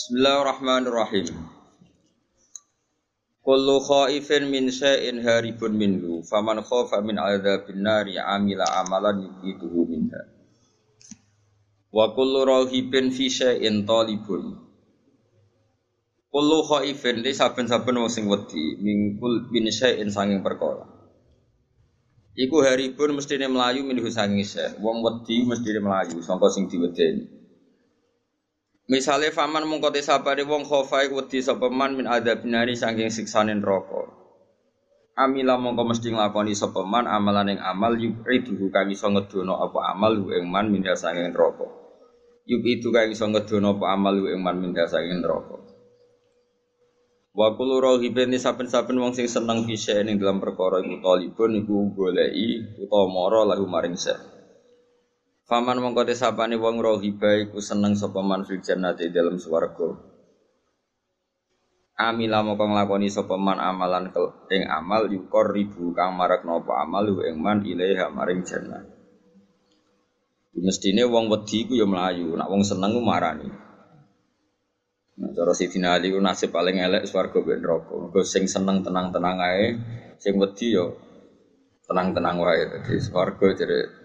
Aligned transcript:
Bismillahirrahmanirrahim. 0.00 1.28
Kullu 3.44 3.76
khaifin 3.84 4.48
min 4.48 4.72
syai'in 4.72 5.20
haribun 5.20 5.76
minhu 5.76 6.24
faman 6.24 6.64
khafa 6.64 7.04
min 7.04 7.20
adzabin 7.20 7.84
nari 7.84 8.16
amila 8.16 8.64
amalan 8.80 9.28
yuqiduhu 9.28 9.92
minha. 9.92 10.24
Wa 11.92 12.16
kullu 12.16 12.48
rahibin 12.48 13.12
fi 13.12 13.28
syai'in 13.28 13.84
talibun. 13.84 14.56
Kullu 16.32 16.58
khaifin 16.64 17.20
li 17.20 17.36
saben-saben 17.36 18.00
wong 18.00 18.08
sing 18.08 18.24
wedi 18.24 18.80
mingkul 18.80 19.52
min 19.52 19.68
syai'in 19.68 20.08
sanging 20.08 20.40
perkara. 20.40 20.88
Iku 22.40 22.64
haribun 22.64 23.20
mestine 23.20 23.52
melayu 23.52 23.84
minhu 23.84 24.08
sanging 24.08 24.48
syai'. 24.48 24.80
Wong 24.80 25.04
wedi 25.04 25.44
mestine 25.44 25.84
melayu 25.84 26.24
sangka 26.24 26.48
sing 26.48 26.72
diwedeni. 26.72 27.39
Misale 28.90 29.30
faman 29.30 29.70
mung 29.70 29.78
kote 29.78 30.02
sabare 30.02 30.42
wong 30.42 30.66
khofa 30.66 31.06
iku 31.06 31.22
wedi 31.22 31.38
sapa 31.38 31.70
man 31.70 31.94
min 31.94 32.10
adzabinari 32.10 32.74
saking 32.74 33.06
siksane 33.06 33.54
neraka. 33.54 34.10
Amila 35.14 35.54
mongko 35.62 35.94
mesti 35.94 36.10
nglakoni 36.10 36.58
sapa 36.58 36.82
man 36.82 37.06
amalan 37.06 37.54
ing 37.54 37.62
amal 37.62 37.94
yuqidu 37.94 38.66
kang 38.74 38.90
iso 38.90 39.06
ngedono 39.06 39.62
apa 39.62 39.94
amal 39.94 40.18
ing 40.34 40.50
man 40.50 40.74
min 40.74 40.82
saking 40.82 41.30
neraka. 41.30 41.70
Yuqidu 42.50 42.90
kang 42.90 43.14
iso 43.14 43.30
ngedono 43.30 43.78
apa 43.78 43.94
amal 43.94 44.26
ing 44.26 44.42
man 44.42 44.58
min 44.58 44.74
saking 44.74 45.22
neraka. 45.22 45.54
Wa 47.30 47.54
kullu 47.54 47.78
raghibin 47.78 48.34
saben-saben 48.34 48.98
wong 48.98 49.14
sing 49.14 49.30
seneng 49.30 49.70
fisya 49.70 50.02
ning 50.02 50.18
dalam 50.18 50.42
perkara 50.42 50.82
iku 50.82 50.98
talibun 50.98 51.62
iku 51.62 51.94
goleki 51.94 52.82
utawa 52.82 53.06
mara 53.06 53.54
lahu 53.54 53.70
maring 53.70 53.94
sek. 53.94 54.18
Faman 55.50 55.82
mongko 55.82 56.06
sapane 56.14 56.54
wong 56.54 56.78
rohiba 56.78 57.34
iku 57.42 57.58
seneng 57.58 57.98
sapa 57.98 58.22
man 58.22 58.46
fil 58.46 58.62
jannati 58.62 59.10
dalam 59.10 59.34
swarga. 59.34 59.98
Amila 61.98 62.38
mongko 62.46 62.70
nglakoni 62.70 63.10
sapa 63.10 63.34
man 63.34 63.58
amalan 63.58 64.14
ing 64.54 64.62
amal 64.70 65.10
yukor 65.10 65.50
ribu 65.50 65.90
kang 65.90 66.14
marak 66.14 66.46
napa 66.46 66.78
amal 66.86 67.02
ing 67.26 67.42
man 67.42 67.66
ilaiha 67.66 68.06
maring 68.14 68.46
jannah. 68.46 68.86
Mestine 70.54 71.02
wong 71.10 71.26
wedi 71.26 71.66
iku 71.66 71.74
ya 71.74 71.86
mlayu, 71.90 72.38
nak 72.38 72.46
wong 72.46 72.62
seneng 72.62 72.94
ku 72.94 73.02
marani. 73.02 73.50
Nah, 75.18 75.34
cara 75.34 75.50
Sidina 75.50 75.98
Ali 75.98 76.14
ku 76.14 76.22
nasib 76.22 76.54
paling 76.54 76.78
elek 76.78 77.10
swarga 77.10 77.42
ben 77.42 77.58
neraka. 77.58 77.90
Mergo 77.98 78.22
sing 78.22 78.46
seneng 78.46 78.86
tenang-tenang 78.86 79.38
ae, 79.42 79.66
sing 80.22 80.38
wedi 80.38 80.78
yo 80.78 80.94
tenang-tenang 81.90 82.38
wae. 82.38 82.70
Dadi 82.70 82.94
swarga 83.02 83.46
jere 83.58 83.99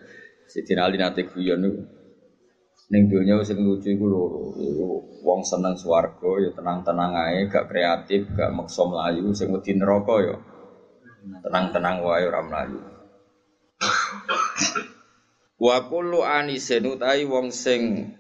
Sidina 0.50 0.86
Ali 0.88 0.98
nate 1.02 1.26
guyon 1.26 1.60
niku. 1.62 1.82
Ning 2.86 3.10
donya 3.10 3.42
sing 3.42 3.66
lucu 3.66 3.98
iku 3.98 4.06
loro. 4.06 4.54
Wong 5.26 5.42
seneng 5.42 5.74
swarga 5.74 6.32
ya 6.38 6.54
tenang-tenang 6.54 7.18
ae, 7.18 7.50
gak 7.50 7.66
kreatif, 7.66 8.30
gak 8.38 8.54
maksa 8.54 8.86
mlayu, 8.86 9.34
sing 9.34 9.50
wedi 9.50 9.74
neraka 9.74 10.16
ya 10.22 10.36
tenang-tenang 11.42 12.06
wae 12.06 12.24
ora 12.30 12.42
mlayu. 12.46 12.80
Wa 15.58 15.90
kullu 15.90 16.22
anisin 16.22 16.86
utahi 16.86 17.26
wong 17.26 17.50
sing 17.50 18.14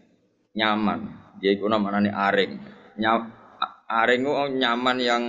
nyaman, 0.57 1.13
yaiku 1.45 1.69
namane 1.69 2.09
aring. 2.09 2.57
Nyam, 2.97 3.29
aring 3.85 4.25
nyaman 4.57 4.97
yang 4.97 5.23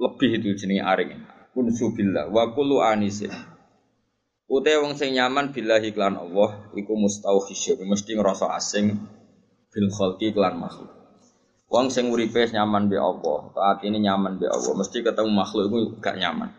lebih 0.00 0.40
itu 0.40 0.56
jenenge 0.56 0.88
aring. 0.88 1.10
Kun 1.52 1.68
subillah 1.68 2.32
wa 2.32 2.48
kullu 2.56 2.80
anisin. 2.80 3.51
Ute 4.50 4.72
wong 4.82 4.98
sing 4.98 5.14
nyaman 5.14 5.54
billahi 5.54 5.94
klan 5.94 6.18
Allah 6.18 6.70
iku 6.74 6.98
mustauhisyur, 6.98 7.78
mesti 7.86 8.18
ngerasa 8.18 8.50
asing 8.58 8.98
bil 9.70 9.88
khalqi 9.88 10.34
klan 10.34 10.58
makhluk. 10.58 10.90
Wong 11.72 11.88
sing 11.88 12.12
uripe 12.12 12.44
nyaman 12.52 12.92
be 12.92 13.00
Allah, 13.00 13.48
taat 13.56 13.80
ini 13.88 14.04
nyaman 14.04 14.36
be 14.36 14.44
Allah, 14.44 14.76
mesti 14.76 15.00
ketemu 15.00 15.30
makhluk 15.32 15.72
itu 15.72 15.78
gak 16.04 16.20
nyaman. 16.20 16.52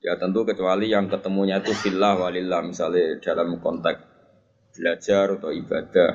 Ya 0.00 0.16
tentu 0.20 0.44
kecuali 0.44 0.92
yang 0.92 1.08
ketemunya 1.08 1.60
itu 1.60 1.72
fillah 1.72 2.16
walillah 2.16 2.64
misalnya 2.64 3.20
dalam 3.20 3.60
konteks 3.60 4.00
belajar 4.76 5.40
atau 5.40 5.52
ibadah. 5.52 6.12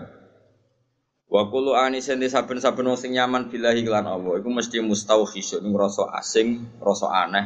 Wa 1.25 1.49
kullu 1.49 1.73
anisen 1.73 2.21
saben-saben 2.21 2.85
wong 2.85 2.97
sing 2.97 3.17
nyaman 3.17 3.49
billahi 3.49 3.81
klan 3.81 4.05
Allah 4.05 4.37
iku 4.37 4.53
mesti 4.53 4.85
mustauhisyur, 4.85 5.65
ngerasa 5.65 6.13
asing, 6.21 6.77
ngerasa 6.77 7.07
aneh 7.09 7.45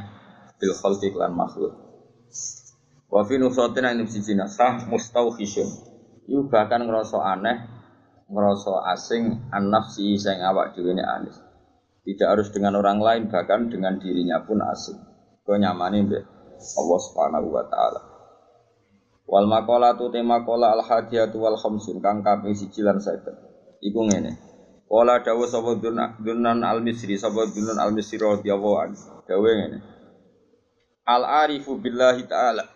bil 0.60 0.76
khalqi 0.76 1.16
klan 1.16 1.32
makhluk. 1.32 1.72
Wa 3.10 3.26
fi 3.26 3.42
nusatin 3.42 3.90
ing 3.98 4.06
siji 4.06 4.38
nasah 4.38 4.86
mustauhisyun. 4.86 5.70
Iku 6.30 6.46
bahkan 6.46 6.86
ngerasa 6.86 7.18
aneh, 7.18 7.58
ngerasa 8.30 8.94
asing 8.94 9.50
an 9.50 9.74
nafsi 9.74 10.14
sing 10.22 10.38
awak 10.46 10.78
dhewe 10.78 10.94
ne 10.94 11.02
aneh. 11.02 11.34
Tidak 12.06 12.30
harus 12.30 12.54
dengan 12.54 12.78
orang 12.78 13.02
lain, 13.02 13.22
bahkan 13.34 13.66
dengan 13.66 13.98
dirinya 13.98 14.46
pun 14.46 14.62
asing. 14.62 14.98
Kau 15.42 15.58
nyamani 15.58 16.06
mbek 16.06 16.24
Allah 16.62 17.00
Subhanahu 17.02 17.50
wa 17.50 17.66
taala. 17.66 18.02
Wal 19.30 19.46
maqalatu 19.50 20.14
tema 20.14 20.46
qala 20.46 20.78
al 20.78 20.86
hadiyatu 20.86 21.42
wal 21.42 21.58
khamsun 21.58 22.02
kang 22.02 22.22
kaping 22.22 22.54
siji 22.54 22.86
lan 22.86 23.02
50. 23.02 23.82
Iku 23.82 24.06
ngene. 24.06 24.38
Wala 24.90 25.22
dawu 25.22 25.46
sapa 25.46 25.78
dunan 25.78 26.62
al 26.66 26.82
misri 26.82 27.18
sapa 27.18 27.46
dunan 27.50 27.78
al 27.78 27.94
misri 27.94 28.18
radhiyallahu 28.22 28.78
anhu. 28.82 29.22
Dawe 29.26 29.50
ngene. 29.50 29.78
Al 31.10 31.26
arifu 31.26 31.82
billahi 31.82 32.30
taala. 32.30 32.70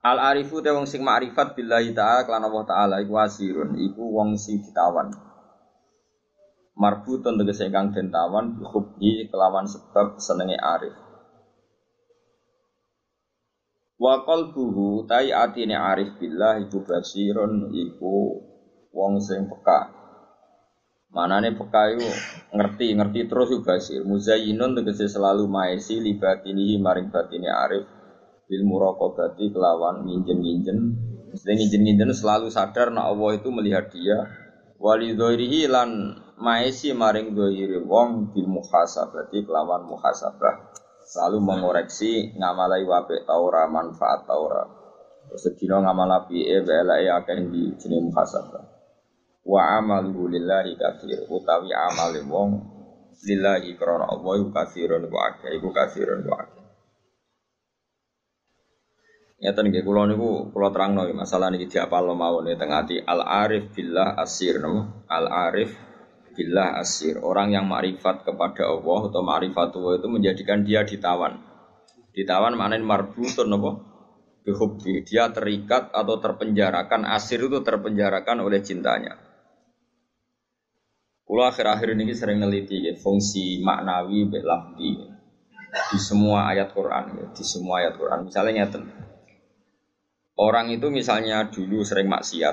Al 0.00 0.18
arifu 0.30 0.64
te 0.64 0.72
wong 0.72 0.88
sing 0.88 1.04
makrifat 1.04 1.52
billahi 1.52 1.92
taala 1.92 2.24
kelan 2.24 2.48
Allah 2.48 2.64
taala 2.64 2.94
iku 3.04 3.20
asirun, 3.20 3.76
iku 3.76 4.02
wong 4.16 4.40
sing 4.40 4.64
ditawan. 4.64 5.12
Marbutun 6.72 7.36
tegese 7.36 7.68
kang 7.68 7.92
den 7.92 8.08
tawan 8.08 8.56
hubbi 8.64 9.28
kelawan 9.28 9.68
sebab 9.68 10.16
senenge 10.16 10.56
arif. 10.56 10.96
Wa 14.00 14.24
qalbuhu 14.24 15.04
tai 15.04 15.28
atine 15.30 15.76
arif 15.76 16.16
billah 16.16 16.58
iku 16.64 16.82
basirun 16.88 17.68
iku 17.70 18.40
wong 18.96 19.20
sing 19.20 19.44
peka. 19.44 20.01
Manane 21.12 21.52
peka 21.52 21.92
iku 21.92 22.08
ngerti, 22.56 22.96
ngerti 22.96 23.20
terus 23.28 23.52
iku 23.52 23.60
basir. 23.60 24.00
Muzayyinun 24.00 24.72
tegese 24.80 25.12
selalu 25.12 25.44
maesi 25.44 26.00
libatinihi 26.00 26.80
maring 26.80 27.12
batine 27.12 27.52
arif 27.52 27.84
bil 28.48 28.64
muraqabati 28.64 29.52
kelawan 29.52 30.08
nginjen-nginjen. 30.08 30.78
Mesti 31.28 31.52
nginjen-nginjen 31.52 32.16
selalu 32.16 32.48
sadar 32.48 32.88
nak 32.96 33.12
Allah 33.12 33.30
itu 33.36 33.52
melihat 33.52 33.92
dia. 33.92 34.24
Wali 34.80 35.12
dhoirihi 35.12 35.68
lan 35.68 36.16
maesi 36.40 36.96
maring 36.96 37.36
dhoiri 37.36 37.76
wong 37.84 38.32
bil 38.32 38.48
muhasabati 38.48 39.44
kelawan 39.44 39.84
muhasabah. 39.84 40.72
Selalu 41.04 41.44
mengoreksi 41.44 42.32
ngamalai 42.40 42.88
wape 42.88 43.20
taura 43.28 43.68
manfaat 43.68 44.24
taura. 44.24 44.64
Sedina 45.36 45.84
ngamal 45.84 46.24
api 46.24 46.40
e 46.40 46.56
bela 46.64 46.96
e 47.04 47.12
akeh 47.12 47.36
di 47.52 47.76
jeneng 47.76 48.08
muhasabah 48.08 48.71
wa 49.42 49.82
amaluhu 49.82 50.30
lillahi 50.30 50.78
kathir 50.78 51.26
utawi 51.26 51.74
amale 51.74 52.22
wong 52.22 52.50
lillahi 53.26 53.74
krana 53.74 54.06
Allah 54.06 54.32
iku 54.38 54.50
kathirun 54.54 55.02
wa 55.10 55.20
akeh 55.34 55.50
iku 55.58 55.68
kathirun 55.74 56.22
wa 56.26 56.36
akeh. 56.42 56.62
Ngeten 59.42 59.74
nggih 59.74 59.82
kula 59.82 60.06
niku 60.06 60.54
kula 60.54 60.70
terangno 60.70 61.02
masalah 61.18 61.50
niki 61.50 61.66
diapal 61.66 62.06
mawon 62.14 62.46
teng 62.54 62.70
ati 62.70 63.02
al 63.02 63.26
arif 63.26 63.74
billah 63.74 64.14
asir 64.22 64.62
napa 64.62 65.02
al 65.10 65.26
arif 65.26 65.74
billah 66.32 66.78
asir 66.78 67.18
orang 67.18 67.50
yang 67.50 67.66
makrifat 67.66 68.22
kepada 68.22 68.70
Allah 68.70 69.00
atau 69.10 69.22
makrifat 69.26 69.74
Allah 69.74 69.92
itu 69.98 70.08
menjadikan 70.08 70.62
dia 70.62 70.86
ditawan. 70.86 71.42
Ditawan 72.14 72.54
maknanya 72.54 72.86
marbutun 72.86 73.50
bihubbi 74.46 75.02
dia 75.02 75.30
terikat 75.34 75.90
atau 75.90 76.18
terpenjarakan 76.22 77.06
asir 77.10 77.42
itu 77.42 77.62
terpenjarakan 77.62 78.42
oleh 78.42 78.58
cintanya 78.62 79.31
Kulo 81.32 81.48
akhir-akhir 81.48 81.96
ini 81.96 82.12
sering 82.12 82.44
neliti 82.44 82.84
ya, 82.84 82.92
fungsi 82.92 83.64
maknawi 83.64 84.28
belafdi 84.28 85.00
di 85.88 85.96
semua 85.96 86.52
ayat 86.52 86.76
Quran 86.76 87.08
ya, 87.08 87.24
di 87.32 87.40
semua 87.40 87.80
ayat 87.80 87.96
Quran. 87.96 88.28
Misalnya 88.28 88.68
nyata, 88.68 88.84
orang 90.36 90.76
itu 90.76 90.92
misalnya 90.92 91.48
dulu 91.48 91.88
sering 91.88 92.12
maksiat, 92.12 92.52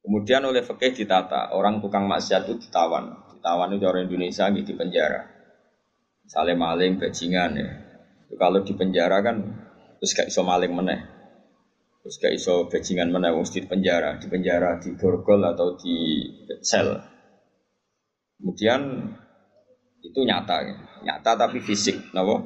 kemudian 0.00 0.48
oleh 0.48 0.64
fakih 0.64 0.96
ditata, 0.96 1.52
orang 1.52 1.84
tukang 1.84 2.08
maksiat 2.08 2.48
itu 2.48 2.56
ditawan, 2.56 3.28
ditawan 3.36 3.68
itu 3.68 3.84
orang 3.84 4.08
Indonesia 4.08 4.48
gitu 4.56 4.72
di 4.72 4.74
penjara. 4.80 5.28
Misalnya 6.24 6.56
maling, 6.56 6.96
bajingan 6.96 7.52
ya. 7.52 7.68
Kalau 8.32 8.64
di 8.64 8.72
penjara 8.72 9.20
kan 9.20 9.44
terus 10.00 10.16
gak 10.16 10.32
iso 10.32 10.40
maling 10.40 10.72
meneh. 10.72 11.04
Terus 12.00 12.16
gak 12.16 12.32
iso 12.32 12.64
bajingan 12.72 13.12
meneh 13.12 13.28
wong 13.28 13.44
di 13.44 13.60
penjara, 13.60 14.16
di 14.16 14.24
penjara 14.24 14.80
di 14.80 14.96
borgol 14.96 15.44
atau 15.44 15.76
di 15.76 16.24
sel 16.64 17.12
Kemudian 18.36 18.80
itu 20.04 20.20
nyata, 20.22 20.56
ya. 20.62 20.74
nyata 21.02 21.30
tapi 21.34 21.58
fisik, 21.58 22.12
nabo 22.12 22.44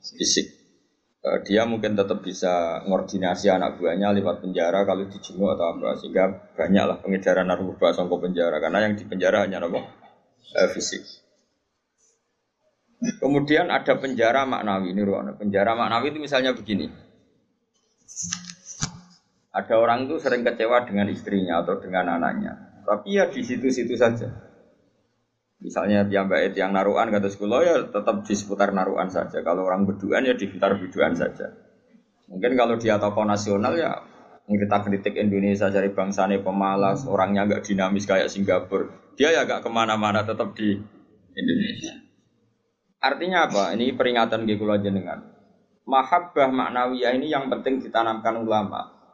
fisik. 0.00 0.56
Eh, 1.26 1.38
dia 1.42 1.66
mungkin 1.66 1.98
tetap 1.98 2.22
bisa 2.22 2.86
ngordinasi 2.86 3.50
anak 3.50 3.82
buahnya 3.82 4.14
lewat 4.14 4.46
penjara 4.46 4.86
kalau 4.86 5.10
dijenguk 5.10 5.58
atau 5.58 5.74
apa 5.74 5.98
sehingga 5.98 6.54
banyaklah 6.54 7.02
pengedaran 7.02 7.50
narkoba 7.50 7.90
songko 7.90 8.22
penjara 8.22 8.62
karena 8.62 8.86
yang 8.86 8.94
di 8.94 9.02
penjara 9.10 9.42
hanya 9.42 9.58
apa 9.58 9.90
eh, 10.54 10.70
fisik. 10.70 11.02
Kemudian 13.18 13.74
ada 13.74 13.98
penjara 13.98 14.46
maknawi 14.46 14.94
ini 14.94 15.02
ruang 15.02 15.34
penjara 15.34 15.74
maknawi 15.74 16.14
itu 16.14 16.18
misalnya 16.22 16.54
begini. 16.54 16.94
Ada 19.50 19.74
orang 19.82 20.06
itu 20.06 20.22
sering 20.22 20.46
kecewa 20.46 20.86
dengan 20.86 21.10
istrinya 21.10 21.64
atau 21.64 21.80
dengan 21.80 22.20
anaknya, 22.20 22.84
tapi 22.86 23.18
ya 23.18 23.26
di 23.26 23.42
situ-situ 23.42 23.98
saja. 23.98 24.45
Misalnya 25.56 26.04
yang 26.12 26.28
baik 26.28 26.52
yang 26.52 26.76
naruhan 26.76 27.08
kata 27.08 27.32
sekolah 27.32 27.58
ya 27.64 27.76
tetap 27.88 28.22
di 28.22 28.34
seputar 28.36 28.76
naruhan 28.76 29.08
saja. 29.08 29.40
Kalau 29.40 29.64
orang 29.64 29.88
berduaan 29.88 30.28
ya 30.28 30.36
di 30.36 30.46
seputar 30.48 30.76
berduaan 30.76 31.16
saja. 31.16 31.48
Mungkin 32.28 32.52
kalau 32.58 32.76
dia 32.76 33.00
tokoh 33.00 33.24
nasional 33.24 33.72
ya 33.78 33.96
kita 34.46 34.78
kritik 34.86 35.18
Indonesia 35.18 35.66
dari 35.66 35.90
bangsanya 35.90 36.38
pemalas, 36.38 37.02
orangnya 37.02 37.50
agak 37.50 37.66
dinamis 37.66 38.06
kayak 38.06 38.30
Singapura. 38.30 39.16
Dia 39.18 39.34
ya 39.34 39.42
agak 39.42 39.66
ke 39.66 39.70
mana-mana 39.72 40.22
tetap 40.22 40.54
di 40.54 40.76
Indonesia. 41.34 41.94
Artinya 43.02 43.50
apa? 43.50 43.74
Ini 43.74 43.96
peringatan 43.98 44.46
aja 44.46 44.90
dengan 44.90 45.18
mahabbah 45.86 46.50
maknawiyah 46.50 47.14
ini 47.14 47.30
yang 47.30 47.50
penting 47.50 47.82
ditanamkan 47.82 48.38
ulama. 48.38 49.05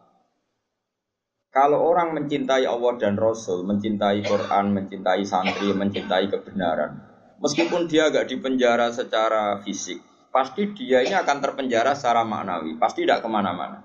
Kalau 1.52 1.84
orang 1.84 2.16
mencintai 2.16 2.64
Allah 2.64 2.96
dan 2.96 3.20
Rasul, 3.20 3.60
mencintai 3.68 4.24
Quran, 4.24 4.72
mencintai 4.72 5.20
santri, 5.28 5.68
mencintai 5.76 6.32
kebenaran, 6.32 6.96
meskipun 7.44 7.84
dia 7.84 8.08
agak 8.08 8.24
dipenjara 8.32 8.88
secara 8.88 9.60
fisik, 9.60 10.00
pasti 10.32 10.72
dia 10.72 11.04
ini 11.04 11.12
akan 11.12 11.44
terpenjara 11.44 11.92
secara 11.92 12.24
maknawi, 12.24 12.80
pasti 12.80 13.04
tidak 13.04 13.20
ke 13.20 13.28
mana-mana. 13.28 13.84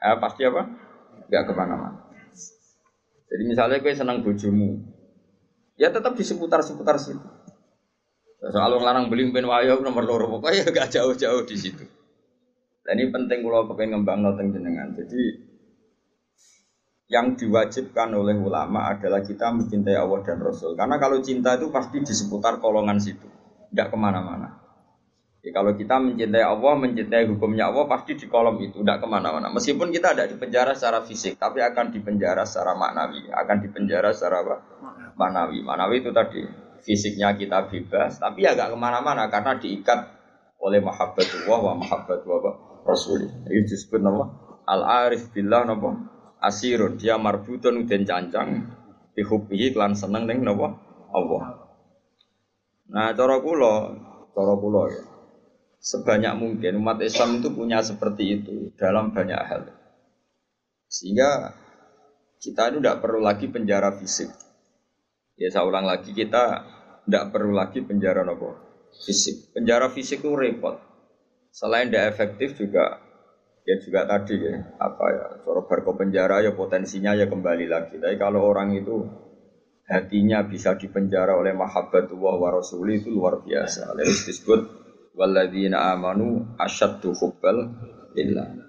Eh, 0.00 0.16
pasti 0.16 0.48
apa? 0.48 0.64
Tidak 1.28 1.42
ke 1.44 1.52
mana-mana. 1.52 2.08
Jadi 3.28 3.42
misalnya 3.44 3.84
gue 3.84 3.92
senang 3.92 4.24
bojomu, 4.24 4.80
ya 5.76 5.92
tetap 5.92 6.16
di 6.16 6.24
seputar-seputar 6.24 6.96
situ. 6.96 7.28
Soal 8.48 8.80
larang 8.80 9.12
beli 9.12 9.28
pen 9.28 9.44
wayo 9.44 9.76
nomor 9.84 10.08
loro 10.08 10.40
pokoknya 10.40 10.72
gak 10.72 10.88
jauh-jauh 10.88 11.44
di 11.44 11.56
situ. 11.58 11.84
Dan 12.80 12.96
ini 12.96 13.12
penting 13.12 13.44
kalau 13.44 13.68
kepengen 13.68 14.00
ngembang 14.00 14.24
noteng 14.24 14.48
jenengan. 14.56 14.96
Jadi 14.96 15.47
yang 17.08 17.40
diwajibkan 17.40 18.12
oleh 18.12 18.36
ulama 18.36 18.92
adalah 18.92 19.24
kita 19.24 19.48
mencintai 19.48 19.96
Allah 19.96 20.20
dan 20.20 20.44
Rasul. 20.44 20.76
Karena 20.76 21.00
kalau 21.00 21.24
cinta 21.24 21.56
itu 21.56 21.72
pasti 21.72 22.04
di 22.04 22.12
seputar 22.12 22.60
kolongan 22.60 23.00
situ, 23.00 23.24
tidak 23.72 23.88
ke 23.88 23.96
mana-mana. 23.96 24.60
Ya, 25.40 25.56
kalau 25.56 25.72
kita 25.72 25.96
mencintai 25.96 26.44
Allah, 26.44 26.76
mencintai 26.76 27.24
hukumnya 27.32 27.72
Allah 27.72 27.88
pasti 27.88 28.12
di 28.12 28.28
kolom 28.28 28.60
itu, 28.60 28.84
tidak 28.84 29.00
ke 29.00 29.06
mana-mana. 29.08 29.48
Meskipun 29.48 29.88
kita 29.88 30.12
tidak 30.12 30.36
dipenjara 30.36 30.76
secara 30.76 31.00
fisik, 31.00 31.40
tapi 31.40 31.64
akan 31.64 31.96
dipenjara 31.96 32.44
secara 32.44 32.76
maknawi, 32.76 33.32
akan 33.32 33.56
dipenjara 33.64 34.12
secara 34.12 34.44
apa? 34.44 34.56
Maknawi. 35.16 35.64
Maknawi 35.64 36.04
itu 36.04 36.10
tadi 36.12 36.44
fisiknya 36.84 37.32
kita 37.40 37.72
bebas, 37.72 38.20
tapi 38.20 38.44
ya 38.44 38.52
ke 38.52 38.76
mana-mana 38.76 39.32
karena 39.32 39.56
diikat 39.56 40.12
oleh 40.60 40.84
mahabbatullah 40.84 41.58
wa 41.72 41.74
mahabbatullah 41.80 42.84
Rasul. 42.84 43.24
Itu 43.48 43.72
disebut 43.72 44.04
nama 44.04 44.28
al-arif 44.68 45.32
billah 45.32 45.64
nama 45.64 46.17
asirun 46.38 46.98
dia 46.98 47.18
marbutun 47.18 47.86
dan 47.86 48.02
cancang 48.06 48.48
dihubihi 49.18 49.74
klan 49.74 49.98
seneng 49.98 50.30
neng 50.30 50.46
nopo 50.46 50.70
Allah. 51.10 51.66
Nah 52.88 53.10
cara 53.12 53.42
kula, 53.42 53.74
cara 54.32 54.54
kula 54.54 54.82
ya. 54.88 55.02
Sebanyak 55.78 56.34
mungkin 56.38 56.82
umat 56.82 56.98
Islam 57.02 57.38
itu 57.38 57.54
punya 57.54 57.82
seperti 57.82 58.42
itu 58.42 58.74
dalam 58.74 59.14
banyak 59.14 59.38
hal. 59.38 59.62
Sehingga 60.90 61.54
kita 62.38 62.70
itu 62.74 62.78
tidak 62.82 62.98
perlu 63.02 63.20
lagi 63.22 63.46
penjara 63.50 63.94
fisik. 63.94 64.30
Ya 65.38 65.50
saya 65.54 65.66
ulang 65.66 65.86
lagi 65.86 66.10
kita 66.14 66.66
tidak 67.06 67.24
perlu 67.30 67.54
lagi 67.54 67.82
penjara 67.82 68.26
nopo 68.26 68.54
fisik. 69.06 69.54
Penjara 69.54 69.90
fisik 69.90 70.22
itu 70.22 70.34
repot. 70.34 70.78
Selain 71.54 71.90
tidak 71.90 72.14
efektif 72.14 72.58
juga 72.58 73.00
ya 73.68 73.76
juga 73.84 74.08
tadi 74.08 74.40
ya 74.40 74.56
apa 74.80 75.04
ya 75.12 75.26
coro 75.44 75.68
barco 75.68 75.92
penjara 75.92 76.40
ya 76.40 76.56
potensinya 76.56 77.12
ya 77.12 77.28
kembali 77.28 77.68
lagi 77.68 78.00
tapi 78.00 78.16
kalau 78.16 78.48
orang 78.48 78.72
itu 78.72 79.04
hatinya 79.84 80.40
bisa 80.48 80.72
dipenjara 80.80 81.36
oleh 81.36 81.52
mahabbatullah 81.52 82.34
wa 82.40 82.50
itu 82.88 83.12
luar 83.12 83.44
biasa 83.44 83.92
lalu 83.92 84.08
disebut 84.24 84.60
walladzina 85.12 85.92
amanu 85.92 86.56
asyaddu 86.56 87.12
hubbal 87.12 87.76
lillah 88.16 88.68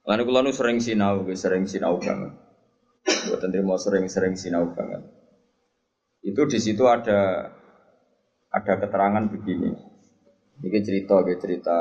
Lalu 0.00 0.26
kalau 0.26 0.50
sering 0.50 0.82
sinau, 0.82 1.22
sering 1.38 1.70
sinau 1.70 1.94
banget. 2.02 2.34
Buat 3.30 3.46
mau 3.62 3.78
sering-sering 3.78 4.34
sinau 4.34 4.74
banget. 4.74 5.06
Itu 6.18 6.50
di 6.50 6.58
situ 6.58 6.82
ada 6.90 7.52
ada 8.50 8.72
keterangan 8.74 9.30
begini. 9.30 9.70
Ini 10.66 10.78
cerita, 10.82 11.22
cerita 11.38 11.78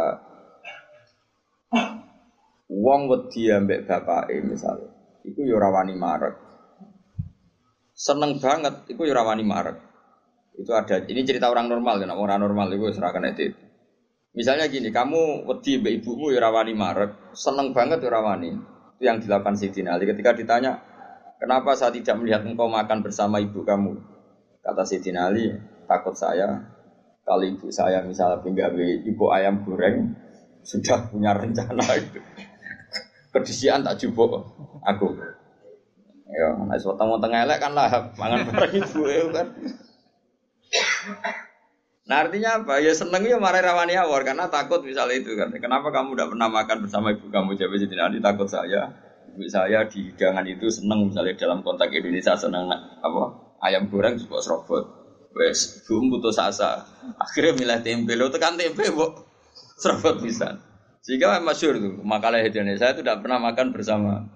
Wong 2.69 3.09
wedi 3.09 3.49
ambek 3.49 3.89
bapake 3.89 4.45
misalnya, 4.45 4.93
iku 5.25 5.41
yo 5.41 5.57
ora 5.57 5.73
wani 5.73 5.97
marek. 5.97 6.37
Seneng 7.97 8.37
banget, 8.37 8.85
iku 8.93 9.09
yo 9.09 9.17
ora 9.17 9.25
wani 9.25 9.41
marek. 9.41 9.77
Itu 10.59 10.75
ada, 10.75 11.01
ini 11.07 11.25
cerita 11.25 11.49
orang 11.49 11.71
normal 11.71 12.03
kan, 12.03 12.13
orang 12.13 12.39
normal 12.43 12.67
itu 12.75 12.91
serahkan 12.93 13.31
itu. 13.31 13.55
Misalnya 14.37 14.69
gini, 14.69 14.93
kamu 14.93 15.49
wedi 15.49 15.81
mbak 15.81 15.93
ibumu 16.03 16.29
ya 16.29 16.45
rawani 16.45 16.77
marek, 16.77 17.33
seneng 17.33 17.73
banget 17.73 18.05
ya 18.05 18.13
rawani. 18.13 18.53
Itu 18.99 19.03
yang 19.07 19.17
dilakukan 19.17 19.57
Siti 19.57 19.81
Ali 19.81 20.05
ketika 20.05 20.37
ditanya, 20.37 20.77
kenapa 21.41 21.73
saya 21.73 21.89
tidak 21.89 22.21
melihat 22.21 22.45
engkau 22.45 22.69
makan 22.69 23.01
bersama 23.01 23.41
ibu 23.41 23.65
kamu? 23.65 23.97
Kata 24.61 24.85
Siti 24.85 25.09
Ali, 25.15 25.49
takut 25.89 26.13
saya 26.13 26.61
kalau 27.25 27.41
ibu 27.41 27.73
saya 27.73 28.05
misalnya 28.05 28.43
tinggal 28.45 28.75
ibu 28.77 29.25
ayam 29.33 29.65
goreng, 29.65 30.13
sudah 30.61 31.09
punya 31.09 31.33
rencana 31.33 31.81
itu. 31.97 32.21
Kedisian 33.29 33.85
tak 33.85 34.01
jubuk 34.01 34.41
aku. 34.81 35.13
Ya, 36.29 36.53
nek 36.53 36.77
weteng-weteng 36.77 37.33
elek 37.33 37.57
kan 37.57 37.73
lah 37.73 37.89
mangan 38.13 38.45
bareng 38.45 38.73
ibu 38.85 39.01
kan. 39.33 39.47
Nah 42.09 42.25
artinya 42.25 42.61
apa? 42.61 42.81
Ya 42.81 42.93
seneng 42.93 43.25
ya 43.25 43.37
marah 43.37 43.61
rawani 43.61 43.97
awar 43.97 44.25
karena 44.25 44.49
takut 44.49 44.81
misalnya 44.81 45.21
itu 45.21 45.33
kan. 45.37 45.49
Kenapa 45.57 45.89
kamu 45.93 46.13
tidak 46.13 46.29
pernah 46.33 46.49
makan 46.49 46.77
bersama 46.85 47.13
ibu 47.13 47.29
kamu? 47.33 47.57
Jadi 47.57 47.85
jadi 47.85 47.95
nanti 47.97 48.17
takut 48.21 48.49
saya, 48.49 48.93
ibu 49.29 49.45
saya 49.45 49.85
di 49.85 50.09
hidangan 50.09 50.45
itu 50.45 50.69
seneng 50.69 51.09
misalnya 51.09 51.33
dalam 51.37 51.65
konteks 51.65 51.93
Indonesia 51.93 52.33
seneng 52.37 52.65
apa 53.01 53.21
ayam 53.65 53.89
goreng 53.89 54.17
sebuah 54.17 54.41
serobot. 54.41 54.85
Wes, 55.37 55.85
belum 55.85 56.09
butuh 56.17 56.33
sasa. 56.33 56.81
Akhirnya 57.21 57.53
milih 57.53 57.79
tempe, 57.85 58.17
lo 58.17 58.33
tekan 58.33 58.57
tempe, 58.57 58.89
bu 58.89 59.13
serobot 59.77 60.17
bisa. 60.21 60.57
Sehingga 60.99 61.39
masyur 61.39 61.79
tuh 61.79 61.95
makalah 62.03 62.43
Indonesia 62.43 62.91
itu 62.91 63.01
tidak 63.01 63.23
pernah 63.23 63.39
makan 63.39 63.71
bersama. 63.71 64.27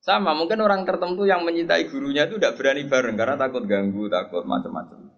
Sama 0.00 0.32
mungkin 0.32 0.64
orang 0.64 0.88
tertentu 0.88 1.28
yang 1.28 1.44
mencintai 1.44 1.84
gurunya 1.92 2.24
itu 2.24 2.40
tidak 2.40 2.56
berani 2.56 2.88
bareng 2.88 3.12
karena 3.12 3.36
takut 3.36 3.68
ganggu, 3.68 4.08
takut 4.08 4.40
macam-macam. 4.48 5.12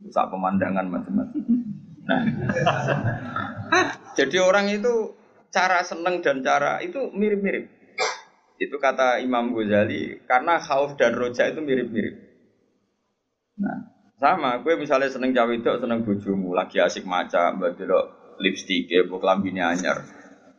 Rusak 0.00 0.26
pemandangan 0.32 0.86
macam-macam. 0.88 1.42
Nah, 2.08 2.22
jadi 4.18 4.36
orang 4.40 4.72
itu 4.72 5.12
cara 5.52 5.84
seneng 5.84 6.24
dan 6.24 6.40
cara 6.40 6.80
itu 6.80 7.12
mirip-mirip. 7.12 7.68
Itu 8.56 8.80
kata 8.80 9.20
Imam 9.20 9.52
Ghazali 9.52 10.24
karena 10.24 10.56
khauf 10.56 10.96
dan 10.96 11.12
roja 11.12 11.52
itu 11.52 11.60
mirip-mirip. 11.60 12.16
Nah, 13.60 13.92
sama, 14.16 14.60
gue 14.64 14.72
misalnya 14.76 15.12
seneng 15.12 15.36
cawe 15.36 15.52
itu, 15.52 15.68
seneng 15.68 16.00
bojomu, 16.04 16.56
lagi 16.56 16.80
asik 16.80 17.04
maca, 17.04 17.52
mbak 17.56 17.76
lipstick 18.40 18.88
ya, 18.88 19.04
buk 19.04 19.22
lambine 19.22 19.60
anyar. 19.60 20.02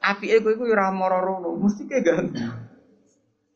Api 0.01 0.33
gue 0.33 0.53
gue 0.57 0.69
ora 0.73 0.89
moro 0.89 1.37
mesti 1.57 1.85
kayak 1.85 2.03
ganti. 2.05 2.41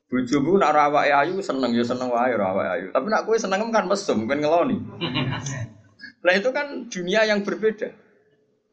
Bojomu 0.06 0.62
nak 0.62 0.78
rawa 0.78 1.02
ayu 1.02 1.42
seneng 1.42 1.74
ya 1.74 1.82
seneng 1.82 2.14
wae 2.14 2.34
rawa 2.38 2.78
ayu. 2.78 2.94
Tapi 2.94 3.08
nak 3.10 3.26
gue 3.26 3.38
seneng 3.42 3.74
kan 3.74 3.90
mesum, 3.90 4.30
kan 4.30 4.38
ngeloni. 4.38 4.78
Nah 6.26 6.34
itu 6.34 6.50
kan 6.50 6.90
dunia 6.90 7.22
yang 7.22 7.46
berbeda. 7.46 7.94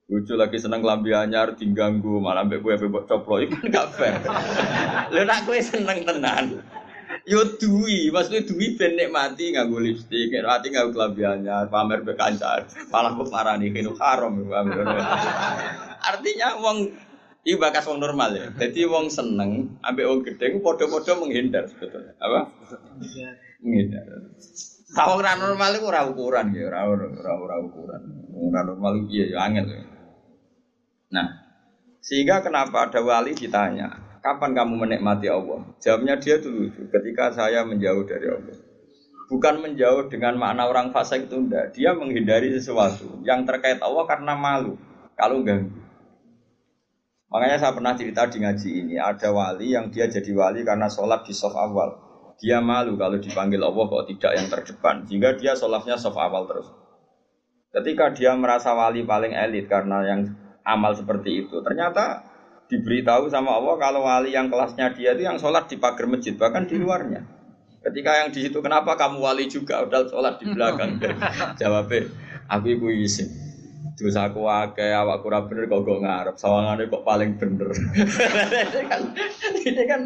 Bojo 0.08 0.40
lagi 0.40 0.56
seneng 0.56 0.80
lambi 0.80 1.12
anyar 1.12 1.52
diganggu 1.52 2.16
malah 2.16 2.48
mbek 2.48 2.64
gue 2.64 2.80
bebok 2.80 3.04
coplo 3.04 3.44
itu 3.44 3.52
kan 3.60 3.68
gak 3.68 3.88
fair. 3.92 4.16
Lha 5.12 5.22
nak 5.28 5.44
gue 5.44 5.60
seneng 5.60 6.00
tenan. 6.08 6.64
Yo 7.22 7.38
duwi, 7.54 8.10
maksudnya 8.10 8.42
duwi 8.42 8.74
ben 8.74 8.98
mati 9.14 9.54
nganggo 9.54 9.78
lipstik, 9.78 10.34
mati 10.42 10.74
nganggo 10.74 10.90
klambiannya, 10.90 11.70
pamer 11.70 12.02
be 12.02 12.18
kancar, 12.18 12.66
malah 12.90 13.14
kok 13.14 13.30
parani 13.30 13.70
kene 13.70 13.94
haram 13.94 14.42
Artinya 16.02 16.48
wong 16.58 16.90
iki 17.46 17.58
bakas 17.62 17.86
wong 17.86 18.02
normal 18.02 18.34
ya. 18.34 18.50
Jadi 18.58 18.90
wong 18.90 19.06
seneng 19.06 19.78
ambek 19.86 20.06
wong 20.06 20.20
gedhe 20.26 20.58
padha-padha 20.58 21.12
menghindar 21.18 21.70
sebetulnya. 21.70 22.18
Apa? 22.18 22.40
Menghindar. 23.62 24.02
Tahu 24.92 25.10
ora 25.22 25.32
normal 25.38 25.70
iku 25.78 25.86
ora 25.88 26.02
ukuran 26.04 26.50
ya, 26.52 26.68
ora 26.68 26.90
ora 26.90 27.32
ora 27.38 27.56
ukuran. 27.62 28.02
Ora 28.34 28.60
normal 28.66 29.06
iki 29.06 29.30
ya 29.30 29.46
angel. 29.46 29.66
Nah, 31.14 31.28
sehingga 32.02 32.42
kenapa 32.42 32.90
ada 32.90 32.98
wali 32.98 33.32
ditanya, 33.32 34.11
kapan 34.22 34.54
kamu 34.54 34.74
menikmati 34.86 35.26
Allah? 35.26 35.66
Jawabnya 35.82 36.16
dia 36.16 36.38
dulu, 36.38 36.70
ketika 36.88 37.34
saya 37.34 37.66
menjauh 37.66 38.06
dari 38.06 38.30
Allah. 38.30 38.56
Bukan 39.26 39.64
menjauh 39.64 40.06
dengan 40.12 40.38
makna 40.38 40.68
orang 40.70 40.94
fasik 40.94 41.26
itu 41.26 41.36
enggak. 41.40 41.74
Dia 41.74 41.96
menghindari 41.96 42.52
sesuatu 42.54 43.20
yang 43.26 43.42
terkait 43.42 43.82
Allah 43.82 44.04
karena 44.06 44.38
malu. 44.38 44.78
Kalau 45.18 45.42
ganggu. 45.42 45.82
Makanya 47.32 47.56
saya 47.56 47.72
pernah 47.72 47.96
cerita 47.96 48.28
di 48.28 48.44
ngaji 48.44 48.70
ini, 48.84 48.94
ada 49.00 49.32
wali 49.32 49.72
yang 49.72 49.88
dia 49.88 50.04
jadi 50.04 50.36
wali 50.36 50.68
karena 50.68 50.84
sholat 50.92 51.24
di 51.24 51.32
soft 51.32 51.56
awal. 51.56 51.96
Dia 52.36 52.60
malu 52.60 53.00
kalau 53.00 53.16
dipanggil 53.16 53.56
Allah 53.64 53.84
kok 53.88 54.04
tidak 54.04 54.32
yang 54.36 54.46
terdepan. 54.52 54.96
Sehingga 55.08 55.32
dia 55.40 55.56
sholatnya 55.56 55.96
soft 55.96 56.20
awal 56.20 56.44
terus. 56.44 56.68
Ketika 57.72 58.12
dia 58.12 58.36
merasa 58.36 58.76
wali 58.76 59.00
paling 59.08 59.32
elit 59.32 59.64
karena 59.64 60.04
yang 60.04 60.28
amal 60.60 60.92
seperti 60.92 61.48
itu, 61.48 61.64
ternyata 61.64 62.31
diberitahu 62.72 63.28
sama 63.28 63.60
Allah 63.60 63.76
kalau 63.76 64.08
wali 64.08 64.32
yang 64.32 64.48
kelasnya 64.48 64.96
dia 64.96 65.12
itu 65.12 65.28
yang 65.28 65.36
sholat 65.36 65.68
di 65.68 65.76
pagar 65.76 66.08
masjid, 66.08 66.32
bahkan 66.32 66.64
di 66.64 66.80
luarnya. 66.80 67.20
Ketika 67.84 68.24
yang 68.24 68.32
di 68.32 68.48
situ, 68.48 68.64
kenapa 68.64 68.96
kamu 68.96 69.20
wali 69.20 69.44
juga 69.50 69.84
udah 69.84 70.08
sholat 70.08 70.40
di 70.40 70.48
belakang? 70.48 70.96
Jawabnya, 71.60 72.08
aku 72.48 72.66
ibu 72.72 72.88
izin. 72.88 73.28
Dosa 73.92 74.32
aku 74.32 74.48
akeh, 74.48 74.88
awak 74.88 75.20
kurang 75.20 75.52
bener 75.52 75.68
kok 75.68 75.84
gak 75.84 76.00
ngarep, 76.00 76.34
sawangannya 76.40 76.88
kok 76.88 77.04
paling 77.04 77.36
bener. 77.36 77.70
ini 77.70 78.82
kan, 78.90 79.00
ini 79.52 79.82
kan, 79.84 80.00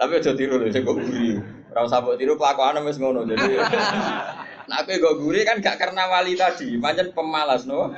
tapi 0.00 0.12
aja 0.18 0.32
tiru 0.32 0.56
loh, 0.56 0.66
saya 0.72 0.82
kok 0.82 0.96
guri. 0.96 1.36
Orang 1.76 1.86
sabuk 1.92 2.16
tiru 2.16 2.40
kelakuan 2.40 2.80
wis 2.88 2.96
ngono. 2.96 3.28
Jadi, 3.28 3.60
nah 4.70 4.76
aku 4.82 4.96
kok 4.96 5.16
guri 5.20 5.44
kan 5.44 5.60
gak 5.60 5.76
karena 5.76 6.08
wali 6.08 6.32
tadi, 6.32 6.80
pancen 6.80 7.12
pemalas 7.12 7.68
no. 7.68 7.92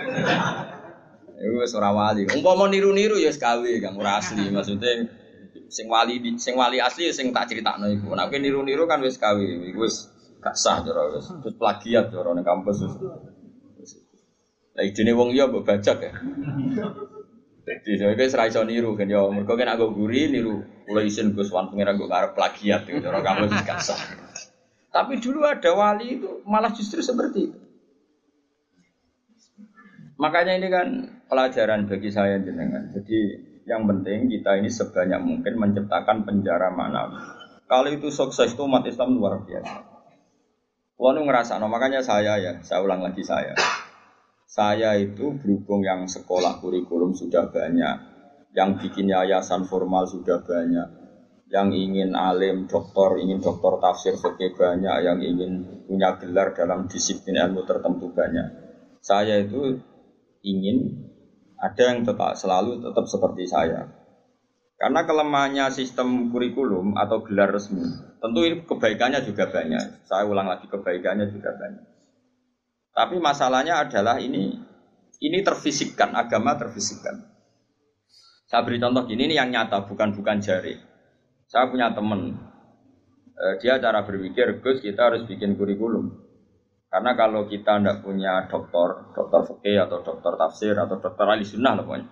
Iku 1.39 1.63
wis 1.63 1.73
ora 1.79 1.95
wali. 1.95 2.27
Umpama 2.27 2.67
niru-niru 2.67 3.15
ya 3.15 3.31
sekawe, 3.31 3.71
Kang 3.79 3.95
ora 3.95 4.19
asli. 4.19 4.51
Maksudnya 4.55 5.07
sing 5.71 5.87
wali 5.87 6.19
sing 6.35 6.59
wali 6.59 6.83
asli 6.83 7.15
sing 7.15 7.31
tak 7.31 7.47
critakno 7.47 7.87
iku. 7.87 8.19
Nek 8.19 8.35
niru-niru 8.35 8.91
kan 8.91 8.99
wis 8.99 9.23
kawe, 9.23 9.39
iku 9.39 9.87
wis 9.87 10.11
gak 10.43 10.59
sah 10.59 10.83
cara 10.83 11.15
wis. 11.15 11.31
Terus 11.31 11.55
plagiat 11.55 12.11
cara 12.11 12.35
ning 12.35 12.43
kampus 12.43 12.83
wis. 12.83 12.95
Lah 14.75 14.83
idene 14.87 15.11
wong 15.15 15.35
iya 15.35 15.47
mbok 15.47 15.67
bajak 15.67 15.99
ya. 16.03 16.13
Jadi 17.69 18.01
saya 18.01 18.17
kira 18.17 18.33
serai 18.33 18.49
so 18.49 18.65
niru 18.65 18.97
kan 18.97 19.05
ya, 19.11 19.29
mereka 19.29 19.53
kan 19.53 19.77
aku 19.77 19.93
guri 19.93 20.33
niru 20.33 20.65
mulai 20.89 21.05
isin 21.05 21.37
Gus 21.37 21.53
Wan 21.53 21.69
pengiran 21.69 22.01
gue 22.01 22.09
ngarep 22.09 22.33
plagiat 22.33 22.89
gitu, 22.89 23.05
orang 23.05 23.21
kamu 23.21 23.45
sih 23.53 23.61
kasar. 23.61 24.01
Tapi 24.89 25.21
dulu 25.21 25.45
ada 25.45 25.77
wali 25.77 26.17
itu 26.17 26.41
malah 26.49 26.73
justru 26.73 27.05
seperti 27.05 27.53
itu. 27.53 27.59
Makanya 30.17 30.57
ini 30.57 30.69
kan 30.73 30.89
pelajaran 31.29 31.87
bagi 31.87 32.11
saya 32.11 32.41
jenengan. 32.41 32.89
Jadi 32.91 33.19
yang 33.69 33.85
penting 33.85 34.33
kita 34.33 34.57
ini 34.59 34.73
sebanyak 34.73 35.21
mungkin 35.21 35.61
menciptakan 35.61 36.25
penjara 36.25 36.73
mana. 36.73 37.13
Kalau 37.69 37.93
itu 37.93 38.09
sukses 38.09 38.57
itu 38.57 38.65
umat 38.65 38.89
Islam 38.89 39.21
luar 39.21 39.45
biasa. 39.45 39.77
Kalau 40.99 41.23
ngerasa, 41.23 41.63
no, 41.63 41.71
makanya 41.71 42.03
saya 42.03 42.41
ya, 42.43 42.59
saya 42.65 42.83
ulang 42.83 43.05
lagi 43.05 43.23
saya. 43.23 43.55
Saya 44.49 44.97
itu 44.99 45.37
berhubung 45.37 45.85
yang 45.85 46.09
sekolah 46.09 46.59
kurikulum 46.59 47.15
sudah 47.15 47.53
banyak, 47.55 47.97
yang 48.57 48.81
bikin 48.81 49.07
yayasan 49.07 49.69
formal 49.69 50.09
sudah 50.09 50.43
banyak, 50.43 50.89
yang 51.53 51.71
ingin 51.71 52.19
alim, 52.19 52.67
doktor, 52.67 53.21
ingin 53.21 53.39
doktor 53.39 53.79
tafsir 53.79 54.17
fikih 54.19 54.57
banyak, 54.59 55.07
yang 55.07 55.23
ingin 55.23 55.85
punya 55.87 56.19
gelar 56.19 56.57
dalam 56.57 56.91
disiplin 56.91 57.37
ilmu 57.37 57.63
tertentu 57.63 58.11
banyak. 58.11 58.49
Saya 58.99 59.45
itu 59.45 59.79
ingin 60.43 61.08
ada 61.59 61.83
yang 61.83 62.07
tetap 62.07 62.39
selalu 62.39 62.83
tetap 62.83 63.05
seperti 63.11 63.45
saya. 63.51 63.91
Karena 64.79 65.03
kelemahannya 65.03 65.75
sistem 65.75 66.31
kurikulum 66.31 66.95
atau 66.95 67.27
gelar 67.27 67.51
resmi, 67.51 67.83
tentu 68.23 68.47
ini 68.47 68.63
kebaikannya 68.63 69.27
juga 69.27 69.51
banyak. 69.51 70.07
Saya 70.07 70.23
ulang 70.23 70.47
lagi 70.47 70.71
kebaikannya 70.71 71.35
juga 71.35 71.51
banyak. 71.59 71.85
Tapi 72.95 73.19
masalahnya 73.19 73.83
adalah 73.83 74.23
ini 74.23 74.55
ini 75.19 75.39
terfisikkan, 75.43 76.15
agama 76.15 76.55
terfisikkan. 76.55 77.27
Saya 78.47 78.63
beri 78.63 78.79
contoh 78.79 79.03
gini, 79.05 79.27
ini 79.27 79.35
yang 79.35 79.51
nyata, 79.51 79.83
bukan 79.85 80.15
bukan 80.15 80.39
jari. 80.39 80.79
Saya 81.51 81.69
punya 81.69 81.91
teman, 81.91 82.39
eh, 83.35 83.55
dia 83.59 83.83
cara 83.83 84.07
berpikir, 84.07 84.63
Gus 84.63 84.79
kita 84.79 85.11
harus 85.11 85.27
bikin 85.27 85.59
kurikulum. 85.59 86.28
Karena 86.89 87.13
kalau 87.13 87.45
kita 87.45 87.77
tidak 87.77 88.01
punya 88.01 88.49
dokter, 88.49 89.13
dokter 89.13 89.41
fikih 89.45 89.85
atau 89.85 90.01
dokter 90.01 90.33
tafsir 90.41 90.73
atau 90.73 90.97
dokter 90.97 91.29
ahli 91.29 91.45
sunnah 91.45 91.77
lah 91.77 91.85
pokoknya. 91.85 92.09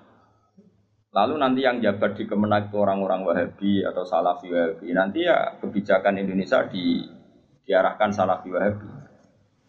Lalu 1.17 1.35
nanti 1.41 1.61
yang 1.65 1.81
jabat 1.81 2.13
di 2.13 2.29
Kemenak 2.29 2.69
itu 2.69 2.77
orang-orang 2.77 3.25
Wahabi 3.25 3.81
atau 3.89 4.05
Salafi 4.05 4.53
Wahabi. 4.53 4.93
Nanti 4.93 5.25
ya 5.25 5.57
kebijakan 5.65 6.21
Indonesia 6.21 6.69
di, 6.69 7.09
diarahkan 7.65 8.13
Salafi 8.13 8.53
Wahabi. 8.53 8.89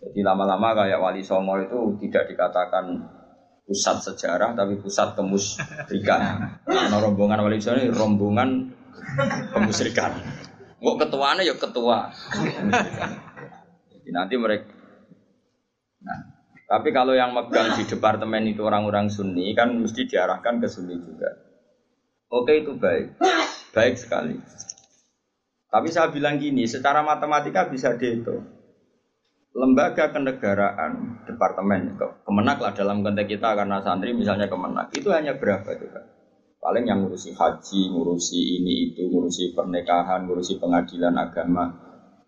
Jadi 0.03 0.19
lama-lama 0.27 0.75
kayak 0.75 0.99
Wali 0.99 1.23
Songo 1.23 1.55
itu 1.55 1.79
tidak 2.03 2.27
dikatakan 2.27 2.99
pusat 3.63 4.03
sejarah 4.11 4.59
tapi 4.59 4.75
pusat 4.75 5.15
kemusrikan. 5.15 6.59
Karena 6.67 6.97
rombongan 7.07 7.47
Wali 7.47 7.63
Songo 7.63 7.79
ini 7.79 7.95
rombongan 7.95 8.49
kemusrikan. 9.55 10.19
Kok 10.83 10.97
ketuanya 10.99 11.47
ya 11.47 11.55
ketua. 11.55 12.11
Jadi 13.95 14.09
nanti 14.11 14.35
mereka 14.35 14.76
Nah, 16.03 16.19
tapi 16.67 16.91
kalau 16.91 17.15
yang 17.15 17.31
megang 17.31 17.79
di 17.79 17.87
departemen 17.87 18.43
itu 18.43 18.59
orang-orang 18.67 19.07
Sunni 19.07 19.55
kan 19.55 19.71
mesti 19.71 20.03
diarahkan 20.03 20.59
ke 20.59 20.67
Sunni 20.67 20.99
juga. 20.99 21.31
Oke 22.27 22.59
itu 22.59 22.75
baik, 22.75 23.15
baik 23.71 23.95
sekali. 23.95 24.35
Tapi 25.67 25.87
saya 25.91 26.11
bilang 26.11 26.39
gini, 26.39 26.67
secara 26.67 26.99
matematika 27.03 27.71
bisa 27.71 27.95
dihitung. 27.95 28.43
Lembaga 29.57 30.13
kenegaraan 30.13 31.25
departemen 31.25 31.97
kemenak 31.97 32.61
lah 32.61 32.77
dalam 32.77 33.01
konteks 33.01 33.25
kita 33.25 33.57
karena 33.57 33.81
santri 33.81 34.13
misalnya 34.13 34.45
kemenak 34.45 34.93
itu 34.93 35.09
hanya 35.09 35.33
berapa 35.33 35.65
itu 35.73 35.89
kan 35.89 36.05
paling 36.61 36.85
yang 36.85 37.01
ngurusi 37.01 37.33
haji 37.33 37.89
ngurusi 37.89 38.37
ini 38.61 38.91
itu 38.91 39.09
ngurusi 39.09 39.57
pernikahan 39.57 40.29
ngurusi 40.29 40.61
pengadilan 40.61 41.15
agama. 41.17 41.73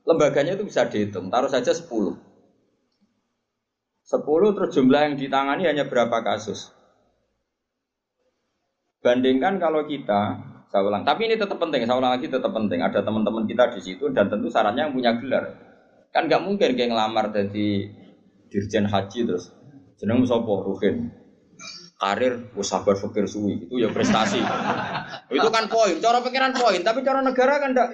Lembaganya 0.10 0.58
itu 0.58 0.66
bisa 0.66 0.90
dihitung 0.90 1.30
taruh 1.30 1.54
saja 1.54 1.70
10 1.70 1.86
10 4.10 4.26
terus 4.58 4.74
jumlah 4.74 5.02
yang 5.06 5.16
ditangani 5.22 5.70
hanya 5.70 5.86
berapa 5.86 6.26
kasus? 6.26 6.74
Bandingkan 9.06 9.62
kalau 9.62 9.86
kita 9.86 10.42
saya 10.74 10.82
ulang. 10.82 11.06
Tapi 11.06 11.30
ini 11.30 11.38
tetap 11.38 11.62
penting 11.62 11.86
saya 11.86 12.02
ulang 12.02 12.18
lagi 12.18 12.26
tetap 12.26 12.50
penting. 12.50 12.82
Ada 12.82 13.06
teman-teman 13.06 13.46
kita 13.46 13.70
di 13.78 13.86
situ 13.86 14.10
dan 14.10 14.26
tentu 14.26 14.50
syaratnya 14.50 14.90
yang 14.90 14.98
punya 14.98 15.14
gelar. 15.22 15.46
Kan 16.10 16.26
nggak 16.26 16.42
mungkin 16.42 16.74
kayak 16.74 16.90
ngelamar 16.90 17.30
jadi 17.30 17.70
dirjen 18.50 18.90
haji 18.90 19.20
terus. 19.30 19.54
Jeneng 20.02 20.26
sopo 20.26 20.66
Ruhin. 20.66 21.14
Karir 22.02 22.50
sabar 22.66 22.98
fakir 22.98 23.30
suwi. 23.30 23.70
Itu 23.70 23.78
ya 23.78 23.94
prestasi. 23.94 24.42
itu 25.38 25.50
kan 25.52 25.68
poin, 25.68 26.00
cara 26.00 26.24
pengiran 26.24 26.56
poin, 26.56 26.80
tapi 26.80 27.04
cara 27.04 27.20
negara 27.20 27.60
kan 27.60 27.76
enggak. 27.76 27.92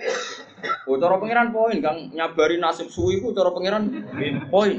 Oh, 0.86 1.01
cara 1.01 1.17
pengiran 1.17 1.50
poin, 1.50 1.81
Kang. 1.81 2.13
Nyabari 2.13 2.62
nasib 2.62 2.93
suwi 2.93 3.17
itu 3.17 3.34
cara 3.34 3.50
pengiran 3.50 3.89
poin. 4.53 4.77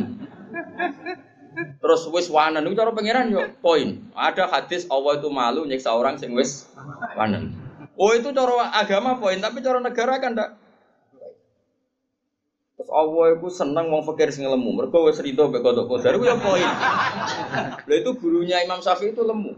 Terus 1.57 2.03
wis 2.13 2.29
wanen 2.29 2.69
itu 2.69 2.77
cara 2.77 2.93
pengiran 2.93 3.33
yo 3.33 3.49
poin. 3.65 4.05
Ada 4.13 4.45
hadis 4.53 4.85
Allah 4.93 5.17
itu 5.17 5.29
malu 5.33 5.65
nyiksa 5.65 5.97
orang 5.97 6.21
sing 6.21 6.37
wis 6.37 6.69
wanen. 7.17 7.57
Oh 7.97 8.13
itu 8.13 8.29
cara 8.37 8.77
agama 8.77 9.17
poin, 9.17 9.41
tapi 9.41 9.65
cara 9.65 9.81
negara 9.81 10.21
kan 10.21 10.37
enggak. 10.37 10.51
Terus 12.77 12.91
Allah 12.93 13.41
itu 13.41 13.49
senang 13.49 13.89
mau 13.89 14.05
fakir 14.05 14.29
sing 14.29 14.45
lemu. 14.45 14.69
Mereka 14.77 15.01
wes 15.01 15.17
rido 15.25 15.49
be 15.49 15.65
kodok 15.65 15.89
kodar 15.89 16.13
itu 16.21 16.29
ya 16.29 16.37
poin. 16.37 16.69
Lah 17.89 17.97
itu 17.97 18.11
gurunya 18.21 18.61
Imam 18.61 18.85
Syafi'i 18.85 19.17
itu 19.17 19.25
lemu. 19.25 19.57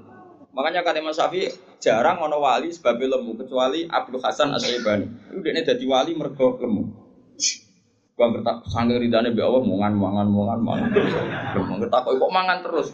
Makanya 0.54 0.86
kata 0.86 1.02
Imam 1.02 1.10
Syafi'i 1.10 1.50
jarang 1.82 2.22
ono 2.22 2.38
wali 2.38 2.70
sebabnya 2.70 3.18
lemu 3.18 3.34
kecuali 3.42 3.90
Abdul 3.90 4.22
Hasan 4.22 4.54
Asyaibani. 4.54 5.34
Itu 5.34 5.42
dia 5.42 5.66
jadi 5.66 5.82
wali 5.82 6.14
mereka 6.14 6.46
lemu. 6.62 6.94
Gua 8.18 8.34
ngertak 8.34 8.66
sange 8.66 8.98
ridane 8.98 9.30
be 9.30 9.46
Allah 9.46 9.62
mangan 9.62 9.94
mangan 9.94 10.26
mangan 10.26 10.58
mangan. 10.58 10.88
Lemu 11.54 11.74
ngertak 11.78 12.02
kok 12.02 12.34
mangan 12.34 12.58
terus. 12.66 12.90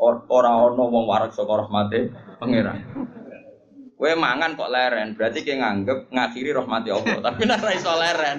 Orang 0.00 0.72
ono 0.72 0.88
wong 0.88 1.04
warak 1.04 1.36
saka 1.36 1.60
rahmate 1.60 2.08
pangeran. 2.40 2.80
Kue 4.00 4.16
mangan 4.16 4.56
kok 4.56 4.72
leren, 4.72 5.12
berarti 5.12 5.44
kayak 5.44 5.60
nganggep 5.60 5.98
ngakhiri 6.08 6.56
rahmati 6.56 6.88
Allah. 6.88 7.20
Tapi 7.28 7.42
nek 7.44 7.76
iso 7.76 7.92
leren, 8.00 8.38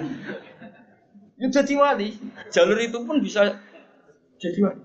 Ya 1.38 1.46
jadi 1.50 1.74
wali. 1.78 2.18
Jalur 2.50 2.78
itu 2.82 2.98
pun 3.06 3.22
bisa 3.22 3.62
jadi 4.42 4.58
wali. 4.58 4.82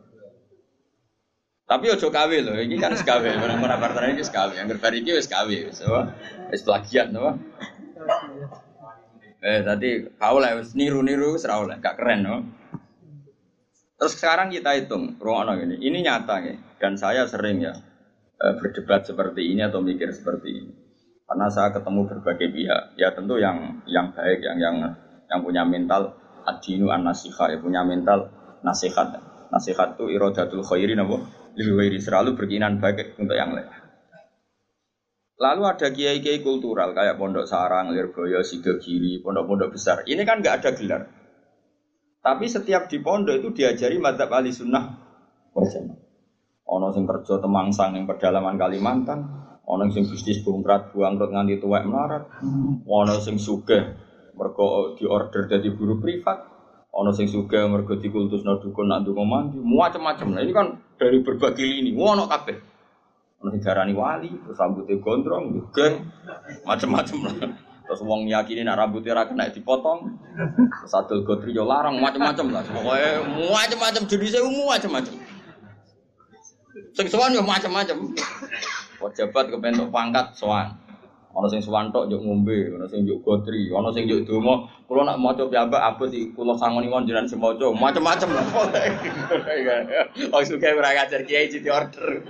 Tapi 1.68 1.86
ojo 1.92 2.08
kawe 2.08 2.38
loh, 2.48 2.56
ini 2.56 2.80
kan 2.80 2.96
sekawe, 2.96 3.28
orang-orang 3.28 3.76
partner 3.84 4.16
ini 4.16 4.24
sekawe, 4.24 4.56
yang 4.56 4.72
berbar 4.72 4.96
ini 4.96 5.20
wis 5.20 5.28
kawe, 5.28 5.52
wis 5.52 5.84
apa? 5.84 6.16
Wis 6.48 6.64
plagiat, 6.64 7.12
apa? 7.12 7.36
Eh, 9.48 9.64
tadi 9.64 10.04
kau 10.20 10.44
lah, 10.44 10.60
niru-niru, 10.76 11.40
serau 11.40 11.64
lah, 11.64 11.80
gak 11.80 11.96
keren, 11.96 12.20
no? 12.20 12.36
Terus 13.96 14.20
sekarang 14.20 14.52
kita 14.52 14.76
hitung, 14.76 15.16
ruang 15.24 15.48
ini, 15.64 15.80
ini 15.88 16.04
nyata 16.04 16.44
ya, 16.44 16.60
dan 16.84 17.00
saya 17.00 17.24
sering 17.24 17.64
ya, 17.64 17.72
eh, 18.44 18.54
berdebat 18.60 19.08
seperti 19.08 19.48
ini 19.48 19.64
atau 19.64 19.80
mikir 19.80 20.12
seperti 20.12 20.52
ini. 20.52 20.72
Karena 21.24 21.48
saya 21.48 21.72
ketemu 21.72 22.12
berbagai 22.12 22.50
pihak, 22.52 22.84
ya 23.00 23.16
tentu 23.16 23.40
yang 23.40 23.88
yang 23.88 24.12
baik, 24.12 24.44
yang 24.44 24.60
yang 24.60 24.76
yang 25.32 25.40
punya 25.40 25.64
mental 25.64 26.12
adinu 26.44 26.92
an 26.92 27.08
nasihat, 27.08 27.48
ya 27.48 27.58
punya 27.64 27.88
mental 27.88 28.28
nasihat. 28.68 29.16
Nasihat 29.48 29.96
itu 29.96 30.12
irodatul 30.12 30.60
khairi 30.60 30.92
nabo, 30.92 31.24
lebih 31.56 32.04
selalu 32.04 32.36
berkinan 32.36 32.84
baik 32.84 33.16
untuk 33.16 33.40
yang 33.40 33.56
lain. 33.56 33.87
Lalu 35.38 35.62
ada 35.70 35.88
kiai-kiai 35.94 36.42
kultural 36.42 36.98
kayak 36.98 37.22
Pondok 37.22 37.46
Sarang, 37.46 37.94
Lirboyo, 37.94 38.42
Sidogiri, 38.42 39.22
pondok-pondok 39.22 39.70
besar. 39.70 40.02
Ini 40.10 40.26
kan 40.26 40.42
nggak 40.42 40.56
ada 40.66 40.70
gelar. 40.74 41.02
Tapi 42.26 42.46
setiap 42.50 42.90
di 42.90 42.98
pondok 43.00 43.38
itu 43.38 43.50
diajari 43.54 44.02
madzhab 44.02 44.34
ahli 44.34 44.50
sunnah 44.52 44.86
Ono 46.68 46.88
sing 46.92 47.08
kerja 47.08 47.40
temangsang 47.40 47.96
yang 47.96 48.04
pedalaman 48.04 48.60
Kalimantan, 48.60 49.24
ono 49.64 49.88
sing 49.88 50.04
bisnis 50.04 50.44
bungkrat 50.44 50.92
buangkrut 50.92 51.32
nganti 51.32 51.64
tuwek 51.64 51.88
melarat, 51.88 52.28
ono 52.84 53.16
sing 53.24 53.40
sugih 53.40 53.96
mergo 54.36 54.94
diorder 55.00 55.48
dari 55.48 55.72
guru 55.72 55.98
privat, 56.04 56.44
ono 56.92 57.16
sing 57.16 57.32
sugih 57.32 57.72
mergo 57.72 57.96
dikultusno 57.96 58.60
dukun 58.60 58.92
nak 58.92 59.08
ndonga 59.08 59.24
mandi, 59.24 59.58
macam-macam. 59.64 60.28
Nah 60.36 60.44
ini 60.44 60.52
kan 60.52 60.76
dari 61.00 61.24
berbagai 61.24 61.64
lini, 61.64 61.96
ono 61.96 62.28
kabeh. 62.28 62.77
Ono 63.38 63.54
sing 63.54 63.62
darani 63.62 63.94
wali, 63.94 64.34
terus 64.34 64.58
rambutnya 64.58 64.98
gondrong, 64.98 65.54
geng, 65.70 66.10
macam-macam 66.66 67.18
lah. 67.30 67.36
Terus 67.88 68.02
wong 68.04 68.28
yakini 68.28 68.66
nak 68.66 68.82
rambutnya 68.82 69.16
ra 69.16 69.30
kena 69.30 69.48
dipotong. 69.54 70.18
Terus 70.82 70.94
adol 70.98 71.24
gotri 71.24 71.54
yo 71.54 71.64
larang 71.64 72.02
macam-macam 72.02 72.52
lah. 72.52 72.62
Pokoknya 72.66 73.24
macam-macam 73.48 74.04
jenisnya 74.10 74.42
umum 74.44 74.74
macam-macam. 74.74 75.16
Sing 76.98 77.08
sowan 77.08 77.32
yo 77.32 77.46
macam-macam. 77.46 78.12
Pejabat 78.98 79.46
kepentok 79.54 79.94
pangkat 79.94 80.34
sowan. 80.34 80.74
Ono 81.38 81.46
sing 81.46 81.62
sowan 81.62 81.94
tok 81.94 82.10
njuk 82.10 82.26
ngombe, 82.26 82.74
ono 82.74 82.90
sing 82.90 83.06
njuk 83.06 83.22
gotri, 83.22 83.70
ono 83.70 83.94
sing 83.94 84.10
njuk 84.10 84.26
donga. 84.26 84.66
Kula 84.90 85.06
nak 85.06 85.22
maca 85.22 85.46
piyambak 85.46 85.86
abot 85.86 86.10
iki 86.10 86.34
kula 86.34 86.58
sangoni 86.58 86.90
mon 86.90 87.06
jenengan 87.06 87.30
sing 87.30 87.38
maca, 87.38 87.70
macam-macam 87.70 88.30
lah. 88.34 88.46
Oh 90.34 90.42
suka 90.42 90.74
ora 90.74 90.98
ngajar 90.98 91.22
kiai 91.30 91.46
jadi 91.46 91.70
order. 91.70 92.26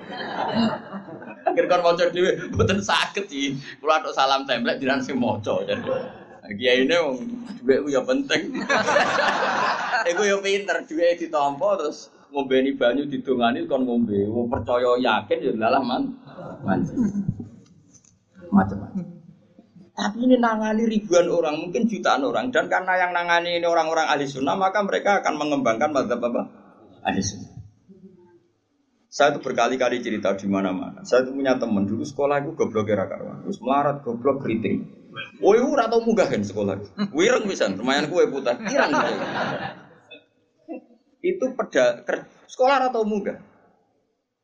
Akhir 1.47 1.71
kon 1.71 1.87
maca 1.87 2.03
dhewe 2.11 2.51
mboten 2.51 2.83
saged 2.83 3.31
sih. 3.31 3.55
Kula 3.79 4.03
tok 4.03 4.11
salam 4.11 4.43
template 4.43 4.83
jenengan 4.83 4.99
sing 4.99 5.15
maca. 5.15 5.63
Kiai 6.47 6.83
ini 6.83 6.95
wong 6.99 7.15
dhuwit 7.63 7.87
ya 7.87 8.03
penting. 8.03 8.59
Iku 10.03 10.21
ya 10.27 10.35
pinter, 10.43 10.83
dhuwit 10.83 11.15
ditampa 11.15 11.79
terus 11.79 12.11
ngombeni 12.27 12.75
banyu 12.75 13.07
didongani 13.07 13.63
kon 13.71 13.87
ngombe. 13.87 14.27
Wong 14.27 14.51
percaya 14.51 14.99
yakin 14.99 15.47
ya 15.47 15.51
lalah 15.55 15.79
man. 15.79 16.11
Macam-macam. 18.53 19.05
Tapi 19.97 20.17
ini 20.29 20.37
nangani 20.37 20.85
ribuan 20.85 21.25
orang, 21.25 21.57
mungkin 21.57 21.89
jutaan 21.89 22.21
orang. 22.21 22.53
Dan 22.53 22.69
karena 22.69 23.01
yang 23.01 23.11
nangani 23.17 23.57
ini 23.57 23.65
orang-orang 23.65 24.05
ahli 24.05 24.29
sunnah, 24.29 24.53
maka 24.53 24.85
mereka 24.85 25.25
akan 25.25 25.33
mengembangkan 25.41 25.89
madzhab 25.89 26.21
apa? 26.21 26.41
Ahli 27.01 27.21
sunnah. 27.25 27.57
Saya 29.09 29.33
itu 29.33 29.41
berkali-kali 29.41 29.97
cerita 30.05 30.37
di 30.37 30.45
mana-mana. 30.45 31.01
Saya 31.01 31.25
itu 31.25 31.33
punya 31.33 31.57
teman 31.57 31.89
dulu 31.89 32.05
sekolah 32.05 32.45
itu 32.45 32.53
goblok 32.53 32.93
era 32.93 33.09
karuan. 33.09 33.41
Terus 33.41 33.57
melarat 33.65 34.05
goblok 34.05 34.45
keriting. 34.45 34.85
Woi, 35.41 35.57
ora 35.57 35.89
tau 35.89 36.05
munggah 36.05 36.29
kan 36.29 36.45
sekolah. 36.45 36.77
Wireng 37.17 37.49
bisa, 37.49 37.65
lumayan 37.73 38.05
kue 38.13 38.29
putar. 38.29 38.61
Irang 38.69 38.93
itu 41.27 41.45
peda 41.57 42.05
sekolah 42.47 42.87
atau 42.87 43.03
muda 43.03 43.41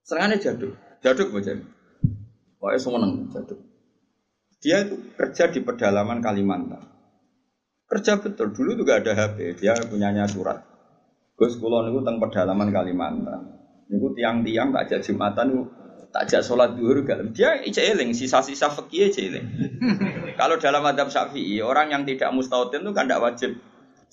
serangannya 0.03 0.41
jaduk 0.41 0.73
jaduk 0.99 1.31
baca 1.31 1.53
pokoknya 2.59 2.79
semua 2.81 3.07
jaduk 3.31 3.59
dia 4.63 4.87
itu 4.87 4.95
kerja 5.19 5.51
di 5.51 5.59
pedalaman 5.59 6.23
Kalimantan 6.23 6.79
kerja 7.91 8.15
betul 8.17 8.55
dulu 8.55 8.79
juga 8.79 9.03
ada 9.03 9.11
HP 9.11 9.59
dia 9.59 9.75
punyanya 9.83 10.23
surat 10.25 10.63
Gus 11.35 11.59
Kulon 11.59 11.91
itu 11.91 11.99
tentang 11.99 12.23
pedalaman 12.23 12.71
Kalimantan 12.71 13.41
itu 13.91 14.07
tiang-tiang 14.15 14.71
tak 14.71 14.87
ajak 14.87 14.99
jumatan 15.03 15.45
itu 15.51 15.63
tak 16.15 16.21
ajak 16.29 16.41
sholat 16.47 16.79
duhur 16.79 17.03
dia 17.35 17.59
ijeling 17.67 18.15
sisa-sisa 18.15 18.71
fakir 18.71 19.11
ijeling 19.11 19.43
kalau 20.39 20.55
dalam 20.55 20.87
adab 20.87 21.11
syafi'i 21.11 21.59
orang 21.59 21.91
yang 21.91 22.07
tidak 22.07 22.31
mustautin 22.31 22.81
itu 22.87 22.95
kan 22.95 23.11
tidak 23.11 23.21
wajib 23.21 23.51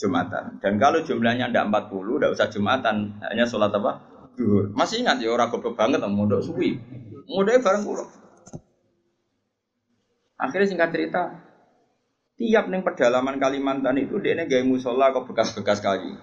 Jumatan. 0.00 0.56
Dan 0.64 0.80
kalau 0.80 1.04
jumlahnya 1.04 1.52
tidak 1.52 1.68
40, 1.68 2.16
tidak 2.16 2.30
usah 2.32 2.48
Jumatan, 2.48 2.96
hanya 3.20 3.44
sholat 3.44 3.68
apa? 3.76 4.00
Duhur. 4.32 4.72
Masih 4.72 5.04
ingat 5.04 5.20
ya 5.20 5.28
orang 5.28 5.52
goblok 5.52 5.76
banget 5.76 6.00
mau 6.00 6.24
mondok 6.24 6.40
suwi. 6.40 6.80
Mondoknya 7.28 7.60
bareng 7.60 7.84
pulau. 7.84 8.08
Akhirnya 10.40 10.72
singkat 10.72 10.88
cerita, 10.96 11.36
tiap 12.40 12.72
neng 12.72 12.80
pedalaman 12.80 13.36
Kalimantan 13.36 14.00
itu 14.00 14.16
dia 14.24 14.32
gaya 14.48 14.64
musola 14.64 15.12
ke 15.12 15.20
bekas-bekas 15.28 15.84
kali. 15.84 16.16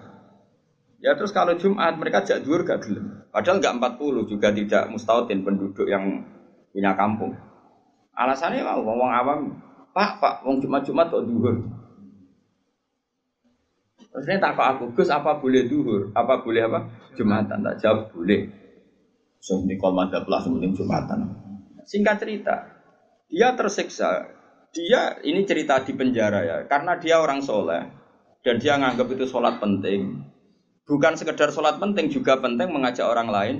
Ya 0.98 1.14
terus 1.14 1.30
kalau 1.30 1.54
Jumat 1.54 1.94
mereka 1.94 2.26
jak 2.26 2.42
duhur 2.42 2.66
gak 2.66 2.82
gelem. 2.82 3.22
Padahal 3.30 3.62
nggak 3.62 4.02
40 4.02 4.26
juga 4.26 4.50
tidak 4.50 4.90
mustautin 4.90 5.46
penduduk 5.46 5.86
yang 5.86 6.26
punya 6.74 6.98
kampung. 6.98 7.38
Alasannya 8.18 8.66
mau 8.66 8.82
ngomong 8.82 9.10
awam, 9.14 9.40
Pak, 9.94 10.18
Pak, 10.18 10.34
wong 10.42 10.58
Jumat-Jumat 10.58 11.06
kok 11.06 11.22
duhur. 11.22 11.56
Maksudnya 14.10 14.42
tak 14.42 14.58
aku, 14.58 14.90
Gus 14.98 15.14
apa 15.14 15.38
boleh 15.38 15.70
duhur? 15.70 16.10
Apa 16.18 16.42
boleh 16.42 16.66
apa? 16.66 16.90
Jumatan. 17.14 17.62
Tak 17.62 17.78
jawab 17.78 18.10
boleh. 18.10 18.50
So 19.38 19.62
ini 19.62 19.78
kalau 19.78 20.02
ada 20.02 20.26
plus 20.26 20.50
penting 20.50 20.74
Jumatan. 20.74 21.30
Singkat 21.86 22.16
cerita, 22.18 22.77
dia 23.28 23.54
tersiksa. 23.54 24.34
Dia 24.68 25.16
ini 25.24 25.48
cerita 25.48 25.80
di 25.80 25.96
penjara 25.96 26.44
ya, 26.44 26.56
karena 26.68 27.00
dia 27.00 27.20
orang 27.24 27.40
soleh 27.40 27.88
dan 28.44 28.60
dia 28.60 28.76
nganggap 28.76 29.08
itu 29.16 29.24
sholat 29.24 29.56
penting. 29.60 30.24
Bukan 30.84 31.16
sekedar 31.16 31.52
sholat 31.52 31.80
penting, 31.80 32.08
juga 32.12 32.40
penting 32.40 32.68
mengajak 32.72 33.04
orang 33.04 33.28
lain 33.28 33.56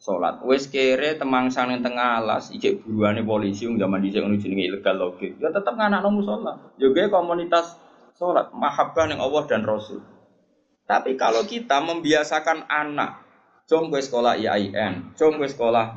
sholat. 0.00 0.44
Wes 0.44 0.68
kere 0.68 1.16
temang 1.16 1.48
yang 1.48 1.80
tengah 1.80 2.20
alas, 2.20 2.52
ijek 2.52 2.84
buruane 2.84 3.24
polisi 3.24 3.64
zaman 3.64 4.04
dhisik 4.04 4.20
ngono 4.20 4.36
jenenge 4.36 4.68
ilegal 4.68 4.96
logik. 5.00 5.40
Ya 5.40 5.48
tetap 5.48 5.76
nganak 5.76 6.04
nomu 6.04 6.20
sholat. 6.20 6.76
Juga 6.76 7.08
komunitas 7.08 7.80
sholat, 8.20 8.52
mahabbah 8.52 9.08
yang 9.08 9.20
Allah 9.24 9.42
dan 9.48 9.64
Rasul. 9.64 10.04
Tapi 10.84 11.16
kalau 11.16 11.48
kita 11.48 11.80
membiasakan 11.80 12.68
anak, 12.68 13.24
cung 13.64 13.88
gue 13.88 14.04
sekolah 14.04 14.36
IAIN, 14.36 15.16
cung 15.16 15.40
gue 15.40 15.48
sekolah 15.48 15.96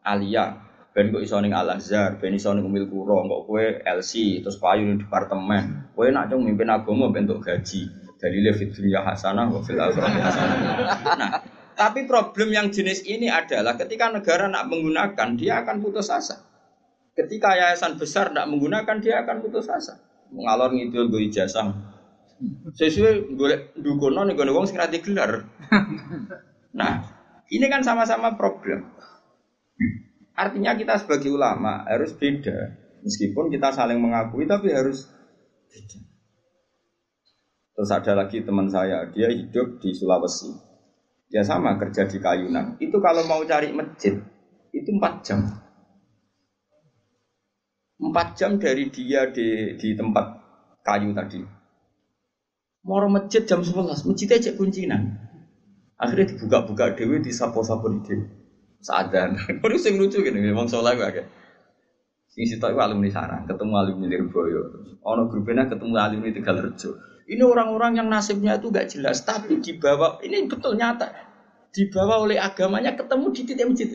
Alia, 0.00 0.56
ben 0.94 1.10
kok 1.10 1.20
iso 1.26 1.42
ning 1.42 1.50
Al 1.50 1.74
Azhar, 1.74 2.22
ben 2.22 2.38
iso 2.38 2.54
ning 2.54 2.64
Umil 2.64 2.86
Kuro, 2.86 3.26
kok 3.26 3.42
kowe 3.50 3.64
LC, 3.82 4.40
terus 4.46 4.56
payu 4.62 4.86
ning 4.86 5.02
departemen. 5.02 5.90
Kowe 5.92 6.06
nak 6.08 6.30
cung 6.30 6.46
mimpin 6.46 6.70
agama 6.70 7.10
bentuk 7.10 7.42
gaji. 7.42 7.90
Dalile 8.22 8.54
fit 8.54 8.70
dunya 8.70 9.02
hasanah 9.02 9.50
wa 9.50 9.60
fil 9.60 9.76
akhirati 9.76 10.20
hasanah. 10.22 10.58
Nah, 11.18 11.30
tapi 11.74 12.06
problem 12.06 12.54
yang 12.54 12.70
jenis 12.70 13.02
ini 13.04 13.26
adalah 13.26 13.74
ketika 13.74 14.08
negara 14.08 14.46
nak 14.46 14.70
menggunakan, 14.70 15.34
dia 15.34 15.60
akan 15.66 15.82
putus 15.82 16.08
asa. 16.08 16.40
Ketika 17.12 17.58
yayasan 17.58 17.98
besar 17.98 18.30
tidak 18.30 18.46
menggunakan, 18.48 18.96
dia 19.02 19.26
akan 19.26 19.42
putus 19.42 19.66
asa 19.66 19.98
ngalor 20.34 20.70
ngidul 20.74 21.06
gue 21.12 21.30
ijazah. 21.30 21.70
Sesuai 22.74 23.38
gue 23.38 23.52
dukono 23.78 24.26
nih 24.26 24.34
gue 24.34 24.50
wong 24.50 24.66
sing 24.66 24.78
gelar. 24.78 25.46
Nah, 26.74 26.92
ini 27.54 27.66
kan 27.70 27.86
sama-sama 27.86 28.34
problem. 28.34 28.90
Artinya 30.34 30.74
kita 30.74 30.98
sebagai 30.98 31.30
ulama 31.30 31.86
harus 31.86 32.10
beda. 32.18 32.74
Meskipun 33.06 33.54
kita 33.54 33.70
saling 33.70 34.02
mengakui 34.02 34.50
tapi 34.50 34.74
harus 34.74 35.06
beda. 35.70 35.98
Terus 37.74 37.90
ada 37.90 38.12
lagi 38.14 38.38
teman 38.46 38.70
saya, 38.70 39.10
dia 39.10 39.30
hidup 39.30 39.82
di 39.82 39.90
Sulawesi. 39.90 40.54
Dia 41.26 41.42
sama 41.42 41.74
kerja 41.74 42.06
di 42.06 42.22
Kayunan. 42.22 42.78
Itu 42.78 43.02
kalau 43.02 43.26
mau 43.26 43.42
cari 43.42 43.74
masjid, 43.74 44.14
itu 44.70 44.90
empat 44.94 45.26
jam. 45.26 45.42
Empat 47.98 48.38
jam 48.38 48.62
dari 48.62 48.90
dia 48.94 49.26
di, 49.30 49.74
di 49.74 49.88
tempat 49.98 50.38
kayu 50.86 51.10
tadi. 51.14 51.42
Moro 52.84 53.10
masjid 53.10 53.42
jam 53.42 53.64
11, 53.64 54.06
masjid 54.06 54.28
aja 54.30 54.50
kuncinan. 54.54 55.18
Akhirnya 55.98 56.36
dibuka-buka 56.36 56.94
dewi 56.94 57.24
di 57.24 57.32
sapo-sapo 57.34 57.90
di 57.90 58.00
dewi. 58.06 58.43
Sadar. 58.84 59.32
Baru 59.64 59.80
sing 59.80 59.96
lucu 59.96 60.20
gini, 60.20 60.44
memang 60.44 60.68
soalnya 60.68 61.00
gue 61.00 61.06
agak. 61.08 61.26
Sing 62.28 62.44
sitok 62.44 62.76
itu 62.76 62.80
alumni 62.84 63.08
sarang, 63.08 63.48
ketemu 63.48 63.72
alumni 63.80 64.06
Lirboyo. 64.12 64.62
Ono 65.00 65.22
grupnya 65.32 65.64
ketemu 65.64 65.96
alumni 65.96 66.30
Tegalrejo. 66.34 66.90
Ini 67.24 67.40
orang-orang 67.40 67.96
yang 67.96 68.12
nasibnya 68.12 68.60
itu 68.60 68.68
gak 68.68 68.92
jelas, 68.92 69.24
tapi 69.24 69.56
dibawa, 69.64 70.20
ini 70.20 70.44
betul 70.44 70.76
nyata. 70.76 71.08
Dibawa 71.72 72.20
oleh 72.20 72.36
agamanya 72.36 72.92
ketemu 72.92 73.26
di 73.32 73.40
titik 73.48 73.64
masjid. 73.64 73.90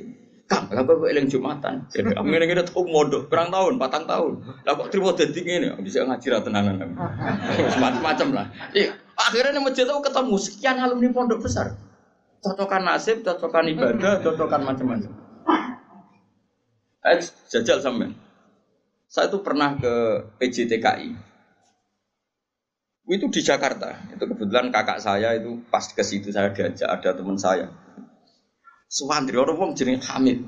Kang, 0.49 0.65
lah 0.73 0.81
kok 0.81 1.05
eling 1.05 1.29
Jumatan. 1.29 1.85
Jadi 1.93 2.09
aku 2.17 2.25
ngene 2.25 2.49
ngene 2.49 2.63
mondok, 2.73 3.29
berang 3.29 3.53
tahun, 3.53 3.77
patang 3.77 4.09
tahun. 4.09 4.41
Lah 4.65 4.73
kok 4.73 4.89
trimo 4.89 5.13
dadi 5.13 5.45
ngene, 5.45 5.77
bisa 5.85 6.01
ngaji 6.01 6.25
ra 6.33 6.41
tenanan. 6.41 6.97
Macam-macam 7.85 8.27
lah. 8.33 8.45
Iya, 8.73 8.97
akhirnya 9.13 9.61
masjid 9.61 9.85
itu 9.85 9.93
ketemu 10.01 10.35
sekian 10.41 10.81
alumni 10.81 11.13
pondok 11.13 11.45
besar. 11.45 11.77
Cocokan 12.39 12.83
nasib, 12.87 13.19
cocokan 13.19 13.67
ibadah, 13.67 14.23
cocokan 14.23 14.61
macam-macam. 14.63 15.11
Eh, 16.99 17.19
jajal 17.51 17.79
sampean. 17.83 18.11
Saya 19.09 19.27
itu 19.27 19.39
pernah 19.41 19.75
ke 19.75 19.93
PJTKI. 20.37 21.09
Itu 23.09 23.25
di 23.33 23.41
Jakarta. 23.41 24.05
Itu 24.13 24.23
kebetulan 24.29 24.69
kakak 24.69 25.01
saya 25.01 25.33
itu 25.33 25.65
pas 25.73 25.81
ke 25.81 26.05
situ 26.05 26.29
saya 26.29 26.53
diajak 26.53 26.85
ada 26.85 27.17
teman 27.17 27.35
saya. 27.35 27.73
Suwandri 28.85 29.35
orang 29.35 29.57
wong 29.57 29.71
jenenge 29.73 30.05
Hamid. 30.05 30.45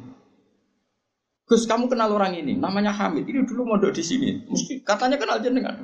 Gus, 1.50 1.66
kamu 1.68 1.90
kenal 1.90 2.14
orang 2.14 2.38
ini? 2.38 2.56
Namanya 2.56 2.94
Hamid. 2.94 3.26
Ini 3.28 3.44
dulu 3.44 3.66
mondok 3.66 3.92
di 3.98 4.04
sini. 4.06 4.46
Mesti 4.46 4.86
katanya 4.86 5.18
kenal 5.18 5.42
jenengan. 5.42 5.76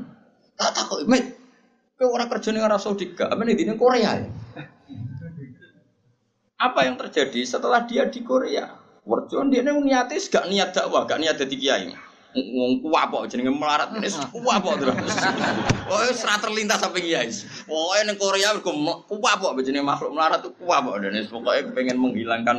Tak 0.56 0.72
tahu, 0.74 1.04
Mit. 1.10 1.38
Kau 1.98 2.14
orang 2.14 2.30
kerja 2.30 2.54
ning 2.54 2.62
Arab 2.62 2.78
Saudi 2.78 3.10
gak? 3.18 3.34
Apa 3.34 3.42
di 3.42 3.66
Korea 3.74 4.22
ya? 4.22 4.30
Apa 6.58 6.90
yang 6.90 6.98
terjadi 6.98 7.46
setelah 7.46 7.86
dia 7.86 8.10
di 8.10 8.26
Korea? 8.26 8.66
Warjon 9.06 9.54
dia 9.54 9.62
niatis 9.62 10.26
gak 10.28 10.50
niat 10.50 10.74
dakwah, 10.74 11.06
gak 11.06 11.22
niat 11.22 11.38
jadi 11.38 11.56
kiai. 11.56 11.90
Ngomong 12.38 12.86
kuwapok 12.86 13.26
jenenge 13.30 13.50
melarat 13.50 13.94
ini 13.98 14.10
kuwapok 14.10 14.78
terus. 14.78 15.16
Oh, 15.90 16.02
serat 16.12 16.42
terlintas 16.42 16.82
sampai 16.82 17.06
kiai. 17.06 17.30
Oh, 17.70 17.94
ning 17.94 18.18
Korea 18.18 18.58
kuwapok 18.58 19.54
jenenge 19.62 19.86
makhluk 19.86 20.18
melarat 20.18 20.42
tuh 20.42 20.54
kuwapok 20.58 20.98
dan 20.98 21.22
pokoknya 21.30 21.78
pengen 21.78 21.98
menghilangkan 22.02 22.58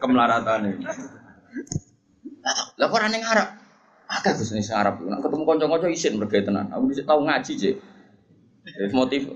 kemelaratan 0.00 0.72
ini. 0.72 0.84
Lah 2.80 2.88
kok 2.88 3.00
ning 3.12 3.20
Arab? 3.20 3.48
Akeh 4.10 4.32
Gus 4.32 4.50
ning 4.56 4.64
Arab. 4.72 4.96
Nek 5.04 5.20
ketemu 5.20 5.44
kanca-kanca 5.44 5.86
isin 5.92 6.16
mergo 6.16 6.40
tenan. 6.40 6.72
Aku 6.72 6.88
bisa 6.88 7.04
tau 7.04 7.20
ngaji, 7.20 7.52
Cek. 7.52 7.76
Motif. 8.96 9.28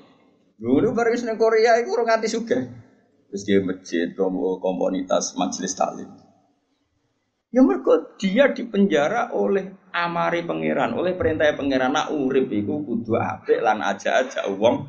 Dulu 0.56 0.88
bareng 0.96 1.20
ning 1.20 1.36
Korea 1.36 1.78
iku 1.84 2.00
ora 2.00 2.16
nganti 2.16 2.28
sugih. 2.32 2.79
Terus 3.30 3.42
dia 3.46 3.62
masjid, 3.62 4.10
komunitas 4.58 5.38
majelis 5.38 5.72
taklim. 5.78 6.10
Ya 7.50 7.62
mereka 7.62 8.14
dia 8.18 8.50
dipenjara 8.50 9.30
oleh 9.34 9.74
amari 9.90 10.46
pangeran, 10.46 10.94
oleh 10.94 11.18
perintah 11.18 11.50
pangeran 11.54 11.94
nak 11.94 12.14
urip 12.14 12.46
iku 12.50 12.82
kudu 12.86 13.18
apik 13.18 13.58
lan 13.58 13.82
aja 13.82 14.22
aja 14.22 14.46
uang. 14.46 14.86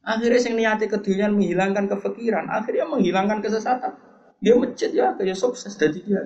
Akhirnya 0.00 0.40
sing 0.40 0.56
niati 0.56 0.88
kedunian 0.88 1.36
menghilangkan 1.36 1.92
kefikiran, 1.92 2.48
akhirnya 2.48 2.88
menghilangkan 2.88 3.44
kesesatan. 3.44 3.92
Dia 4.40 4.56
masjid 4.56 4.92
ya 4.92 5.12
kayak 5.16 5.36
sukses 5.36 5.76
jadi 5.76 5.98
dia 6.04 6.20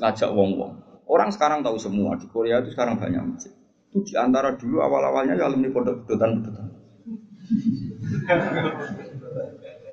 ngajak 0.00 0.32
wong-wong. 0.32 1.04
Orang 1.08 1.32
sekarang 1.32 1.60
tahu 1.64 1.76
semua 1.80 2.16
di 2.16 2.28
Korea 2.28 2.60
itu 2.60 2.72
sekarang 2.72 2.96
banyak 3.00 3.20
masjid. 3.20 3.52
Itu 3.92 4.04
di 4.04 4.14
antara 4.16 4.56
dulu 4.56 4.80
awal-awalnya 4.84 5.40
ya 5.40 5.48
alumni 5.48 5.68
pondok 5.72 6.04
pedotan-pedotan. 6.04 6.68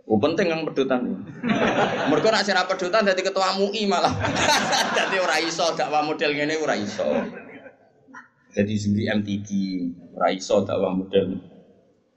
Oh 0.08 0.16
penting 0.24 0.48
yang 0.48 0.64
pedutan. 0.64 1.20
Mereka 2.08 2.32
nak 2.32 2.48
sira 2.48 2.64
pedutan 2.64 3.04
jadi 3.04 3.20
ketua 3.20 3.60
MUI 3.60 3.92
malah. 3.92 4.16
jadi 4.98 5.20
ora 5.20 5.36
iso 5.44 5.76
dakwah 5.76 6.00
model 6.00 6.32
ngene 6.32 6.56
ora 6.64 6.80
iso. 6.80 7.04
Jadi 8.56 8.74
juri 8.80 9.12
MTQ 9.12 9.48
ora 10.16 10.32
iso 10.32 10.64
dakwah 10.64 10.96
model. 10.96 11.44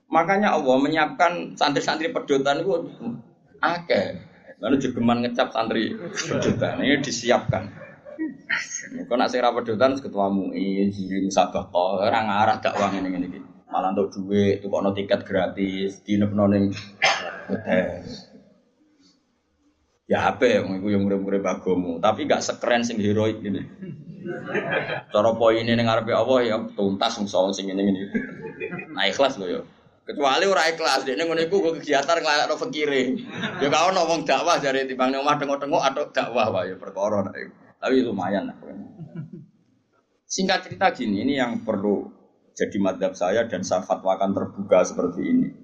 Makanya 0.07 0.55
Allah 0.55 0.75
menyiapkan 0.79 1.59
santri-santri 1.59 2.15
pedutan 2.15 2.63
itu 2.63 2.79
akeh. 3.59 4.23
Lalu 4.63 4.75
jegeman 4.79 5.27
ngecap 5.27 5.51
santri 5.51 5.91
pedutan 6.15 6.79
ini 6.79 7.03
disiapkan. 7.03 7.75
Kau 9.11 9.19
nak 9.19 9.35
sira 9.35 9.51
pedutan 9.51 9.99
ketua 9.99 10.31
MUI, 10.31 10.87
juri 10.95 11.27
musabaqah, 11.27 12.07
orang 12.07 12.31
arah 12.39 12.55
dakwah 12.63 12.87
ngene 12.87 13.27
iki. 13.27 13.39
Malah 13.67 13.95
untuk 13.95 14.11
duit, 14.15 14.63
tuh 14.63 14.71
tiket 14.95 15.23
gratis, 15.23 16.03
dinepno 16.03 16.43
ning 16.51 16.75
Ya 20.11 20.27
apa 20.27 20.43
ya, 20.43 20.59
iku 20.67 20.91
yang 20.91 21.07
murid-murid 21.07 21.39
bagomu, 21.39 21.95
tapi 22.03 22.27
gak 22.27 22.43
sekeren 22.43 22.83
sing 22.83 22.99
heroik 22.99 23.39
gini. 23.39 23.63
Cara 25.07 25.31
poin 25.39 25.63
ini 25.63 25.71
ngarepe 25.71 26.11
Allah 26.11 26.39
ya 26.43 26.55
tuntas 26.75 27.15
soal 27.31 27.55
sing 27.55 27.71
ini 27.71 27.79
ini. 27.79 28.01
Nah 28.91 29.07
ikhlas 29.07 29.39
loh 29.39 29.47
ya. 29.47 29.61
Kecuali 30.01 30.43
ora 30.49 30.67
ikhlas, 30.67 31.07
dia 31.07 31.15
ngono 31.15 31.39
iku 31.39 31.63
kegiatan 31.79 32.19
ngelakno 32.19 32.59
fakire. 32.59 33.15
Ya 33.63 33.67
kau 33.71 33.89
ngomong 33.95 34.27
dakwah 34.27 34.59
dari 34.59 34.83
timbang 34.83 35.15
omah 35.15 35.39
tengok-tengok 35.39 35.83
atau 35.93 36.03
dakwah 36.11 36.51
wae 36.51 36.73
ya 36.73 36.75
perkara 36.75 37.31
Tapi 37.79 37.95
lumayan 38.03 38.51
lah. 38.51 38.57
Singkat 40.27 40.67
cerita 40.67 40.91
gini, 40.91 41.23
ini 41.23 41.39
yang 41.39 41.63
perlu 41.63 42.11
jadi 42.51 42.77
madhab 42.83 43.15
saya 43.15 43.47
dan 43.47 43.63
saya 43.63 43.87
fatwakan 43.87 44.35
terbuka 44.35 44.83
seperti 44.83 45.21
ini. 45.23 45.60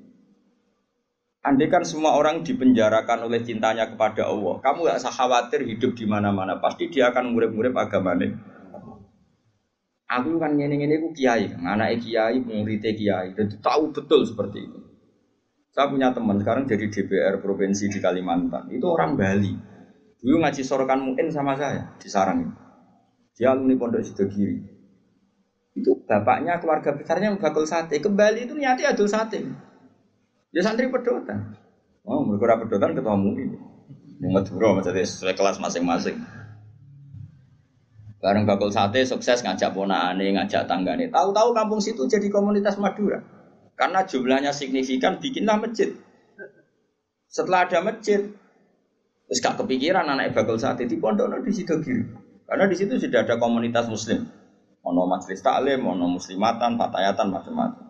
Andai 1.48 1.72
kan 1.72 1.88
semua 1.88 2.20
orang 2.20 2.44
dipenjarakan 2.44 3.24
oleh 3.24 3.40
cintanya 3.40 3.88
kepada 3.88 4.28
Allah, 4.28 4.60
kamu 4.60 4.84
gak 4.84 5.00
usah 5.00 5.16
khawatir 5.16 5.64
hidup 5.64 5.96
di 5.96 6.04
mana-mana. 6.04 6.60
Pasti 6.60 6.92
dia 6.92 7.08
akan 7.08 7.32
murid-murid 7.32 7.72
agamanya. 7.72 8.36
Aku 10.12 10.36
kan 10.44 10.60
ngene-ngene 10.60 11.00
ku 11.00 11.16
kiai, 11.16 11.48
anak 11.56 12.04
kiai, 12.04 12.44
muridnya 12.44 12.92
kiai, 12.92 13.32
dan 13.32 13.48
tahu 13.64 13.96
betul 13.96 14.28
seperti 14.28 14.60
itu. 14.68 14.80
Saya 15.72 15.88
punya 15.88 16.12
teman 16.12 16.36
sekarang 16.36 16.68
jadi 16.68 16.84
DPR 16.92 17.40
provinsi 17.40 17.88
di 17.88 18.00
Kalimantan. 18.04 18.68
Itu 18.68 18.92
orang 18.92 19.16
Bali. 19.16 19.56
Dulu 20.20 20.44
ngaji 20.44 20.62
sorokan 20.68 21.00
mungkin 21.00 21.32
sama 21.32 21.56
saya 21.56 21.96
di 21.96 22.12
Sarang. 22.12 22.44
Dia 23.40 23.56
alumni 23.56 23.78
Pondok 23.80 24.04
Sidogiri. 24.04 24.58
Itu 25.78 26.04
bapaknya 26.04 26.60
keluarga 26.60 26.92
besarnya 26.92 27.38
bakul 27.40 27.64
sate. 27.64 28.04
Ke 28.04 28.10
Bali 28.10 28.50
itu 28.50 28.58
niati 28.58 28.84
adul 28.84 29.06
sate. 29.06 29.67
Ya 30.56 30.62
santri 30.64 30.88
pedotan. 30.88 31.56
Oh, 32.08 32.24
mereka 32.24 32.64
pedotan 32.64 32.96
ketua 32.96 33.20
ini. 33.20 33.60
Yang 34.18 34.32
ngeduro 34.34 34.80
maksudnya 34.80 35.06
sesuai 35.06 35.36
kelas 35.36 35.60
masing-masing. 35.62 36.18
Bareng 38.18 38.50
bakul 38.50 38.74
sate 38.74 39.06
sukses 39.06 39.46
ngajak 39.46 39.78
ponakane, 39.78 40.34
ngajak 40.34 40.66
tanggane. 40.66 41.14
Tahu-tahu 41.14 41.54
kampung 41.54 41.78
situ 41.78 42.10
jadi 42.10 42.26
komunitas 42.34 42.82
Madura. 42.82 43.22
Karena 43.78 44.02
jumlahnya 44.10 44.50
signifikan 44.50 45.22
bikinlah 45.22 45.62
masjid. 45.62 45.94
Setelah 47.30 47.70
ada 47.70 47.86
masjid, 47.86 48.26
terus 49.30 49.40
gak 49.44 49.62
kepikiran 49.62 50.10
anak 50.10 50.34
bakul 50.34 50.58
sate 50.58 50.90
di 50.90 50.98
pondok 50.98 51.30
di 51.46 51.54
situ 51.54 51.78
kiri. 51.78 52.04
Karena 52.50 52.66
di 52.66 52.76
situ 52.80 52.98
sudah 52.98 53.22
ada 53.28 53.38
komunitas 53.38 53.86
muslim. 53.86 54.26
Ono 54.82 55.04
majelis 55.06 55.44
taklim, 55.44 55.84
ono 55.84 56.18
muslimatan, 56.18 56.80
fatayatan, 56.80 57.28
macam-macam. 57.30 57.87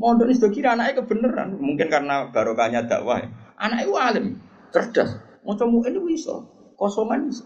Mondok 0.00 0.32
ini 0.32 0.34
sudah 0.40 0.48
kira 0.48 0.68
anaknya 0.72 1.04
kebenaran. 1.04 1.60
Mungkin 1.60 1.92
karena 1.92 2.32
barokahnya 2.32 2.88
dakwah. 2.88 3.20
Ya. 3.20 3.28
Anaknya 3.60 3.84
itu 3.84 3.94
alim, 4.00 4.26
cerdas. 4.72 5.20
Mau 5.44 5.56
ini 5.60 6.00
bisa, 6.00 6.40
kosongan 6.80 7.28
bisa. 7.28 7.44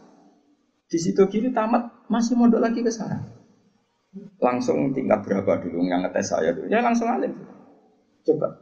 Di 0.86 0.98
situ 1.02 1.26
kiri 1.26 1.50
tamat 1.50 2.06
masih 2.06 2.38
mondok 2.38 2.62
lagi 2.62 2.86
ke 2.86 2.94
sana. 2.94 3.26
Langsung 4.38 4.94
tingkat 4.94 5.26
berapa 5.26 5.58
dulu 5.66 5.82
yang 5.82 6.06
ngetes 6.06 6.30
saya 6.30 6.54
dulu? 6.54 6.70
Ya 6.70 6.78
langsung 6.78 7.10
alim. 7.10 7.34
Coba. 8.22 8.54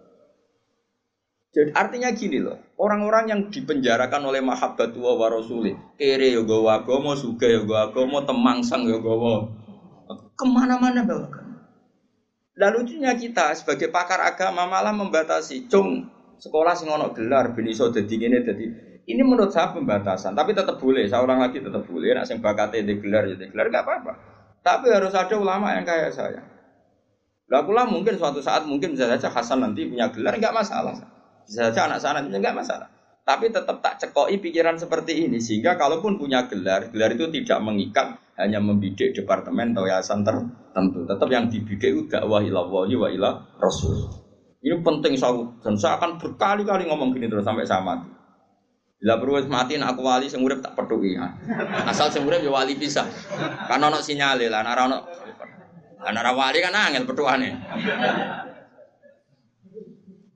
Jadi 1.53 1.77
artinya 1.77 2.09
gini 2.17 2.41
loh, 2.41 2.57
orang-orang 2.81 3.29
yang 3.29 3.41
dipenjarakan 3.53 4.25
oleh 4.25 4.41
mahabbat 4.41 4.97
wa 4.97 5.21
wa 5.21 5.29
rasuli, 5.29 5.77
kere 6.01 6.33
yo 6.33 6.49
gawa 6.49 6.81
agama, 6.81 7.13
suga 7.13 7.45
yo 7.45 7.69
gawa 7.69 7.93
agama, 7.93 8.25
temangsang 8.25 8.89
yo 8.89 9.05
gawa. 9.05 9.53
Ke 10.33 10.49
mana-mana 10.49 11.05
bawa 11.05 11.42
Lalu 12.53 12.85
lucunya 12.85 13.17
kita 13.17 13.57
sebagai 13.57 13.89
pakar 13.89 14.21
agama 14.21 14.69
malah 14.69 14.93
membatasi, 14.93 15.73
cung 15.73 16.05
sekolah 16.37 16.77
sing 16.77 16.91
ono 16.91 17.15
gelar 17.17 17.57
ben 17.57 17.71
iso 17.71 17.89
dadi 17.89 18.15
ngene 18.19 18.45
dadi 18.45 18.67
ini 19.03 19.23
menurut 19.27 19.51
saya 19.51 19.75
pembatasan, 19.75 20.39
tapi 20.39 20.55
tetap 20.55 20.79
boleh. 20.79 21.11
Saya 21.11 21.27
ulang 21.27 21.43
lagi 21.43 21.59
tetap 21.59 21.83
boleh. 21.83 22.15
Nak 22.15 22.27
sing 22.27 22.39
bakate 22.39 22.87
di 22.87 23.03
gelar 23.03 23.27
jadi 23.27 23.51
gelar 23.51 23.67
nggak 23.67 23.83
apa-apa. 23.83 24.13
Tapi 24.63 24.95
harus 24.95 25.11
ada 25.11 25.35
ulama 25.35 25.75
yang 25.75 25.83
kayak 25.83 26.15
saya. 26.15 26.39
Lah 27.51 27.67
pula 27.67 27.83
mungkin 27.83 28.15
suatu 28.15 28.39
saat 28.39 28.63
mungkin 28.63 28.95
bisa 28.95 29.11
saja 29.11 29.27
Hasan 29.27 29.59
nanti 29.67 29.91
punya 29.91 30.07
gelar 30.15 30.39
nggak 30.39 30.55
masalah. 30.55 30.95
Bisa 31.43 31.75
saja 31.75 31.91
anak 31.91 31.99
saya 31.99 32.23
nanti 32.23 32.39
nggak 32.39 32.55
masalah. 32.55 32.87
Tapi 33.27 33.51
tetap 33.51 33.83
tak 33.83 33.99
cekoi 34.03 34.39
pikiran 34.39 34.79
seperti 34.79 35.27
ini 35.27 35.43
sehingga 35.43 35.75
kalaupun 35.75 36.19
punya 36.19 36.47
gelar, 36.47 36.91
gelar 36.95 37.11
itu 37.15 37.27
tidak 37.31 37.59
mengikat 37.63 38.19
hanya 38.43 38.59
membidik 38.59 39.15
departemen 39.15 39.71
atau 39.73 39.87
yayasan 39.87 40.27
tertentu. 40.27 41.07
Tetap 41.07 41.29
yang 41.31 41.47
dibidik 41.47 41.95
itu 41.95 42.03
dakwah 42.11 42.43
ilah 42.43 42.67
wa 42.67 42.85
ilah 42.91 43.35
rasul. 43.63 44.11
Ini 44.63 44.79
penting 44.83 45.19
saya 45.19 45.43
dan 45.63 45.75
saya 45.75 45.99
akan 45.99 46.19
berkali-kali 46.23 46.87
ngomong 46.87 47.15
gini 47.15 47.27
terus 47.27 47.43
sampai 47.43 47.67
saya 47.67 47.83
mati. 47.83 48.11
Bila 49.03 49.19
perlu 49.19 49.43
mati 49.51 49.75
aku 49.75 50.01
wali 50.07 50.31
sing 50.31 50.47
tak 50.63 50.79
peduli 50.79 51.19
ya. 51.19 51.27
Asal 51.91 52.07
sing 52.07 52.23
ya 52.23 52.47
wali 52.47 52.79
bisa. 52.79 53.03
Karena 53.67 53.91
ono 53.91 53.99
sinyal 53.99 54.39
lah, 54.47 54.63
nek 54.63 54.79
ono 54.79 54.99
ana 56.07 56.31
wali 56.31 56.63
kan 56.63 56.75
angel 56.75 57.03
petuane. 57.03 57.51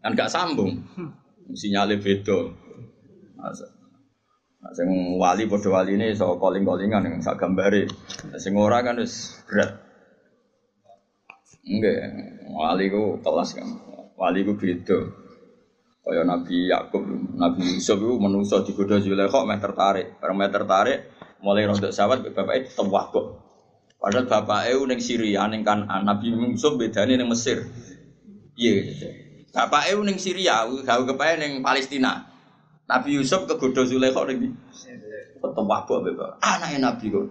Kan 0.03 0.15
gak 0.19 0.31
sambung. 0.31 0.83
Sinyale 1.55 2.03
beda. 2.03 2.39
Sing 4.75 4.89
wali 5.21 5.47
padha 5.47 5.87
ini 5.87 6.17
so 6.17 6.41
calling-callingan 6.41 7.07
yang 7.07 7.17
sak 7.23 7.39
gambare. 7.39 7.87
Sing 8.41 8.57
ora 8.57 8.83
kan 8.83 8.99
wis 8.99 9.37
berat. 9.47 9.83
Enggak, 11.67 11.99
wali 12.51 12.87
ku 12.91 13.19
kelas 13.21 13.51
kan. 13.55 13.69
Wali 14.17 14.47
ku 14.47 14.55
beda. 14.57 15.27
Kaya 16.07 16.23
Nabi 16.23 16.71
Yakub, 16.71 17.03
Nabi 17.35 17.67
Yusuf 17.67 17.99
itu 17.99 18.15
manusia 18.23 18.63
digoda 18.63 19.03
Zulaikha 19.03 19.43
meh 19.43 19.59
tertarik. 19.59 20.15
Bareng 20.23 20.39
meh 20.39 20.47
tertarik, 20.47 21.03
Mulai 21.43 21.67
rontok 21.67 21.93
sawat 21.93 22.23
bapaknya 22.23 22.71
tewah 22.73 23.11
kok. 23.11 23.27
Padahal 23.99 24.31
bapaknya 24.31 24.87
neng 24.87 25.01
Syria, 25.03 25.51
neng 25.51 25.67
kan 25.67 25.83
Nabi 25.85 26.31
Yusuf 26.31 26.79
bedanya 26.79 27.19
neng 27.19 27.29
Mesir. 27.29 27.67
Iya, 28.55 28.87
bapaknya 29.51 29.99
neng 30.07 30.17
Syria, 30.23 30.63
kau 30.65 31.03
kepae 31.05 31.43
neng 31.43 31.61
Palestina. 31.61 32.36
Nabi 32.87 33.19
Yusuf 33.19 33.51
ke 33.51 33.55
Godo 33.59 33.83
Zulekho 33.83 34.23
neng 34.27 34.55
Tewah 35.43 35.81
kok 35.87 36.03
bapak. 36.03 36.31
Anaknya 36.43 36.79
Nabi 36.91 37.07
kok. 37.11 37.27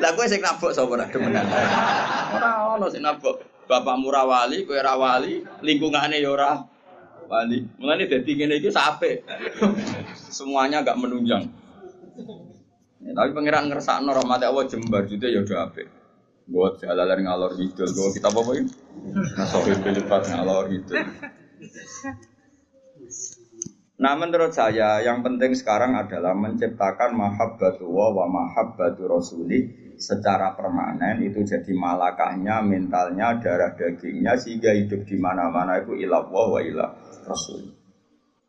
Lah 0.00 0.10
kowe 0.16 0.24
sing 0.24 0.40
nabok 0.40 0.72
sapa 0.72 0.88
ora 0.96 1.04
demenan. 1.08 1.44
Ora 2.32 2.50
ono 2.76 2.86
sing 2.88 3.04
nabok. 3.04 3.52
Bapakmu 3.62 4.10
ra 4.10 4.26
wali, 4.26 4.66
kowe 4.66 4.76
ra 4.76 4.98
wali, 4.98 5.40
lingkungane 5.62 6.18
ya 6.20 6.28
ora 6.32 6.56
wali. 7.28 7.64
Mulane 7.80 8.04
dadi 8.08 8.30
ngene 8.36 8.60
iki 8.60 8.68
sape. 8.72 9.24
Semuanya 10.16 10.84
agak 10.84 10.98
menunjang. 11.00 11.46
Ya, 13.02 13.10
tapi 13.18 13.30
pangeran 13.34 13.66
ngersakno 13.66 14.14
rahmat 14.14 14.46
Allah 14.46 14.64
jembar 14.68 15.04
jute 15.08 15.26
ya 15.26 15.42
udah 15.42 15.68
apik. 15.70 15.88
Buat 16.46 16.82
jalalan 16.82 17.22
ngalor 17.22 17.54
gitu, 17.54 17.86
gue 17.86 18.08
kita 18.18 18.28
apa 18.30 18.50
ini? 18.58 18.70
Nasohin 19.38 19.78
belipat 19.78 20.26
ngalor 20.26 20.66
gitu. 20.74 20.94
Nah 24.02 24.18
menurut 24.18 24.50
saya 24.50 24.98
yang 24.98 25.22
penting 25.22 25.54
sekarang 25.54 25.94
adalah 25.94 26.34
menciptakan 26.34 27.14
mahabbatu 27.14 27.86
wa 27.86 28.26
mahabbatu 28.26 29.06
rasuli 29.06 29.94
secara 29.94 30.58
permanen 30.58 31.22
itu 31.22 31.46
jadi 31.46 31.70
malakahnya, 31.70 32.66
mentalnya, 32.66 33.38
darah 33.38 33.78
dagingnya 33.78 34.34
sehingga 34.34 34.74
hidup 34.74 35.06
di 35.06 35.14
mana-mana 35.14 35.78
itu 35.78 35.94
ilah 35.94 36.26
wa 36.26 36.58
ilah 36.58 36.90
rasul. 37.22 37.78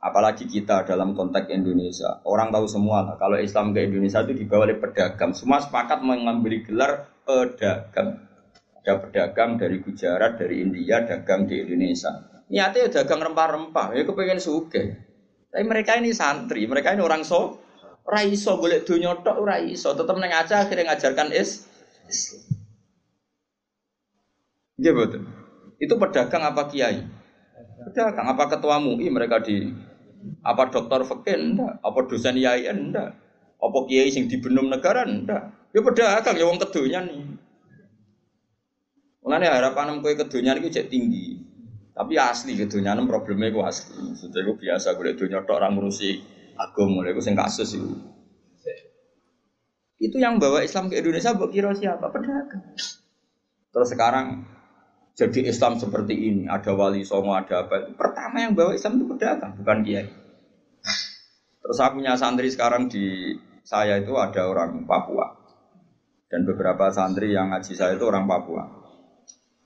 Apalagi 0.04 0.50
kita 0.50 0.84
dalam 0.84 1.16
konteks 1.16 1.48
Indonesia, 1.48 2.20
orang 2.28 2.52
tahu 2.52 2.68
semua 2.68 3.08
lah 3.08 3.16
kalau 3.16 3.40
Islam 3.40 3.72
ke 3.72 3.88
Indonesia 3.88 4.20
itu 4.26 4.36
dibawa 4.36 4.68
oleh 4.68 4.76
pedagang. 4.76 5.32
Semua 5.32 5.64
sepakat 5.64 6.04
mengambil 6.04 6.60
gelar 6.66 7.08
pedagang. 7.24 8.20
Ada 8.84 9.00
pedagang 9.00 9.56
dari 9.56 9.80
Gujarat, 9.80 10.36
dari 10.36 10.60
India, 10.60 11.08
dagang 11.08 11.48
di 11.48 11.56
Indonesia. 11.56 12.12
Niatnya 12.52 12.88
ya 12.88 12.90
dagang 13.02 13.22
rempah-rempah, 13.32 13.96
ya 13.96 14.04
kepengen 14.04 14.40
suge. 14.42 14.84
Tapi 15.54 15.64
mereka 15.64 15.96
ini 16.02 16.12
santri, 16.12 16.66
mereka 16.66 16.92
ini 16.92 17.02
orang 17.06 17.22
so, 17.22 17.62
raiso 18.04 18.60
boleh 18.60 18.84
dunia 18.84 19.16
tok 19.24 19.40
raiso, 19.46 19.96
tetap 19.96 20.18
neng 20.20 20.34
aja 20.34 20.66
akhirnya 20.66 20.92
ngajarkan 20.92 21.32
is. 21.32 21.70
Iya 24.82 24.92
betul. 24.92 25.24
Itu 25.80 25.96
pedagang 25.96 26.44
apa 26.44 26.68
kiai? 26.68 27.00
Pedagang 27.88 28.28
apa 28.28 28.44
ketua 28.50 28.82
MUI 28.82 29.08
mereka 29.14 29.40
di 29.40 29.72
apa 30.44 30.68
dokter 30.68 31.06
fakir? 31.06 31.40
Apa 31.80 32.00
dosen 32.10 32.36
IAIN 32.36 32.92
enggak? 32.92 33.16
Apa 33.62 33.78
kiai 33.88 34.10
sing 34.12 34.28
dibenum 34.28 34.68
negara 34.68 35.08
enggak? 35.08 35.54
Ya 35.72 35.80
pedagang 35.80 36.36
ya 36.36 36.46
wong 36.50 36.60
kedunya 36.60 37.00
nih. 37.06 37.24
Mulane 39.24 39.48
harapan 39.48 40.04
kowe 40.04 40.12
kedunya 40.12 40.52
niku 40.52 40.68
cek 40.68 40.92
tinggi. 40.92 41.33
Tapi 41.94 42.14
asli 42.18 42.58
kedunya 42.58 42.98
nem 42.98 43.06
problemnya 43.06 43.54
gue 43.54 43.62
asli. 43.62 43.94
Maksudnya 44.02 44.42
gue 44.42 44.58
biasa 44.58 44.98
gue 44.98 45.14
dunia 45.14 45.46
tok 45.46 45.62
orang 45.62 45.78
ngurusi 45.78 46.10
agama, 46.58 47.06
gue 47.06 47.22
sing 47.22 47.38
kasus 47.38 47.78
itu. 47.78 47.94
Itu 50.04 50.20
yang 50.20 50.42
bawa 50.42 50.66
Islam 50.66 50.92
ke 50.92 51.00
Indonesia 51.00 51.32
buat 51.32 51.54
kira 51.54 51.72
siapa? 51.72 52.12
Pedagang. 52.12 52.76
Terus 53.72 53.88
sekarang 53.88 54.44
jadi 55.14 55.48
Islam 55.48 55.80
seperti 55.80 56.12
ini, 56.18 56.44
ada 56.50 56.74
wali 56.74 57.06
songo, 57.06 57.38
ada 57.38 57.64
apa. 57.64 57.94
Pertama 57.94 58.42
yang 58.42 58.58
bawa 58.58 58.76
Islam 58.76 59.00
itu 59.00 59.06
pedagang, 59.14 59.54
bukan 59.62 59.80
kiai. 59.86 60.10
Terus 61.64 61.76
saya 61.80 61.96
punya 61.96 62.20
santri 62.20 62.52
sekarang 62.52 62.92
di 62.92 63.38
saya 63.64 64.02
itu 64.02 64.12
ada 64.20 64.44
orang 64.44 64.84
Papua. 64.84 65.40
Dan 66.28 66.44
beberapa 66.50 66.92
santri 66.92 67.32
yang 67.32 67.54
ngaji 67.56 67.72
saya 67.72 67.96
itu 67.96 68.04
orang 68.04 68.28
Papua. 68.28 68.83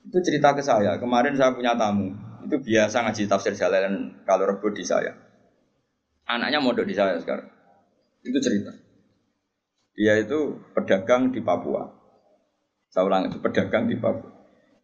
Itu 0.08 0.18
cerita 0.24 0.56
ke 0.56 0.64
saya, 0.64 0.96
kemarin 0.96 1.36
saya 1.36 1.52
punya 1.52 1.76
tamu. 1.76 2.16
Itu 2.48 2.56
biasa 2.64 3.04
ngaji 3.04 3.28
tafsir 3.28 3.52
jalan 3.52 4.16
kalau 4.24 4.48
rebut 4.48 4.72
di 4.72 4.80
saya. 4.80 5.12
Anaknya 6.24 6.64
modok 6.64 6.88
di 6.88 6.96
saya 6.96 7.20
sekarang. 7.20 7.44
Itu 8.24 8.40
cerita. 8.40 8.72
Dia 9.92 10.16
itu 10.16 10.56
pedagang 10.72 11.28
di 11.28 11.44
Papua. 11.44 11.84
Saya 12.88 13.04
ulang 13.04 13.28
itu 13.28 13.36
pedagang 13.44 13.84
di 13.84 14.00
Papua. 14.00 14.32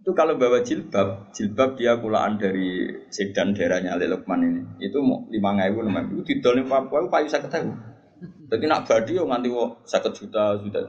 Itu 0.05 0.13
kalau 0.13 0.37
bawa 0.37 0.61
jilbab, 0.61 1.33
jilbab 1.33 1.81
dia 1.81 1.97
kulaan 1.97 2.37
dari 2.37 2.93
sedan 3.09 3.57
daerahnya 3.57 3.97
Ali 3.97 4.05
Lukman 4.05 4.45
ini. 4.45 4.63
Itu 4.85 5.01
mau 5.01 5.25
lima 5.33 5.57
ribu 5.65 5.81
lima 5.81 6.05
Itu 6.05 6.21
di 6.37 6.65
Papua 6.69 7.01
itu 7.01 7.09
payu 7.09 7.25
saya 7.25 7.49
ketahui. 7.49 7.73
Jadi 8.53 8.65
nak 8.69 8.85
badi 8.85 9.17
yo 9.17 9.25
nganti 9.25 9.49
sakit 9.89 10.13
juta 10.13 10.61
juta. 10.61 10.81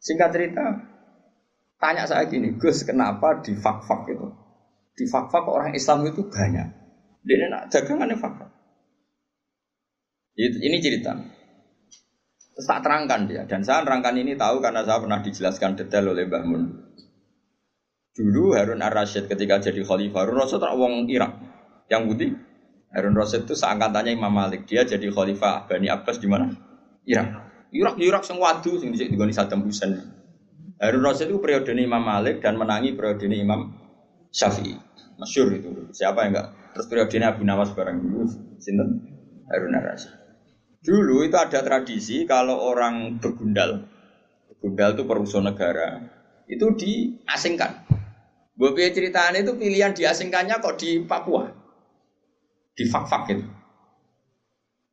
Singkat 0.00 0.32
cerita, 0.32 0.64
tanya 1.80 2.04
saya 2.04 2.28
gini, 2.28 2.54
Gus, 2.60 2.84
kenapa 2.84 3.40
di 3.40 3.56
fak-fak 3.56 4.12
itu? 4.12 4.28
Di 4.94 5.08
fak-fak 5.08 5.48
orang 5.48 5.72
Islam 5.72 6.04
itu 6.04 6.28
banyak. 6.28 6.68
Dia 7.24 7.48
nak 7.48 7.72
dagangannya 7.72 8.16
fak-fak. 8.20 8.50
Ini 10.36 10.76
cerita. 10.80 11.16
Terus 12.56 12.66
tak 12.68 12.84
terangkan 12.84 13.24
dia. 13.24 13.42
Dan 13.48 13.64
saya 13.64 13.84
terangkan 13.84 14.12
ini 14.20 14.36
tahu 14.36 14.60
karena 14.60 14.84
saya 14.84 15.00
pernah 15.00 15.20
dijelaskan 15.24 15.80
detail 15.80 16.12
oleh 16.12 16.28
Mbah 16.28 16.44
Mun. 16.44 16.62
Dulu 18.12 18.52
Harun 18.52 18.84
ar-Rasyid 18.84 19.32
ketika 19.32 19.60
jadi 19.64 19.80
khalifah, 19.80 20.28
Harun 20.28 20.36
Rasyid 20.44 20.60
orang 20.60 21.08
Irak. 21.08 21.32
Yang 21.88 22.02
putih. 22.12 22.30
Harun 22.92 23.16
Rasyid 23.16 23.48
itu 23.48 23.56
seangkatannya 23.56 24.12
Imam 24.12 24.32
Malik. 24.32 24.68
Dia 24.68 24.84
jadi 24.84 25.08
khalifah 25.08 25.64
Bani 25.64 25.88
Abbas 25.88 26.20
di 26.20 26.28
mana? 26.28 26.52
Irak. 27.08 27.28
Irak, 27.72 27.94
Irak 28.02 28.22
sing 28.26 28.36
wadu 28.36 28.76
sing 28.76 28.90
dhisik 28.92 29.08
digoni 29.08 29.32
Saddam 29.32 29.62
Hussein. 29.62 30.19
Harun 30.80 31.04
Rasyid 31.04 31.28
itu 31.28 31.38
periode 31.44 31.76
Imam 31.76 32.00
Malik 32.00 32.40
dan 32.40 32.56
menangi 32.56 32.96
periode 32.96 33.28
Imam 33.28 33.76
Syafi'i. 34.32 34.80
Masyur 35.20 35.52
itu. 35.52 35.68
Siapa 35.92 36.24
yang 36.24 36.32
enggak? 36.32 36.48
Terus 36.72 36.86
periode 36.88 37.16
Abu 37.20 37.44
Nawas 37.44 37.76
bareng 37.76 38.00
dulu. 38.00 38.24
Sinten? 38.56 38.88
Harun 39.52 39.76
Rasyid. 39.76 40.20
Dulu 40.80 41.28
itu 41.28 41.36
ada 41.36 41.60
tradisi 41.60 42.24
kalau 42.24 42.56
orang 42.56 43.20
begundal, 43.20 43.84
begundal 44.48 44.96
itu 44.96 45.04
perusahaan 45.04 45.44
negara, 45.44 46.00
itu 46.48 46.72
diasingkan. 46.72 47.84
Bobi 48.56 48.88
ceritaan 48.88 49.36
itu 49.36 49.60
pilihan 49.60 49.92
diasingkannya 49.92 50.56
kok 50.56 50.80
di 50.80 51.04
Papua, 51.04 51.52
di 52.72 52.88
fak-fak 52.88 53.24
itu. 53.28 53.44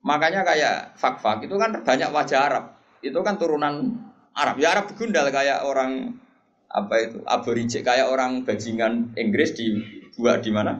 Makanya 0.03 0.43
kayak 0.43 0.99
fak-fak 0.99 1.47
itu 1.47 1.55
kan 1.55 1.71
banyak 1.79 2.11
wajah 2.11 2.39
Arab, 2.51 2.65
itu 2.99 3.19
kan 3.23 3.39
turunan 3.39 3.95
Arab. 4.37 4.55
Ya 4.61 4.77
Arab 4.77 4.93
begundal 4.93 5.33
kayak 5.33 5.65
orang 5.65 6.21
apa 6.67 6.95
itu 7.01 7.17
aborigin 7.25 7.81
kayak 7.81 8.13
orang 8.13 8.45
bajingan 8.45 9.17
Inggris 9.17 9.57
di 9.57 9.81
buat 10.19 10.45
di 10.45 10.51
mana 10.53 10.77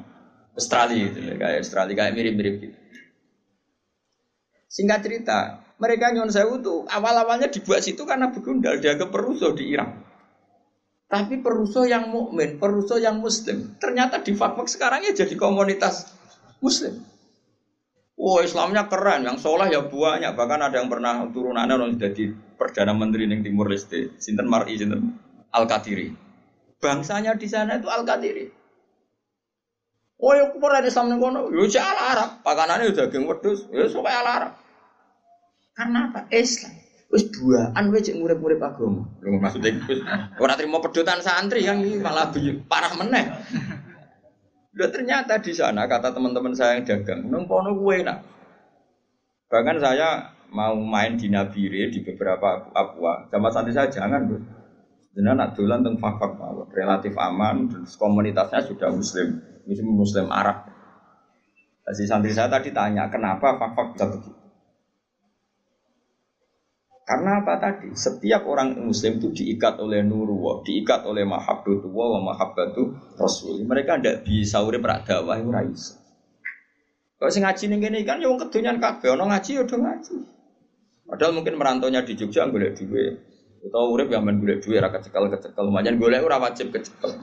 Australia 0.54 1.10
itu 1.10 1.20
kayak 1.38 1.66
Australia 1.66 1.96
kayak 1.98 2.14
mirip-mirip 2.14 2.56
gitu. 2.62 2.78
Singkat 4.68 5.00
cerita, 5.02 5.40
mereka 5.82 6.14
nyon 6.14 6.30
sewu 6.30 6.62
tuh 6.62 6.86
awal-awalnya 6.86 7.50
dibuat 7.50 7.82
situ 7.82 8.04
karena 8.04 8.30
begundal 8.30 8.78
dia 8.78 8.94
ke 8.94 9.10
perusuh 9.10 9.58
di 9.58 9.74
Irak. 9.74 9.90
Tapi 11.08 11.40
perusuh 11.40 11.88
yang 11.88 12.12
mukmin, 12.12 12.60
perusuh 12.60 13.00
yang 13.00 13.24
muslim, 13.24 13.80
ternyata 13.80 14.20
di 14.20 14.36
fakfak 14.36 14.68
sekarang 14.68 15.08
ya 15.08 15.16
jadi 15.16 15.40
komunitas 15.40 16.12
muslim. 16.60 17.00
Wah 18.18 18.42
Islamnya 18.42 18.90
keren, 18.90 19.30
yang 19.30 19.38
soleh 19.38 19.70
ya 19.70 19.86
banyak. 19.86 20.34
Bahkan 20.34 20.60
ada 20.66 20.76
yang 20.82 20.90
pernah 20.90 21.22
turunannya 21.30 21.78
orang 21.78 22.02
jadi 22.02 22.34
perdana 22.58 22.98
menteri 22.98 23.30
di 23.30 23.46
Timur 23.46 23.70
Leste, 23.70 24.18
Sinten 24.18 24.50
Mar'i, 24.50 24.74
Sinten 24.74 25.14
Al 25.54 25.70
Qadiri. 25.70 26.10
Bangsanya 26.82 27.38
di 27.38 27.46
sana 27.46 27.78
itu 27.78 27.86
Al 27.86 28.02
Qadiri. 28.02 28.50
Oh 30.18 30.34
ya 30.34 30.50
pernah 30.50 30.82
Islam 30.82 31.14
ning 31.14 31.22
kono, 31.22 31.54
ya, 31.54 31.94
ala 31.94 32.02
Arab, 32.18 32.30
pakanane 32.42 32.90
udah 32.90 33.06
daging 33.06 33.30
wedhus, 33.30 33.70
ya 33.70 33.86
sok 33.86 34.10
ala 34.10 34.32
Arab. 34.34 34.52
Karena 35.78 36.10
apa? 36.10 36.26
Islam. 36.34 36.74
Wis 37.14 37.30
duaan 37.32 37.94
kowe 37.94 38.02
cek 38.02 38.18
murid-murid 38.18 38.60
agama. 38.60 39.06
Maksudnya 39.22 39.78
wis 39.86 40.02
ora 40.42 40.58
trimo 40.58 40.82
pedotan 40.82 41.22
santri 41.22 41.64
yang 41.64 41.86
ini 41.86 42.02
malah 42.02 42.34
parah 42.66 42.98
meneh. 42.98 43.30
Udah 44.78 44.94
ternyata 44.94 45.42
di 45.42 45.58
sana 45.58 45.90
kata 45.90 46.14
teman-teman 46.14 46.54
saya 46.54 46.78
yang 46.78 46.86
dagang, 46.86 47.26
nang 47.34 47.50
kono 47.50 47.74
gue 47.82 48.06
enak. 48.06 48.22
Bahkan 49.50 49.82
saya 49.82 50.38
mau 50.54 50.78
main 50.78 51.18
di 51.18 51.34
Nabire 51.34 51.90
di 51.90 52.06
beberapa 52.06 52.62
Papua, 52.70 53.26
sama 53.34 53.50
santri 53.50 53.74
saya 53.74 53.90
jangan, 53.90 54.30
Bos. 54.30 54.46
Jangan 55.18 55.34
nak 55.34 55.58
dolan 55.58 55.82
teng 55.82 55.98
fak-fak 55.98 56.38
relatif 56.78 57.18
aman, 57.18 57.66
komunitasnya 57.98 58.70
sudah 58.70 58.94
muslim 58.94 59.42
muslim 59.66 59.98
muslim 59.98 60.30
Arab. 60.30 60.70
Si 61.98 62.06
santri 62.06 62.30
saya 62.30 62.46
tadi 62.46 62.70
tanya, 62.70 63.10
kenapa 63.10 63.58
fak-fak 63.58 63.98
bisa 63.98 64.06
begitu? 64.14 64.37
Karena 67.08 67.40
apa 67.40 67.56
tadi? 67.56 67.88
Setiap 67.96 68.44
orang 68.44 68.84
muslim 68.84 69.16
itu 69.16 69.32
diikat 69.32 69.80
oleh 69.80 70.04
nurullah, 70.04 70.60
diikat 70.68 71.08
oleh 71.08 71.24
mahabbatu 71.24 71.88
wa 71.88 72.20
mahabbatu 72.20 73.16
rasul. 73.16 73.64
Mereka 73.64 74.04
tidak 74.04 74.28
bisa 74.28 74.60
urip 74.60 74.84
rak 74.84 75.08
dakwah 75.08 75.40
ora 75.40 75.64
iso. 75.64 75.96
Kalau 77.16 77.32
sing 77.32 77.48
ngaji 77.48 77.64
ning 77.72 77.80
kene 77.80 78.04
kan 78.04 78.20
ya 78.20 78.28
wong 78.28 78.44
kedonyan 78.44 78.84
kabeh, 78.84 79.16
ana 79.16 79.24
ngaji 79.24 79.56
ya 79.56 79.64
udah 79.64 79.80
ngaji. 79.80 80.16
Padahal 81.08 81.32
mungkin 81.32 81.56
merantaunya 81.56 82.04
di 82.04 82.20
Jogja 82.20 82.44
golek 82.52 82.76
duwe. 82.76 83.16
Utawa 83.64 83.88
urip 83.88 84.12
ya 84.12 84.20
men 84.20 84.44
golek 84.44 84.60
duwe 84.60 84.84
ra 84.84 84.92
kecekel-kecekel. 84.92 85.64
Manjan 85.72 86.04
golek 86.04 86.28
ora 86.28 86.44
wajib 86.44 86.76
kecekel. 86.76 87.08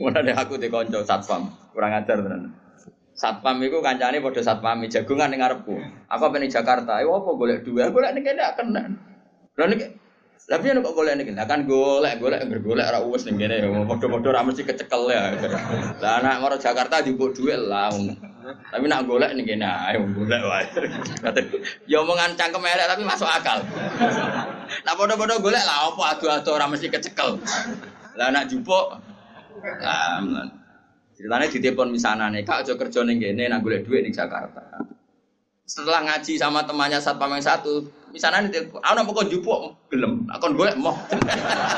Mulane 0.00 0.32
aku 0.32 0.56
di 0.56 0.72
kanca 0.72 1.04
satpam, 1.04 1.52
kurang 1.76 2.00
ajar 2.00 2.16
tenan. 2.16 2.56
Satpam 3.12 3.60
iku 3.60 3.84
kancane 3.84 4.24
padha 4.24 4.40
satpam 4.40 4.88
jagungan 4.88 5.28
ning 5.28 5.44
ngarepku. 5.44 5.76
Aku 6.12 6.22
apa 6.28 6.36
ning 6.36 6.52
Jakarta, 6.52 7.00
ayo 7.00 7.16
apa 7.16 7.30
golek 7.32 7.64
duwe? 7.64 7.88
Golek 7.88 8.12
ning 8.12 8.20
kene 8.20 8.44
gak 8.44 8.60
kena. 8.60 8.84
Lah 9.56 9.64
nek 9.64 9.80
tapi 10.42 10.68
yen 10.68 10.82
kok 10.82 10.98
golek 10.98 11.14
niki, 11.16 11.32
kan 11.38 11.64
golek, 11.70 12.18
golek 12.18 12.42
ngger 12.42 12.60
golek 12.66 12.86
ora 12.90 12.98
uwes 13.00 13.22
ning 13.24 13.38
kene, 13.38 13.62
padha-padha 13.86 14.28
ora 14.28 14.42
kecekel 14.50 15.02
ya. 15.08 15.38
Lah 16.02 16.18
anak 16.18 16.42
maro 16.42 16.56
Jakarta 16.58 16.98
njupuk 16.98 17.32
dhuwit 17.32 17.62
lah. 17.62 17.94
Tapi 18.74 18.84
nak 18.90 19.06
golek 19.06 19.32
ning 19.38 19.46
kene 19.46 19.64
ae 19.64 19.96
golek 19.96 20.42
wae. 20.42 20.66
Ya 21.90 22.02
omongan 22.02 22.34
cangkem 22.34 22.60
elek 22.60 22.90
tapi 22.90 23.02
masuk 23.06 23.30
akal. 23.30 23.62
Lah 24.82 24.94
padha-padha 24.98 25.38
golek 25.38 25.62
lah 25.62 25.94
apa 25.94 26.02
adu-adu 26.18 26.50
ora 26.52 26.66
mesti 26.66 26.90
kecekel. 26.90 27.38
Lah 28.18 28.34
anak 28.34 28.50
jupuk 28.50 28.98
ceritanya 31.14 31.46
di 31.46 31.58
telepon 31.62 31.94
misalnya 31.94 32.26
nih, 32.34 32.42
kak 32.42 32.66
aja 32.66 32.74
kerja 32.74 33.00
ning 33.06 33.22
kene 33.22 33.46
nak 33.46 33.62
golek 33.62 33.86
duit 33.86 34.02
ning 34.02 34.10
Jakarta. 34.10 34.91
Setelah 35.72 36.04
ngaji 36.04 36.36
sama 36.36 36.68
temannya 36.68 37.00
satpam 37.00 37.32
yang 37.32 37.40
satu, 37.40 37.80
misalnya 38.12 38.44
nih, 38.44 38.68
aku 38.68 38.92
nampak 38.92 39.16
kau 39.16 39.24
jupuk 39.24 39.72
gelem, 39.88 40.28
aku 40.28 40.52
golek 40.52 40.76
mau. 40.76 40.92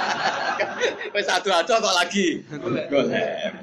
Wes 1.14 1.30
satu 1.30 1.54
aja 1.54 1.78
kok 1.78 1.94
lagi 1.94 2.42
golek. 2.58 2.90
Ya 2.90 3.54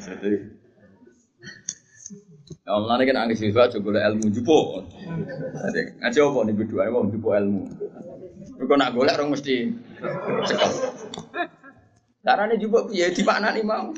Allah 2.71 2.95
ini 2.95 3.11
kan 3.11 3.27
angin 3.27 3.35
siswa 3.35 3.67
juga 3.67 4.07
ilmu 4.07 4.31
jupuk. 4.31 4.87
Ngaji 5.99 6.19
apa 6.23 6.39
nih 6.47 6.55
berdua, 6.55 6.87
mau 6.87 7.11
jupuk 7.11 7.35
ilmu. 7.35 7.67
Kau 8.55 8.79
nak 8.79 8.95
golek 8.95 9.19
orang 9.19 9.35
mesti 9.35 9.67
cekal. 10.47 10.71
Caranya 12.23 12.55
jupuk 12.55 12.87
ya 12.95 13.11
di 13.11 13.19
mana 13.27 13.51
nih 13.51 13.67
mau? 13.67 13.91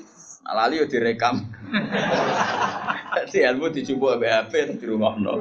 Alali 0.44 0.84
yo 0.84 0.86
direkam. 0.92 1.40
Jadi 3.14 3.46
ilmu 3.48 3.72
dijupuk 3.72 4.20
BHP 4.20 4.52
terus 4.52 4.80
di 4.84 4.86
rumah 4.90 5.16
no. 5.16 5.40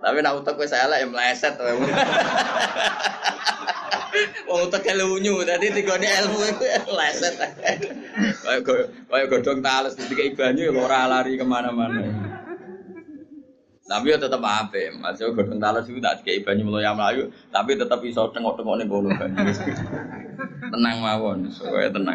Tapi 0.00 0.22
nak 0.22 0.38
utek 0.40 0.60
wis 0.60 0.70
elek 0.72 1.02
ya 1.02 1.08
meleset 1.10 1.54
wae. 1.58 1.74
Wong 4.50 4.66
utek 4.66 4.90
lunyu, 4.98 5.42
dadi 5.42 5.70
digone 5.74 6.06
ilmu 6.06 6.38
iku 6.54 6.64
meleset. 6.94 7.34
Kayak 9.10 9.26
godhong 9.26 9.60
tales 9.64 9.98
ketika 9.98 10.46
banyu 10.46 10.70
ya 10.70 10.72
ora 10.78 11.10
lari 11.10 11.34
ke 11.34 11.44
mana-mana. 11.46 12.06
Tapi 13.90 14.14
ya 14.14 14.22
tetap 14.22 14.38
apa, 14.38 14.94
masih 15.02 15.34
godhong 15.34 15.58
tales 15.58 15.90
itu 15.90 15.98
tak 15.98 16.22
kayak 16.22 16.46
banyu 16.46 16.62
meloya 16.62 16.94
melayu, 16.94 17.26
tapi 17.50 17.74
tetap 17.74 17.98
iso 18.06 18.30
tengok-tengok 18.30 18.78
nih 18.78 18.86
kono 18.86 19.10
banyu. 19.10 19.50
Tenang 20.72 20.96
mawon, 21.02 21.50
supaya 21.50 21.90
tenang. 21.90 22.14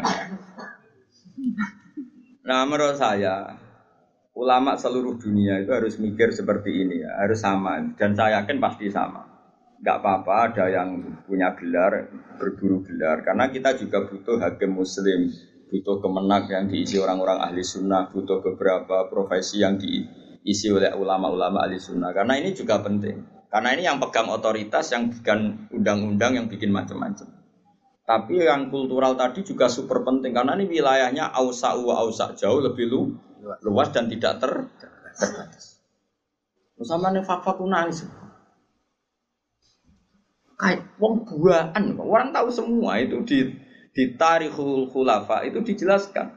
Nah 2.46 2.62
menurut 2.70 2.98
saya 2.98 3.58
ulama 4.36 4.76
seluruh 4.76 5.18
dunia 5.18 5.64
itu 5.64 5.72
harus 5.72 5.96
mikir 5.98 6.30
seperti 6.36 6.86
ini 6.86 7.02
ya, 7.02 7.12
harus 7.24 7.42
sama 7.42 7.80
dan 7.96 8.14
saya 8.14 8.44
yakin 8.44 8.60
pasti 8.62 8.92
sama. 8.92 9.26
Gak 9.82 10.02
apa-apa 10.02 10.34
ada 10.52 10.66
yang 10.72 11.20
punya 11.28 11.54
gelar 11.56 12.10
berburu 12.40 12.82
gelar 12.86 13.22
karena 13.26 13.52
kita 13.52 13.76
juga 13.78 14.06
butuh 14.08 14.40
hakim 14.42 14.76
muslim, 14.76 15.30
butuh 15.72 16.00
kemenak 16.02 16.52
yang 16.52 16.66
diisi 16.70 16.98
orang-orang 17.02 17.42
ahli 17.42 17.64
sunnah, 17.64 18.10
butuh 18.10 18.42
beberapa 18.42 19.08
profesi 19.10 19.62
yang 19.62 19.78
diisi 19.78 20.72
oleh 20.72 20.94
ulama-ulama 20.96 21.66
ahli 21.66 21.78
sunnah 21.78 22.14
karena 22.14 22.40
ini 22.40 22.54
juga 22.54 22.82
penting. 22.82 23.36
Karena 23.56 23.72
ini 23.72 23.88
yang 23.88 24.04
pegang 24.04 24.28
otoritas, 24.28 24.92
yang 24.92 25.08
bikin 25.08 25.72
undang-undang, 25.72 26.36
yang 26.36 26.52
bikin 26.52 26.76
macam-macam. 26.76 27.35
Tapi 28.06 28.38
yang 28.38 28.70
kultural 28.70 29.18
tadi 29.18 29.42
juga 29.42 29.66
super 29.66 30.06
penting 30.06 30.30
karena 30.30 30.54
ini 30.54 30.70
wilayahnya 30.70 31.26
ausa 31.34 31.74
wa 31.74 31.98
ausa 32.06 32.38
jauh 32.38 32.62
lebih 32.62 32.86
lu, 32.86 33.18
luas 33.66 33.90
dan 33.90 34.06
tidak 34.06 34.38
ter 34.38 34.54
terbatas. 34.78 35.82
Sama 36.86 37.10
nih 37.10 37.26
fakta 37.26 37.58
nangis. 37.66 38.06
Kayak 40.56 40.86
wong 41.02 41.26
buaan, 41.26 41.98
orang 41.98 42.30
tahu 42.30 42.48
semua 42.54 43.02
itu 43.02 43.26
di 43.26 43.58
di 43.90 44.14
tarikhul 44.14 44.86
khulafa 44.94 45.42
itu 45.50 45.66
dijelaskan. 45.66 46.30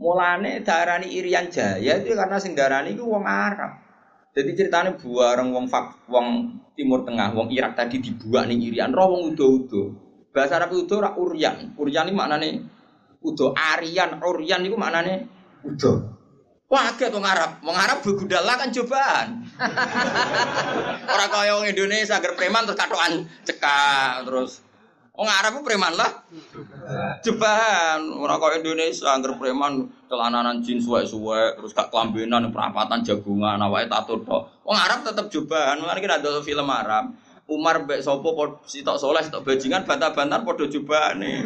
Mulane 0.00 0.64
darani 0.64 1.12
Irian 1.12 1.52
Jaya 1.52 2.00
itu 2.00 2.16
karena 2.16 2.40
sing 2.40 2.56
darani 2.56 2.96
itu 2.96 3.04
wong 3.04 3.26
Arab. 3.28 3.84
Jadi 4.32 4.54
ceritanya 4.54 4.94
buareng 4.94 5.50
wong 5.50 5.66
fak, 5.66 6.06
wong 6.08 6.56
Timur 6.78 7.02
Tengah, 7.02 7.34
wong 7.34 7.50
Irak 7.50 7.74
tadi 7.74 7.98
dibuat 7.98 8.46
nih 8.46 8.70
Irian, 8.70 8.94
roh 8.94 9.12
wong 9.12 9.34
udo-udo. 9.34 10.07
Bahasa 10.38 10.62
Arab 10.62 10.70
itu 10.78 10.94
ora 10.94 11.18
uryan. 11.18 11.74
Uryan 11.74 12.06
ini 12.06 12.14
maknane 12.14 12.48
udo. 13.26 13.58
Arian, 13.58 14.22
uryan 14.22 14.62
itu 14.62 14.78
maknane 14.78 15.26
udo. 15.66 16.14
Wah, 16.68 16.94
agak 16.94 17.10
tuh 17.10 17.18
Arab. 17.24 17.58
Wong 17.64 17.74
Arab 17.74 18.04
begudala 18.06 18.54
kan 18.54 18.70
cobaan. 18.70 19.40
Orang 21.16 21.30
kaya 21.32 21.56
wong 21.58 21.66
Indonesia 21.66 22.20
agar 22.20 22.36
preman 22.36 22.68
terus 22.68 22.76
katoan 22.76 23.24
cekak 23.48 24.28
terus 24.28 24.60
Wong 25.18 25.26
Arab 25.26 25.58
itu 25.58 25.62
preman 25.66 25.98
lah. 25.98 26.22
Cobaan. 27.26 28.00
Orang 28.14 28.38
kaya 28.38 28.62
Indonesia 28.62 29.10
agar 29.10 29.34
preman 29.34 29.90
celananan 30.06 30.62
jin 30.62 30.78
suwe-suwe 30.78 31.58
terus 31.58 31.74
gak 31.74 31.90
kelambenan 31.90 32.54
perapatan 32.54 33.02
jagungan 33.02 33.58
awake 33.58 33.90
tato 33.90 34.22
tok. 34.22 34.62
Wong 34.62 34.78
Arab 34.78 35.02
tetap 35.02 35.26
cobaan. 35.26 35.82
Mungkin 35.82 35.98
kita 35.98 36.22
ada 36.22 36.38
film 36.38 36.70
Arab. 36.70 37.10
Umar 37.48 37.88
mbek 37.88 38.04
sapa 38.04 38.28
sitok 38.68 39.00
soleh 39.00 39.24
sitok 39.24 39.40
bajingan 39.40 39.88
bantah-bantar 39.88 40.44
padha 40.44 40.68
nih. 41.16 41.40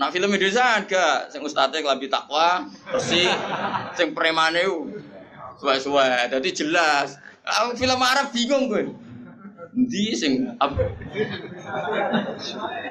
Nah 0.00 0.08
film 0.08 0.32
Indonesia 0.32 0.80
agak 0.80 1.28
sing 1.28 1.44
ustate 1.44 1.84
kelambi 1.84 2.08
takwa, 2.08 2.64
bersih, 2.88 3.28
sing 3.94 4.16
premane 4.16 4.64
suwe-suwe. 5.60 6.32
Dadi 6.32 6.50
jelas. 6.56 7.20
Aku 7.44 7.76
film 7.76 8.00
Arab 8.00 8.32
bingung 8.32 8.72
gue. 8.72 8.88
Endi 9.74 10.14
sing 10.16 10.48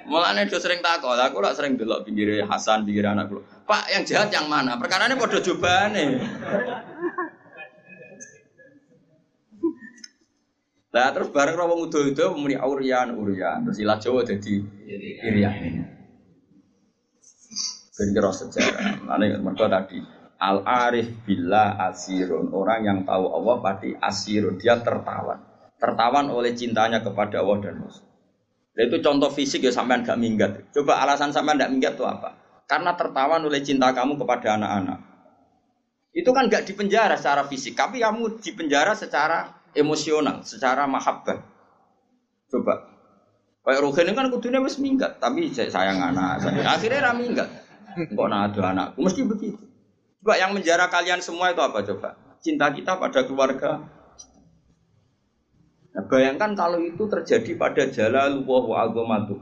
Mulane 0.05 0.45
do 0.45 0.59
sering 0.61 0.83
takok, 0.83 1.15
aku 1.15 1.39
lak 1.41 1.57
sering 1.57 1.79
delok 1.79 2.05
pinggir 2.05 2.43
Hasan, 2.45 2.85
pinggir 2.85 3.09
anak 3.09 3.33
Pak, 3.63 3.87
yang 3.89 4.03
jahat 4.03 4.29
yang 4.29 4.51
mana? 4.51 4.75
Perkarane 4.75 5.15
padha 5.15 5.39
jobane. 5.39 6.19
Lah 10.93 11.09
terus 11.09 11.33
bareng 11.33 11.57
wong 11.57 11.89
udo-udo 11.89 12.37
muni 12.37 12.53
aurian 12.53 13.17
urian 13.17 13.65
terus 13.65 13.81
ilah 13.81 13.97
Jawa 13.97 14.21
dadi 14.21 14.61
irian. 15.25 15.89
Ben 17.93 18.09
kira 18.13 18.29
sejarah. 18.29 19.01
Lane 19.09 19.41
mergo 19.41 19.65
tadi 19.65 19.97
al 20.37 20.61
arif 20.61 21.25
bila 21.25 21.81
asirun 21.89 22.53
orang 22.53 22.85
yang 22.85 22.99
tahu 23.09 23.25
Allah 23.25 23.55
pasti 23.65 23.89
asirun 23.97 24.61
dia 24.61 24.77
tertawan 24.85 25.53
tertawan 25.83 26.31
oleh 26.31 26.55
cintanya 26.55 27.03
kepada 27.03 27.43
Allah 27.43 27.59
dan 27.59 27.83
Rasul. 27.83 28.07
itu 28.73 28.97
contoh 29.03 29.29
fisik 29.29 29.67
ya 29.67 29.71
sampean 29.75 30.01
gak 30.01 30.17
minggat. 30.17 30.71
Coba 30.71 31.03
alasan 31.03 31.35
sampean 31.35 31.59
gak 31.59 31.69
minggat 31.69 31.93
itu 31.99 32.07
apa? 32.07 32.39
Karena 32.65 32.95
tertawan 32.97 33.43
oleh 33.43 33.61
cinta 33.61 33.91
kamu 33.93 34.17
kepada 34.17 34.57
anak-anak. 34.57 34.99
Itu 36.15 36.33
kan 36.33 36.49
gak 36.49 36.65
dipenjara 36.65 37.19
secara 37.19 37.45
fisik, 37.45 37.77
tapi 37.77 38.01
kamu 38.01 38.41
dipenjara 38.41 38.97
secara 38.97 39.61
emosional, 39.73 40.41
secara 40.45 40.85
mahabbah. 40.89 41.41
Coba. 42.49 42.93
Kayak 43.63 43.79
Ruhin 43.79 44.11
kan 44.11 44.27
kudunya 44.27 44.59
wis 44.59 44.77
minggat, 44.77 45.23
tapi 45.23 45.47
saya 45.49 45.71
sayang 45.71 45.99
anak. 45.99 46.43
Saya. 46.43 46.67
Akhirnya 46.67 46.99
ra 46.99 47.13
minggat. 47.15 47.47
Kok 47.93 48.27
ada 48.27 48.61
anakku, 48.73 48.99
mesti 49.05 49.21
begitu. 49.23 49.63
Coba 50.23 50.39
yang 50.39 50.55
menjara 50.55 50.87
kalian 50.87 51.19
semua 51.19 51.51
itu 51.51 51.61
apa 51.61 51.83
coba? 51.83 52.15
Cinta 52.43 52.71
kita 52.71 52.99
pada 52.99 53.23
keluarga. 53.23 53.87
Nah, 55.93 56.03
bayangkan 56.09 56.57
kalau 56.57 56.81
itu 56.81 57.05
terjadi 57.05 57.53
pada 57.55 57.85
jalalullah 57.87 58.63
wa 58.65 58.77
aghamatu. 58.83 59.35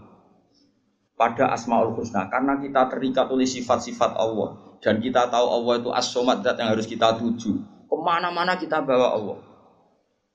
Pada 1.15 1.53
asmaul 1.53 1.93
husna 1.93 2.33
karena 2.33 2.57
kita 2.57 2.89
terikat 2.89 3.29
oleh 3.29 3.45
sifat-sifat 3.45 4.17
Allah 4.17 4.57
dan 4.81 4.97
kita 4.97 5.29
tahu 5.29 5.45
Allah 5.45 5.73
itu 5.77 5.89
as-somad 5.93 6.41
yang 6.41 6.73
harus 6.73 6.89
kita 6.89 7.13
tuju. 7.21 7.61
Ke 7.85 7.95
mana-mana 8.01 8.57
kita 8.57 8.81
bawa 8.81 9.13
Allah. 9.13 9.37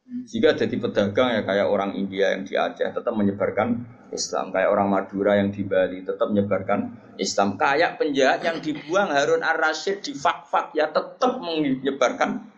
Jika 0.07 0.55
jadi 0.55 0.79
pedagang 0.79 1.35
ya 1.35 1.43
kayak 1.43 1.67
orang 1.67 1.99
India 1.99 2.31
yang 2.31 2.47
di 2.47 2.55
Aceh 2.55 2.95
tetap 2.95 3.11
menyebarkan 3.11 3.83
Islam, 4.15 4.55
kayak 4.55 4.71
orang 4.71 4.87
Madura 4.87 5.35
yang 5.35 5.51
di 5.51 5.67
Bali 5.67 6.07
tetap 6.07 6.31
menyebarkan 6.31 6.95
Islam, 7.19 7.59
kayak 7.59 7.99
penjahat 7.99 8.39
yang 8.47 8.63
dibuang 8.63 9.11
Harun 9.11 9.43
Ar-Rasyid 9.43 10.07
di 10.07 10.15
fak-fak 10.15 10.79
ya 10.79 10.95
tetap 10.95 11.43
menyebarkan 11.43 12.55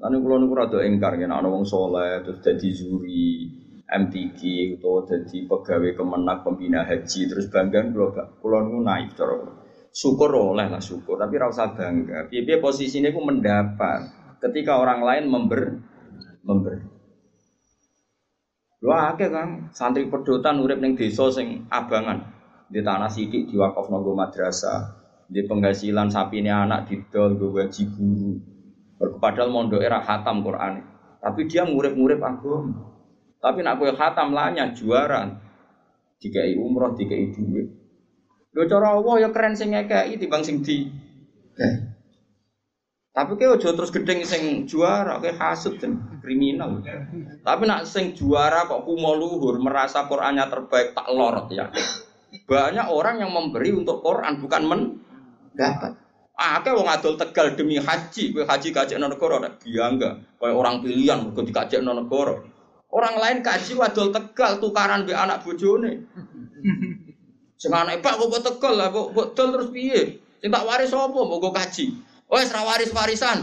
Lalu 0.00 0.16
kalau 0.24 0.36
niku 0.40 0.54
rada 0.56 0.78
engkar 0.80 1.12
ya, 1.20 1.28
ana 1.28 1.44
wong 1.44 1.68
soleh 1.68 2.24
terus 2.24 2.40
jadi 2.40 2.68
juri 2.72 3.52
MTQ 3.84 4.40
atau 4.80 5.04
jadi 5.04 5.44
pegawai 5.44 5.92
kemenak 5.92 6.40
pembina 6.40 6.88
haji 6.88 7.28
terus 7.28 7.52
bangga 7.52 7.84
kalau 7.92 8.08
kalau 8.40 8.58
niku 8.64 8.80
naik 8.80 9.12
cara 9.12 9.36
syukur 9.92 10.30
oleh 10.32 10.70
lah 10.70 10.80
syukur, 10.80 11.18
tapi 11.18 11.36
rasa 11.36 11.74
bangga. 11.74 12.30
Biar 12.30 12.62
posisinya 12.62 13.10
aku 13.12 13.20
mendapat 13.20 14.19
ketika 14.40 14.80
orang 14.80 15.04
lain 15.04 15.24
member 15.28 15.78
member. 16.42 16.74
Lu 18.80 18.90
akeh 18.96 19.28
kan 19.28 19.68
santri 19.76 20.08
pedotan 20.08 20.64
urip 20.64 20.80
ning 20.80 20.96
desa 20.96 21.28
sing 21.28 21.68
abangan. 21.68 22.24
Di 22.70 22.80
tanah 22.80 23.12
sidik 23.12 23.52
wakaf 23.52 23.92
nonggo 23.92 24.16
madrasah. 24.16 24.96
Di 25.30 25.44
penghasilan 25.46 26.10
sapi 26.10 26.42
ini 26.42 26.50
anak 26.50 26.90
didol 26.90 27.38
gue 27.38 27.54
gaji 27.54 27.82
guru. 27.92 28.32
Padahal 29.20 29.52
mondok 29.52 29.84
era 29.84 30.00
khatam 30.02 30.42
Quran 30.42 30.90
tapi 31.20 31.46
dia 31.46 31.68
ngurip-ngurip 31.68 32.20
agama. 32.20 32.96
Tapi 33.40 33.64
nak 33.64 33.80
kue 33.80 33.92
khatam 33.92 34.32
lanya 34.32 34.72
juara 34.72 35.28
dikai 36.20 36.56
umroh 36.56 36.96
dikai 36.96 37.32
duit. 37.32 37.68
Lo 38.52 38.68
cara 38.68 38.96
Allah 38.96 39.14
ya 39.24 39.28
keren 39.32 39.56
sing 39.56 39.72
ngekei 39.72 40.16
timbang 40.20 40.44
sing 40.44 40.60
di 40.60 40.88
tapi 43.10 43.34
kayak 43.34 43.58
ojo 43.58 43.74
terus 43.74 43.90
gedeng 43.90 44.22
sing 44.22 44.70
juara, 44.70 45.18
kayak 45.18 45.34
hasut 45.42 45.82
kan 45.82 45.98
kriminal. 46.22 46.78
Tapi 47.42 47.62
nak 47.66 47.82
sing 47.82 48.14
juara 48.14 48.70
kok 48.70 48.86
kumo 48.86 49.18
luhur, 49.18 49.58
merasa 49.58 50.06
Qurannya 50.06 50.46
terbaik 50.46 50.94
tak 50.94 51.10
lorot 51.10 51.50
ya. 51.50 51.74
Banyak 52.46 52.86
orang 52.86 53.18
yang 53.18 53.34
memberi 53.34 53.74
untuk 53.74 53.98
Quran 54.06 54.38
bukan 54.38 54.62
men 54.62 54.80
dapat. 55.58 55.98
Ah, 56.38 56.62
kayak 56.62 56.78
wong 56.78 56.88
adol 56.88 57.18
tegal 57.18 57.52
demi 57.58 57.76
haji, 57.82 58.32
kowe 58.32 58.46
haji 58.46 58.68
kaji 58.72 58.96
non 58.96 59.12
negara 59.12 59.44
ada 59.44 59.50
biangga, 59.58 60.24
kayak 60.40 60.56
orang 60.56 60.80
pilihan 60.80 61.20
mergo 61.20 61.42
dikajek 61.42 61.82
non 61.82 62.00
negara. 62.00 62.38
Orang 62.94 63.18
lain 63.18 63.42
kaji 63.42 63.74
wadol 63.74 64.14
tegal 64.14 64.62
tukaran 64.62 65.02
be 65.04 65.12
anak 65.12 65.42
bojone. 65.42 66.06
Sing 67.60 67.74
anake 67.74 68.00
Pak 68.00 68.16
kok 68.16 68.40
tegal 68.40 68.78
lah, 68.78 68.88
kok 68.94 69.34
terus 69.34 69.68
piye? 69.74 70.22
Sing 70.40 70.48
tak 70.48 70.64
waris 70.64 70.88
sapa? 70.88 71.12
Mbok 71.12 71.52
kaji. 71.52 71.92
Wes 72.30 72.46
ra 72.54 72.62
waris 72.62 72.94
warisan. 72.94 73.42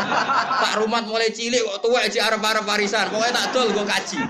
tak 0.62 0.72
rumah 0.84 1.00
mulai 1.00 1.32
cilik 1.32 1.64
kok 1.64 1.88
tua 1.88 2.04
aja 2.04 2.28
arep-arep 2.28 2.60
warisan. 2.68 3.08
Pokoknya 3.08 3.32
tak 3.32 3.56
dol 3.56 3.72
gue 3.72 3.86
kaji. 3.88 4.20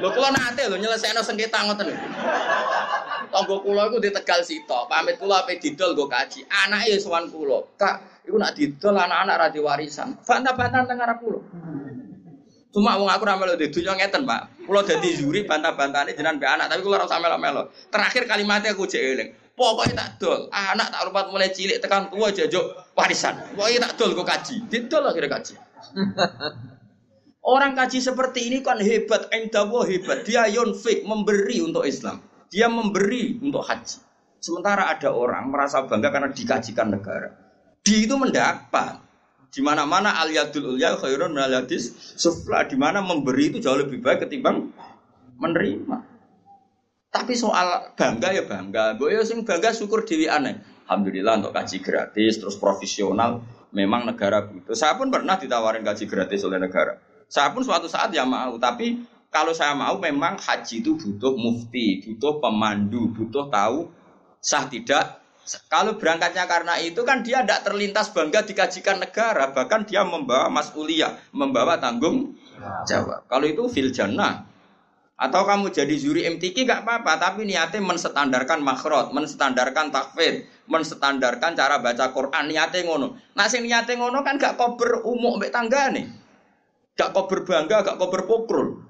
Lho 0.00 0.08
kula 0.16 0.32
nate 0.32 0.64
lho 0.64 0.80
nyelesaikno 0.80 1.20
sengketa 1.20 1.60
ngoten 1.68 1.92
lho. 1.92 1.96
Tangga 3.28 3.56
kula 3.60 3.92
iku 3.92 4.00
di 4.00 4.08
Tegal 4.16 4.40
Sito. 4.40 4.88
Pamit 4.88 5.20
kula 5.20 5.44
ape 5.44 5.60
didol 5.60 5.92
gue 5.92 6.08
kaji. 6.08 6.48
Anake 6.48 6.96
sowan 6.96 7.28
kula. 7.28 7.68
Kak, 7.76 8.24
iku 8.24 8.40
nak 8.40 8.56
didol 8.56 8.96
anak-anak 8.96 9.36
ra 9.36 9.48
warisan. 9.60 10.16
Bantah-bantahan 10.24 10.88
teng 10.88 11.04
arep 11.04 11.18
kula. 11.20 11.40
Cuma 12.74 12.96
wong 12.96 13.06
aku 13.06 13.22
ra 13.28 13.38
melu 13.38 13.54
di 13.60 13.70
dunya 13.70 13.94
ngeten, 13.94 14.26
Pak. 14.26 14.66
Kula 14.66 14.82
dadi 14.82 15.14
juri 15.14 15.44
bantah-bantahane 15.46 16.16
jenengan 16.16 16.40
be 16.42 16.46
anak, 16.48 16.66
tapi 16.72 16.80
kula 16.82 16.98
ora 16.98 17.06
usah 17.06 17.20
melo-melo. 17.20 17.70
Terakhir 17.92 18.26
kalimatnya 18.26 18.72
aku 18.72 18.88
jek 18.88 18.98
eling. 19.04 19.30
Pokoknya 19.54 19.94
tak 19.94 20.10
dol. 20.18 20.50
Anak 20.50 20.90
tak 20.90 21.02
rupat 21.06 21.30
mulai 21.30 21.54
cilik 21.54 21.78
tekan 21.78 22.10
tua 22.10 22.34
jajuk 22.34 22.74
warisan. 22.98 23.54
Pokoknya 23.54 23.86
tak 23.86 23.92
dol 23.94 24.10
kok 24.18 24.26
kaji. 24.26 24.56
Didol 24.66 25.06
akhirnya 25.06 25.30
kaji. 25.30 25.54
Orang 27.54 27.76
kaji 27.76 28.00
seperti 28.00 28.48
ini 28.48 28.64
kan 28.64 28.80
hebat, 28.80 29.28
endawo 29.28 29.84
hebat. 29.84 30.24
Dia 30.24 30.48
yonfik 30.48 31.04
memberi 31.04 31.60
untuk 31.60 31.84
Islam. 31.84 32.24
Dia 32.48 32.72
memberi 32.72 33.36
untuk 33.36 33.60
haji. 33.60 34.00
Sementara 34.40 34.88
ada 34.88 35.12
orang 35.12 35.52
merasa 35.52 35.84
bangga 35.84 36.08
karena 36.08 36.32
dikajikan 36.32 36.88
negara. 36.92 37.32
Di 37.84 38.08
itu 38.08 38.16
mendapat. 38.16 39.00
Di 39.52 39.60
mana-mana 39.60 40.24
aliyadul 40.24 40.76
ulya 40.76 40.96
khairun 40.96 41.36
min 41.36 41.68
sufla. 42.16 42.64
Di 42.64 42.80
mana 42.80 43.04
memberi 43.04 43.52
itu 43.52 43.60
jauh 43.60 43.76
lebih 43.76 44.00
baik 44.00 44.24
ketimbang 44.24 44.72
menerima. 45.36 46.13
Tapi 47.14 47.38
soal 47.38 47.94
bangga 47.94 48.34
ya 48.34 48.42
bangga. 48.42 48.98
Gue 48.98 49.14
ya 49.14 49.22
sing 49.22 49.46
bangga 49.46 49.70
syukur 49.70 50.02
dewi 50.02 50.26
aneh. 50.26 50.58
Alhamdulillah 50.90 51.38
untuk 51.38 51.54
kaji 51.54 51.78
gratis 51.78 52.42
terus 52.42 52.58
profesional. 52.58 53.38
Memang 53.70 54.02
negara 54.02 54.42
butuh. 54.42 54.74
Saya 54.74 54.98
pun 54.98 55.14
pernah 55.14 55.38
ditawarin 55.38 55.86
kaji 55.86 56.10
gratis 56.10 56.42
oleh 56.42 56.58
negara. 56.58 56.98
Saya 57.30 57.54
pun 57.54 57.62
suatu 57.62 57.86
saat 57.86 58.10
ya 58.10 58.26
mau. 58.26 58.58
Tapi 58.58 58.98
kalau 59.30 59.54
saya 59.54 59.78
mau 59.78 59.94
memang 60.02 60.42
haji 60.42 60.82
itu 60.82 60.98
butuh 60.98 61.38
mufti, 61.38 62.02
butuh 62.02 62.42
pemandu, 62.42 63.14
butuh 63.14 63.46
tahu 63.46 63.94
sah 64.42 64.66
tidak. 64.66 65.22
Kalau 65.70 66.00
berangkatnya 66.00 66.50
karena 66.50 66.80
itu 66.80 67.04
kan 67.04 67.22
dia 67.22 67.44
tidak 67.44 67.68
terlintas 67.68 68.10
bangga 68.10 68.42
dikajikan 68.42 68.96
negara, 68.96 69.52
bahkan 69.52 69.84
dia 69.84 70.00
membawa 70.00 70.48
masuliah, 70.48 71.20
membawa 71.36 71.76
tanggung 71.76 72.32
jawab. 72.88 73.28
Kalau 73.28 73.44
itu 73.44 73.68
fil 73.68 73.92
jannah, 73.92 74.48
atau 75.24 75.48
kamu 75.48 75.72
jadi 75.72 75.94
juri 75.96 76.28
MTQ 76.36 76.68
gak 76.68 76.84
apa-apa, 76.84 77.16
tapi 77.16 77.48
niatnya 77.48 77.80
menstandarkan 77.80 78.60
makhrot, 78.60 79.16
menstandarkan 79.16 79.88
takfid, 79.88 80.44
menstandarkan 80.68 81.56
cara 81.56 81.80
baca 81.80 82.12
Quran, 82.12 82.52
niatnya 82.52 82.84
ngono. 82.84 83.16
Nah 83.32 83.48
sing 83.48 83.64
niatnya 83.64 83.96
ngono 83.96 84.20
kan 84.20 84.36
gak 84.36 84.60
kober 84.60 85.00
umum 85.08 85.40
mbek 85.40 85.48
tangga 85.48 85.88
nih. 85.96 86.04
Gak 86.94 87.16
kober 87.16 87.48
bangga, 87.48 87.80
gak 87.80 87.96
kober 87.96 88.28
pokrol. 88.28 88.84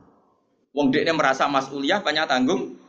Wong 0.74 0.90
dekne 0.90 1.14
merasa 1.14 1.46
masuliah 1.46 2.02
banyak 2.02 2.26
tanggung. 2.26 2.82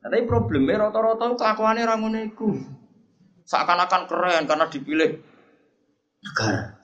Nah, 0.00 0.08
tapi 0.08 0.24
problemnya 0.24 0.80
rata-rata 0.80 1.36
kelakuannya 1.36 1.84
orang 1.84 2.32
iku. 2.32 2.56
Seakan-akan 3.44 4.08
keren 4.08 4.48
karena 4.48 4.64
dipilih 4.70 5.20
negara. 6.24 6.79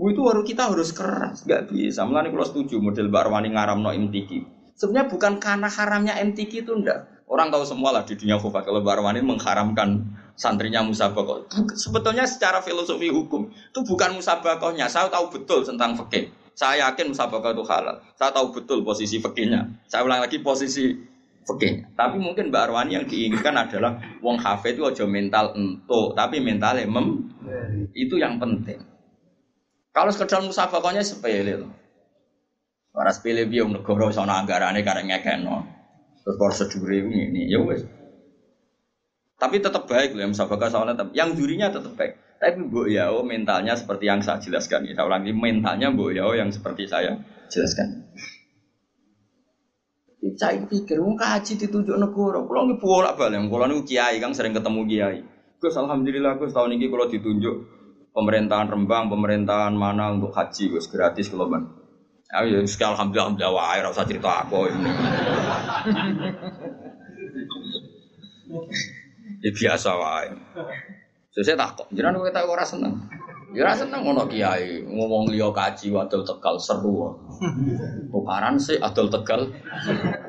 Bu 0.00 0.16
itu 0.16 0.24
baru 0.24 0.40
kita 0.40 0.72
harus 0.72 0.96
keras, 0.96 1.44
nggak 1.44 1.68
bisa. 1.68 2.08
Mulai 2.08 2.32
kalau 2.32 2.48
setuju 2.48 2.80
model 2.80 3.12
Barwani 3.12 3.52
ngaram 3.52 3.84
no 3.84 3.92
MTQ. 3.92 4.48
Sebenarnya 4.72 5.12
bukan 5.12 5.36
karena 5.36 5.68
haramnya 5.68 6.16
MTQ 6.16 6.64
itu 6.64 6.72
enggak. 6.72 7.04
Orang 7.28 7.52
tahu 7.52 7.68
semua 7.68 7.92
lah 7.92 8.08
di 8.08 8.16
dunia 8.16 8.40
khufat 8.40 8.64
kalau 8.64 8.80
Barwani 8.80 9.20
mengharamkan 9.20 10.08
santrinya 10.40 10.80
musabakoh. 10.80 11.44
Sebetulnya 11.76 12.24
secara 12.24 12.64
filosofi 12.64 13.12
hukum 13.12 13.52
itu 13.52 13.80
bukan 13.84 14.16
musabakohnya. 14.16 14.88
Saya 14.88 15.12
tahu 15.12 15.36
betul 15.36 15.68
tentang 15.68 15.92
fikih. 16.00 16.32
Saya 16.56 16.88
yakin 16.88 17.12
musabakoh 17.12 17.52
itu 17.52 17.64
halal. 17.68 18.00
Saya 18.16 18.32
tahu 18.32 18.56
betul 18.56 18.80
posisi 18.80 19.20
fikihnya. 19.20 19.84
Saya 19.84 20.08
ulang 20.08 20.24
lagi 20.24 20.40
posisi 20.40 20.96
fikih. 21.44 21.92
Tapi 21.92 22.16
mungkin 22.16 22.48
Mbak 22.48 22.72
Arwani 22.72 22.96
yang 22.96 23.04
diinginkan 23.04 23.52
adalah 23.52 24.00
wong 24.24 24.40
hafid 24.40 24.80
itu 24.80 24.88
aja 24.88 25.04
mental 25.04 25.52
entuk, 25.52 26.16
tapi 26.16 26.40
mentalnya 26.40 26.88
mem. 26.88 27.36
Itu 27.92 28.16
yang 28.16 28.40
penting. 28.40 28.80
Kalau 29.90 30.10
sekedar 30.14 30.38
musafakohnya 30.46 31.02
sepele 31.02 31.66
loh. 31.66 31.72
Para 32.94 33.10
sepele 33.10 33.46
biar 33.46 33.66
negara 33.66 34.10
sana 34.14 34.42
anggarannya 34.42 34.86
karena 34.86 35.18
ngekeno. 35.18 35.56
Terus 36.22 36.36
prosedur 36.38 36.90
ini, 36.94 37.50
ya 37.50 37.58
wes. 37.62 37.82
Tapi 39.40 39.56
tetap 39.58 39.88
baik 39.88 40.14
loh 40.14 40.30
musafakah 40.30 40.68
soalnya 40.68 40.94
tetap. 40.94 41.10
Yang 41.16 41.30
jurinya 41.42 41.72
tetap 41.72 41.96
baik. 41.96 42.12
Tapi 42.40 42.60
Bu 42.68 42.88
Yao 42.88 43.24
mentalnya 43.24 43.76
seperti 43.76 44.08
yang 44.08 44.20
saya 44.20 44.40
jelaskan. 44.40 44.84
Saya 44.84 45.04
ulangi 45.08 45.32
mentalnya 45.32 45.90
Bu 45.90 46.12
Yao 46.12 46.36
yang 46.36 46.52
seperti 46.52 46.86
saya 46.86 47.16
jelaskan. 47.48 48.04
Saya 50.36 50.60
pikir, 50.68 51.00
mau 51.00 51.16
kaji 51.16 51.56
ditunjuk 51.56 51.96
negara. 51.96 52.44
Kalau 52.44 52.62
nggak 52.68 52.80
bolak 52.80 53.16
balik, 53.16 53.40
kalau 53.48 53.66
nih 53.68 53.80
kiai 53.88 54.16
kan 54.20 54.36
sering 54.36 54.52
ketemu 54.52 54.80
kiai. 54.84 55.18
Gus, 55.60 55.76
alhamdulillah 55.76 56.36
Gus 56.36 56.52
tahun 56.52 56.76
ini 56.76 56.88
kalau 56.92 57.08
ditunjuk 57.08 57.79
pemerintahan 58.10 58.68
Rembang, 58.70 59.10
pemerintahan 59.10 59.74
mana 59.74 60.14
untuk 60.14 60.34
haji, 60.34 60.74
gus 60.74 60.86
gratis 60.90 61.30
kalau 61.30 61.46
man. 61.50 61.66
Ya, 62.30 62.62
sekali 62.62 62.94
alhamdulillah, 62.94 63.26
alhamdulillah, 63.34 63.52
wah, 63.54 63.74
rasa 63.90 64.06
cerita 64.06 64.46
aku 64.46 64.70
ini. 64.70 64.90
ya 69.42 69.50
biasa 69.50 69.90
wae. 69.98 70.30
Saya 71.34 71.58
tak 71.58 71.78
kok, 71.78 71.86
jangan 71.90 72.22
kita 72.22 72.42
orang 72.46 72.66
seneng. 72.66 72.94
Ya 73.50 73.66
ora 73.66 73.74
seneng 73.74 74.06
ngono 74.06 74.30
kiai 74.30 74.86
ngomong 74.86 75.34
liya 75.34 75.50
kaji 75.50 75.90
wadul 75.90 76.22
Tegal 76.22 76.54
seru. 76.62 77.18
Tukaran 78.06 78.54
sih 78.62 78.78
adol 78.78 79.10
Tegal. 79.10 79.50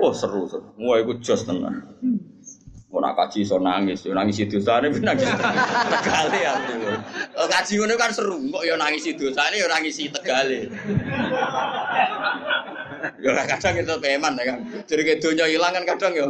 Oh 0.01 0.09
seru 0.09 0.49
seru. 0.49 0.73
Wah 0.81 0.97
iku 0.97 1.21
jos 1.21 1.45
tenan. 1.45 1.85
Mau 2.91 2.99
nak 2.99 3.15
kaji 3.15 3.47
so 3.47 3.55
nangis, 3.55 4.03
yo 4.03 4.11
nangis 4.11 4.43
itu 4.43 4.59
sana, 4.59 4.91
nangis 4.91 5.23
tegale 5.87 6.39
ya. 6.43 6.59
Kaji 7.39 7.79
ngono 7.79 7.95
kan 7.95 8.11
seru, 8.11 8.35
kok 8.51 8.67
yo 8.67 8.75
nangis 8.75 9.07
itu 9.07 9.31
sana, 9.31 9.55
yo 9.55 9.63
nangis 9.71 9.95
tegale. 10.11 10.67
Yo 13.23 13.31
kadang 13.31 13.79
itu 13.79 13.95
peman 13.95 14.35
ya 14.35 14.43
kan. 14.43 14.59
Jadi 14.83 15.01
kayak 15.07 15.19
dunia 15.23 15.47
hilang 15.47 15.71
kan 15.71 15.87
kadang 15.87 16.13
yo. 16.19 16.27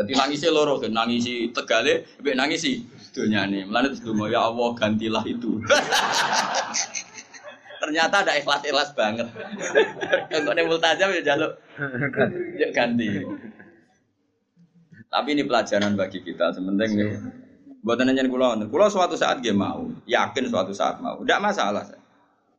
Jadi 0.00 0.16
nangisnya 0.16 0.48
loro 0.48 0.80
kan, 0.80 0.96
nangisi 0.96 1.52
tegale, 1.52 2.08
nangis 2.24 2.64
nangisi 2.64 2.72
dunia 3.12 3.44
nih. 3.44 3.68
Melanda 3.68 3.92
dulu 4.00 4.32
ya 4.32 4.48
Allah 4.48 4.72
gantilah 4.80 5.24
itu. 5.28 5.60
Ternyata 7.84 8.24
ada 8.24 8.32
ikhlas-ikhlas 8.32 8.96
banget. 8.96 9.28
Kalau 10.32 10.56
nih 10.56 10.64
multajam 10.64 11.12
ya 11.20 11.20
jaluk 11.20 11.52
ganti. 12.76 13.28
Tapi 15.10 15.28
ini 15.34 15.42
pelajaran 15.42 15.98
bagi 15.98 16.22
kita. 16.22 16.54
Sementing 16.54 16.90
nih. 16.94 17.10
Buat 17.80 18.04
nanya 18.04 18.28
kulo, 18.28 18.54
kulo 18.68 18.86
suatu 18.92 19.16
saat 19.16 19.40
dia 19.40 19.56
mau, 19.56 19.88
yakin 20.04 20.44
suatu 20.52 20.70
saat 20.76 21.00
mau. 21.00 21.18
Tidak 21.24 21.40
masalah. 21.40 21.88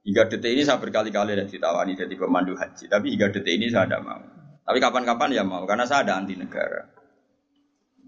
Hingga 0.01 0.33
detik 0.33 0.57
ini 0.57 0.65
saya 0.65 0.81
berkali-kali 0.81 1.37
dan 1.37 1.45
ditawani 1.45 1.93
jadi 1.93 2.13
pemandu 2.17 2.57
haji. 2.57 2.89
Tapi 2.89 3.07
hingga 3.13 3.29
detik 3.29 3.53
ini 3.53 3.69
saya 3.69 3.85
tidak 3.85 4.01
mau. 4.01 4.21
Tapi 4.65 4.77
kapan-kapan 4.81 5.29
ya 5.29 5.43
mau, 5.45 5.61
karena 5.69 5.85
saya 5.85 6.09
ada 6.09 6.17
anti 6.17 6.33
negara. 6.33 6.89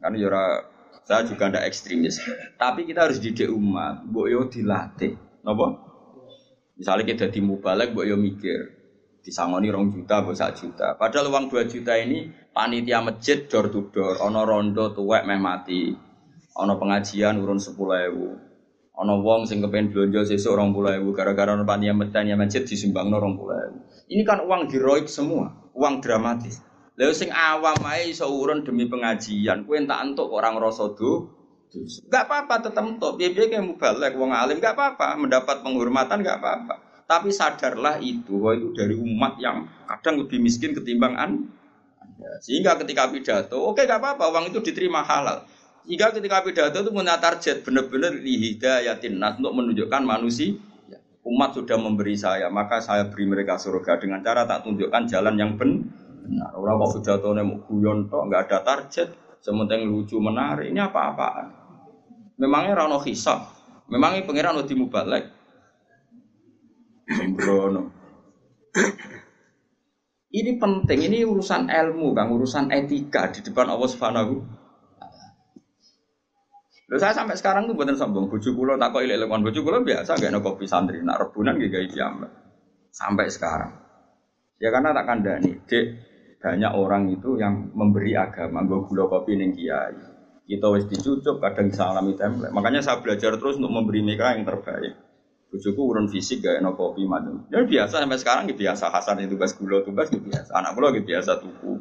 Karena 0.02 0.18
jora 0.20 0.46
Saya 1.04 1.28
juga 1.28 1.52
tidak 1.52 1.68
ekstremis. 1.68 2.16
Tapi 2.56 2.88
kita 2.88 3.12
harus 3.12 3.20
didik 3.20 3.52
umat. 3.52 4.08
Bu 4.08 4.32
yo 4.32 4.48
dilatih. 4.48 5.20
Napa? 5.44 5.76
Misalnya 6.80 7.04
kita 7.04 7.28
di 7.28 7.44
mubalek, 7.44 7.92
bu 7.92 8.08
yo 8.08 8.16
mikir. 8.16 8.83
Disangoni 9.24 9.72
rong 9.72 9.96
juta, 9.96 10.20
bu 10.20 10.36
sak 10.36 10.60
juta. 10.60 11.00
Padahal 11.00 11.32
uang 11.32 11.48
dua 11.48 11.64
juta 11.64 11.96
ini 11.96 12.28
panitia 12.52 13.00
masjid 13.00 13.48
door 13.48 13.72
to 13.72 13.88
door. 13.88 14.20
Ono 14.20 14.44
rondo 14.44 14.92
tuwek 14.92 15.24
meh 15.24 15.40
mati. 15.40 15.96
Ono 16.60 16.76
pengajian 16.76 17.40
urun 17.40 17.56
sepuluh 17.56 18.04
ewu. 18.12 18.28
Ono 19.00 19.14
wong 19.24 19.48
sing 19.48 19.64
kepen 19.64 19.96
belanja 19.96 20.28
sesuk 20.28 20.54
orang 20.54 20.76
puluh 20.76 20.92
ewu 21.00 21.16
gara-gara 21.16 21.56
ono 21.56 21.64
panitia 21.64 21.96
panitia 21.96 22.36
masjid 22.36 22.62
disumbang 22.68 23.16
orang 23.16 23.40
puluh 23.40 23.56
ewu. 23.58 23.78
Ini 24.12 24.28
kan 24.28 24.44
uang 24.44 24.68
heroik 24.68 25.08
semua, 25.08 25.72
uang 25.72 26.04
dramatis. 26.04 26.60
Lalu 26.94 27.14
sing 27.16 27.34
awam 27.34 27.80
ae 27.90 28.14
iso 28.14 28.30
urun 28.30 28.62
demi 28.62 28.86
pengajian, 28.86 29.66
kue 29.66 29.82
entak 29.82 30.04
entuk 30.04 30.30
orang 30.30 30.62
rasa 30.62 30.94
do. 30.94 31.32
Gak 32.06 32.30
apa-apa 32.30 32.70
tetap 32.70 32.86
entuk, 32.86 33.18
biar-biar 33.18 33.50
kayak 33.50 33.66
mubalek 33.66 34.14
wong 34.14 34.30
alim 34.30 34.62
gak 34.62 34.78
apa-apa, 34.78 35.18
mendapat 35.18 35.66
penghormatan 35.66 36.22
gak 36.22 36.38
apa-apa. 36.38 36.93
Tapi 37.04 37.30
sadarlah 37.30 38.00
itu, 38.00 38.40
bahwa 38.40 38.54
itu 38.56 38.68
dari 38.74 38.96
umat 38.96 39.36
yang 39.38 39.68
kadang 39.86 40.24
lebih 40.24 40.40
miskin 40.40 40.72
ketimbang 40.72 41.14
Anda. 41.20 41.52
Sehingga 42.40 42.80
ketika 42.80 43.12
pidato, 43.12 43.60
oke 43.60 43.80
okay, 43.80 43.84
gak 43.84 44.00
apa-apa, 44.00 44.32
uang 44.32 44.46
itu 44.56 44.64
diterima 44.64 45.04
halal. 45.04 45.44
Sehingga 45.84 46.16
ketika 46.16 46.40
pidato 46.40 46.80
itu 46.80 46.92
punya 46.96 47.20
target 47.20 47.68
benar-benar 47.68 48.16
lihidayatin 48.16 49.20
nas 49.20 49.36
untuk 49.36 49.52
menunjukkan 49.52 50.02
manusia 50.08 50.56
umat 51.24 51.56
sudah 51.56 51.80
memberi 51.80 52.20
saya, 52.20 52.52
maka 52.52 52.84
saya 52.84 53.08
beri 53.08 53.24
mereka 53.24 53.56
surga 53.56 53.96
dengan 53.96 54.20
cara 54.20 54.44
tak 54.44 54.68
tunjukkan 54.68 55.04
jalan 55.08 55.36
yang 55.40 55.56
benar. 55.56 56.52
Orang 56.56 56.80
kok 56.84 57.00
pidato 57.00 57.32
mau 57.36 57.60
guyon 57.68 58.08
tok, 58.12 58.28
nggak 58.28 58.42
ada 58.48 58.60
target, 58.64 59.08
sementing 59.40 59.88
lucu 59.88 60.20
menarik. 60.20 60.72
Ini 60.72 60.88
apa-apaan? 60.88 61.48
Memangnya 62.40 62.84
rano 62.84 63.00
hisab, 63.04 63.52
memangnya 63.88 64.28
pangeran 64.28 64.60
udah 64.60 64.76
mubalek. 64.76 65.24
Sembrono. 67.08 67.82
Ini 70.34 70.58
penting, 70.58 71.00
ini 71.06 71.22
urusan 71.22 71.70
ilmu, 71.70 72.18
kan, 72.18 72.34
urusan 72.34 72.74
etika 72.74 73.30
di 73.30 73.46
depan 73.46 73.70
Allah 73.70 73.90
Subhanahu 73.90 74.64
Lalu 76.94 77.00
saya 77.00 77.16
sampai 77.16 77.34
sekarang 77.34 77.66
tuh 77.66 77.74
buatan 77.74 77.98
sombong, 77.98 78.30
buju 78.30 78.54
kulo 78.54 78.78
tak 78.78 78.94
kok 78.94 79.02
ilek 79.02 79.26
buju 79.26 79.66
kulo 79.66 79.82
biasa 79.82 80.14
gak 80.14 80.46
kopi 80.46 80.70
santri, 80.70 81.02
nak 81.02 81.26
rebunan 81.26 81.58
gaya 81.58 81.90
jam 81.90 82.22
sampai 82.94 83.34
sekarang. 83.34 83.74
Ya 84.62 84.70
karena 84.70 84.94
tak 84.94 85.10
kandani, 85.10 85.58
dek 85.66 85.86
banyak 86.38 86.70
orang 86.76 87.10
itu 87.10 87.40
yang 87.42 87.74
memberi 87.74 88.14
agama, 88.14 88.62
gue 88.68 88.86
gula 88.86 89.10
kopi 89.10 89.40
neng 89.42 89.58
kiai. 89.58 89.96
Kita 90.46 90.70
wis 90.70 90.86
dicucuk, 90.86 91.42
kadang 91.42 91.74
salami 91.74 92.14
template. 92.14 92.54
Makanya 92.54 92.86
saya 92.86 93.02
belajar 93.02 93.42
terus 93.42 93.58
untuk 93.58 93.74
memberi 93.74 94.06
mereka 94.06 94.38
yang 94.38 94.46
terbaik. 94.46 94.94
Bujuku 95.54 95.82
urun 95.86 96.10
fisik 96.10 96.42
gak 96.42 96.66
enak 96.66 96.74
kopi 96.74 97.06
macam. 97.06 97.46
Ya 97.54 97.62
biasa 97.62 98.02
sampai 98.02 98.18
sekarang 98.18 98.50
gitu 98.50 98.66
biasa 98.66 98.90
Hasan 98.90 99.22
itu 99.22 99.38
tugas 99.38 99.54
gula 99.54 99.86
tugas 99.86 100.10
gitu 100.10 100.26
biasa. 100.26 100.50
Anak 100.58 100.74
gula 100.74 100.90
gitu 100.98 101.14
biasa 101.14 101.38
tuku. 101.38 101.78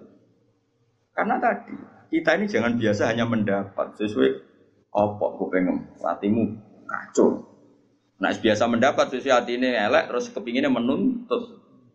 Karena 1.17 1.41
tadi 1.41 1.73
kita 2.13 2.37
ini 2.37 2.45
jangan 2.53 2.77
biasa 2.77 3.09
hanya 3.09 3.25
mendapat 3.25 3.97
sesuai 3.97 4.53
Opok 4.93 5.41
kupengem, 5.41 5.89
hatimu 6.05 6.53
kacau. 6.85 7.49
Nah 8.21 8.29
biasa 8.37 8.69
mendapat 8.69 9.09
sesuai 9.09 9.33
hati 9.33 9.57
ini 9.57 9.73
elek, 9.73 10.13
terus 10.13 10.29
kepinginnya 10.29 10.69
menuntut, 10.69 11.49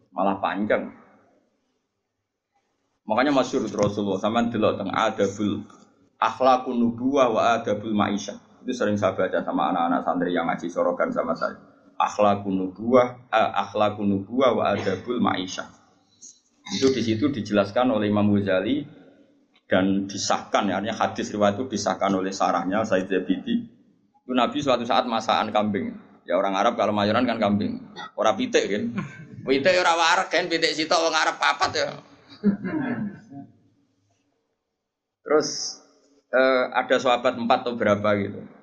malah 0.09 0.41
panjang. 0.41 0.89
Makanya 3.05 3.37
masyur 3.37 3.69
Rasulullah 3.69 4.17
sama 4.17 4.49
delok 4.49 4.81
teng 4.81 4.89
adabul 4.89 5.61
akhlakun 6.17 6.75
nubuwah 6.81 7.29
wa 7.29 7.41
adabul 7.61 7.93
maisha. 7.93 8.41
Itu 8.67 8.75
sering 8.75 8.99
saya 8.99 9.15
baca 9.15 9.39
sama 9.47 9.71
anak-anak 9.71 10.03
santri 10.03 10.35
yang 10.35 10.51
ngaji 10.51 10.67
sorokan 10.67 11.07
sama 11.15 11.31
saya. 11.39 11.55
Akhlakun 11.95 12.51
nubuwah, 12.51 13.15
eh, 13.31 13.51
akhlakun 13.63 14.11
nubuwah 14.11 14.59
wa 14.59 14.63
adabul 14.75 15.23
maisha. 15.23 15.71
Itu 16.75 16.91
di 16.91 16.99
situ 16.99 17.31
dijelaskan 17.31 17.95
oleh 17.95 18.11
Imam 18.11 18.27
Ghazali 18.27 18.83
dan 19.71 20.11
disahkan 20.11 20.67
ya. 20.67 20.83
Artinya 20.83 20.99
hadis 20.99 21.31
riwayat 21.31 21.55
itu 21.55 21.79
disahkan 21.79 22.11
oleh 22.11 22.35
sarahnya 22.35 22.83
Said 22.83 23.07
Zabidi. 23.07 23.71
Itu 24.27 24.35
Nabi 24.35 24.59
suatu 24.59 24.83
saat 24.83 25.07
masakan 25.07 25.55
kambing. 25.55 25.95
Ya 26.27 26.35
orang 26.35 26.59
Arab 26.59 26.75
kalau 26.75 26.91
mayoran 26.91 27.23
kan 27.23 27.39
kambing. 27.39 27.79
Orang 28.19 28.35
pitik 28.35 28.67
kan? 28.67 28.83
Pitik 29.47 29.79
orang 29.79 29.95
warak 29.95 30.27
kan? 30.27 30.51
Pitik 30.51 30.75
situ 30.75 30.91
orang 30.91 31.15
Arab 31.15 31.39
papat 31.39 31.71
ya. 31.71 31.87
Terus 35.23 35.79
eh, 36.35 36.63
ada 36.75 36.95
sahabat 36.99 37.39
empat 37.39 37.63
atau 37.63 37.79
berapa 37.79 38.11
gitu 38.19 38.56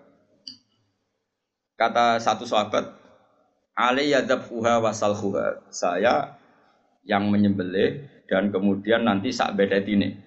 kata 1.74 2.18
satu 2.22 2.46
sahabat 2.46 3.02
Ali 3.74 4.14
yadabhuha 4.14 4.78
wasalhuha 4.78 5.66
saya 5.70 6.38
yang 7.02 7.26
menyembelih 7.28 8.06
dan 8.30 8.54
kemudian 8.54 9.02
nanti 9.02 9.34
sak 9.34 9.58
bedet 9.58 9.84
ini 9.90 10.24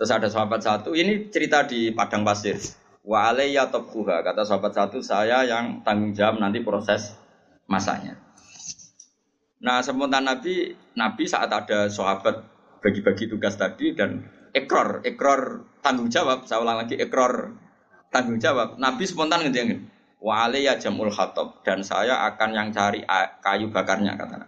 Terus 0.00 0.16
ada 0.16 0.32
sahabat 0.32 0.64
satu, 0.64 0.96
ini 0.96 1.28
cerita 1.28 1.68
di 1.68 1.92
padang 1.92 2.24
pasir. 2.24 2.56
Wa 3.04 3.36
alayya 3.36 3.68
tabkuha, 3.68 4.24
kata 4.24 4.48
sahabat 4.48 4.72
satu, 4.72 5.04
saya 5.04 5.44
yang 5.44 5.84
tanggung 5.84 6.16
jawab 6.16 6.40
nanti 6.40 6.64
proses 6.64 7.20
masaknya. 7.68 8.16
Nah, 9.60 9.84
sementara 9.84 10.24
Nabi, 10.24 10.72
Nabi 10.96 11.28
saat 11.28 11.52
ada 11.52 11.92
sahabat 11.92 12.32
bagi-bagi 12.80 13.28
tugas 13.28 13.60
tadi 13.60 13.92
dan 13.92 14.24
ekor, 14.56 15.04
ekor 15.04 15.68
tanggung 15.84 16.08
jawab, 16.08 16.48
saya 16.48 16.64
ulang 16.64 16.80
lagi, 16.80 16.96
ekor 16.96 17.60
tanggung 18.08 18.40
jawab. 18.40 18.80
Nabi 18.80 19.04
spontan 19.04 19.44
ngejengin, 19.44 19.84
wa 20.20 20.46
alayya 20.46 20.76
jamul 20.76 21.08
khatab 21.08 21.64
dan 21.64 21.80
saya 21.80 22.28
akan 22.28 22.50
yang 22.52 22.68
cari 22.70 23.04
kayu 23.40 23.72
bakarnya 23.72 24.14
kata 24.14 24.46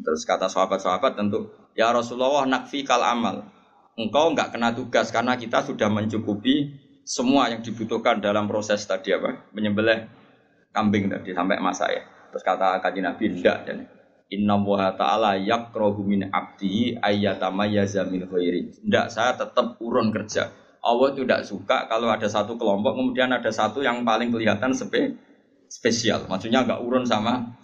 Terus 0.00 0.24
kata 0.24 0.48
sahabat-sahabat 0.48 1.12
tentu, 1.12 1.52
ya 1.76 1.92
Rasulullah 1.92 2.48
nakfi 2.48 2.88
kal 2.88 3.04
amal 3.04 3.44
engkau 4.00 4.32
nggak 4.32 4.56
kena 4.56 4.72
tugas 4.72 5.12
karena 5.12 5.36
kita 5.36 5.60
sudah 5.60 5.92
mencukupi 5.92 6.72
semua 7.04 7.52
yang 7.52 7.60
dibutuhkan 7.60 8.22
dalam 8.22 8.48
proses 8.48 8.80
tadi 8.88 9.12
apa 9.12 9.50
menyembelih 9.52 10.08
kambing 10.72 11.12
tadi 11.12 11.36
sampai 11.36 11.60
masa 11.60 11.92
ya. 11.92 12.00
Terus 12.32 12.46
kata 12.46 12.80
kaji 12.80 13.00
Nabi 13.02 13.24
tidak 13.36 13.58
dan 13.66 13.78
Inna 14.30 14.62
wa 14.62 14.94
ta'ala 14.94 15.42
yakrohu 15.42 16.06
min 16.06 16.30
abdi 16.30 16.94
ayyatama 16.94 17.66
yazamin 17.66 18.30
khairi. 18.30 18.70
Tidak, 18.70 19.10
saya 19.10 19.34
tetap 19.34 19.82
urun 19.82 20.14
kerja. 20.14 20.54
Allah 20.80 21.06
itu 21.12 21.28
tidak 21.28 21.44
suka 21.44 21.86
kalau 21.86 22.08
ada 22.08 22.24
satu 22.24 22.56
kelompok 22.56 22.96
kemudian 22.96 23.28
ada 23.28 23.52
satu 23.52 23.84
yang 23.84 24.00
paling 24.04 24.32
kelihatan 24.32 24.72
spe 24.72 25.16
spesial. 25.70 26.26
Maksudnya 26.26 26.64
nggak 26.66 26.80
urun 26.82 27.04
sama 27.04 27.56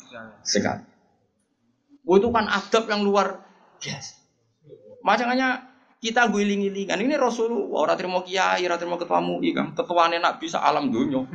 sekali. 0.44 0.84
Oh, 2.06 2.14
itu 2.14 2.30
kan 2.30 2.46
adab 2.46 2.86
yang 2.86 3.02
luar 3.02 3.42
biasa. 3.82 4.14
Makanya 5.02 5.66
kita 5.98 6.30
guling-gilingan 6.30 7.02
ini 7.02 7.18
Rasulullah 7.18 7.82
orang 7.82 7.98
terima 7.98 8.22
kiai, 8.22 8.62
orang 8.62 8.78
terima 8.78 8.96
ketua 9.00 9.18
MUI 9.18 9.50
kan, 9.50 9.74
ketua 9.74 10.06
nak 10.06 10.38
bisa 10.38 10.62
alam 10.62 10.94
dunia. 10.94 11.26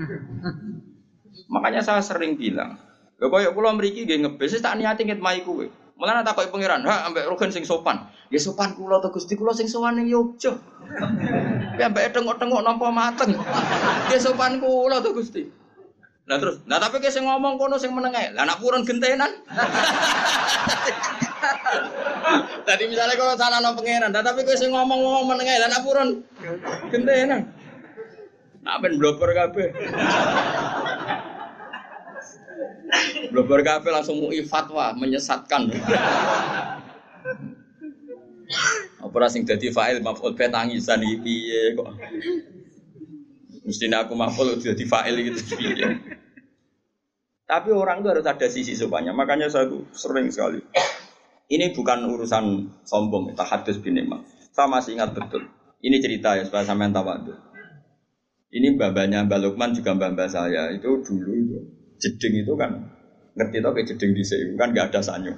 Makanya 1.53 1.83
saya 1.83 1.99
sering 1.99 2.39
bilang, 2.39 2.79
ya 3.19 3.27
kaya 3.27 3.51
kula 3.51 3.75
mriki 3.75 4.07
nggih 4.07 4.23
ngebes 4.23 4.63
tak 4.63 4.79
niati 4.79 5.03
nget 5.03 5.19
mai 5.19 5.43
kowe. 5.43 5.67
Malah 6.01 6.25
tak 6.25 6.33
koyo 6.33 6.49
pangeran, 6.49 6.81
ha 6.89 7.05
ambek 7.05 7.29
rogen 7.29 7.53
sing 7.53 7.61
sopan. 7.61 8.09
Ya 8.33 8.41
sopan 8.41 8.73
kula 8.73 8.97
to 9.05 9.13
Gusti 9.13 9.37
kula 9.37 9.53
sing 9.53 9.69
sowan 9.69 10.01
ning 10.01 10.09
Yogya. 10.09 10.57
Ya 11.77 11.93
ambek 11.93 12.09
tengok-tengok 12.09 12.65
nampa 12.65 12.89
mateng. 12.89 13.37
Ya 14.11 14.17
sopan 14.17 14.57
kula 14.57 14.97
to 15.05 15.13
Gusti. 15.13 15.45
Nah 16.25 16.41
terus, 16.41 16.65
nah 16.65 16.81
tapi 16.81 16.97
kayak 16.97 17.21
ngomong 17.21 17.61
kono 17.61 17.77
sing 17.77 17.93
menengah, 17.93 18.33
lah 18.33 18.49
nak 18.49 18.57
purun 18.57 18.81
gentenan. 18.81 19.29
Tadi 22.65 22.83
misalnya 22.89 23.13
kalau 23.13 23.37
sana 23.37 23.61
no 23.61 23.77
pangeran, 23.77 24.09
tapi 24.09 24.41
kau 24.41 24.57
sih 24.57 24.73
ngomong-ngomong 24.73 25.37
menengah 25.37 25.61
lah 25.61 25.69
nak 25.69 25.85
purun 25.85 26.25
gentenan. 26.89 27.45
Nak 28.65 28.75
ben 28.81 28.97
bloper 28.97 29.29
kabe. 29.37 29.69
Bloper 33.31 33.63
kabe 33.63 33.89
langsung 33.89 34.19
mau 34.19 34.31
fatwa 34.43 34.91
menyesatkan. 34.95 35.71
Apa 38.99 39.27
sing 39.31 39.47
dadi 39.47 39.71
fa'il 39.71 40.03
maf'ul 40.03 40.35
be 40.35 40.45
tangisan 40.51 41.01
piye 41.23 41.75
kok. 41.75 41.87
Mestinya 43.63 44.03
aku 44.03 44.13
maf'ul 44.15 44.59
dadi 44.59 44.83
fa'il 44.83 45.15
gitu 45.31 45.55
piye. 45.55 45.87
Tapi 47.47 47.69
orang 47.75 47.99
itu 47.99 48.07
harus 48.11 48.27
ada 48.27 48.47
sisi 48.47 48.75
sopannya. 48.75 49.11
Makanya 49.11 49.51
saya 49.51 49.67
sering 49.91 50.31
sekali. 50.31 50.63
Ini 51.51 51.75
bukan 51.75 52.07
urusan 52.07 52.71
sombong, 52.87 53.35
itu 53.35 53.43
hadis 53.43 53.75
bin 53.83 53.99
Saya 54.55 54.71
masih 54.71 54.95
ingat 54.95 55.11
betul. 55.11 55.51
Ini 55.83 55.99
cerita 55.99 56.39
ya 56.39 56.47
supaya 56.47 56.63
sampean 56.63 56.95
tahu. 56.95 57.11
Ini 58.51 58.79
babanya 58.79 59.27
Mbak 59.27 59.39
Lukman 59.43 59.75
juga 59.75 59.95
mbak 59.95 60.31
saya. 60.31 60.71
Itu 60.71 61.03
dulu 61.03 61.31
itu 61.31 61.59
jeding 62.01 62.41
itu 62.41 62.57
kan 62.57 62.89
ngerti 63.37 63.63
tau 63.63 63.71
kayak 63.71 63.87
jeding 63.95 64.11
di 64.17 64.23
sini 64.25 64.57
kan 64.57 64.73
nggak 64.73 64.91
ada 64.91 64.99
sanyo. 65.05 65.33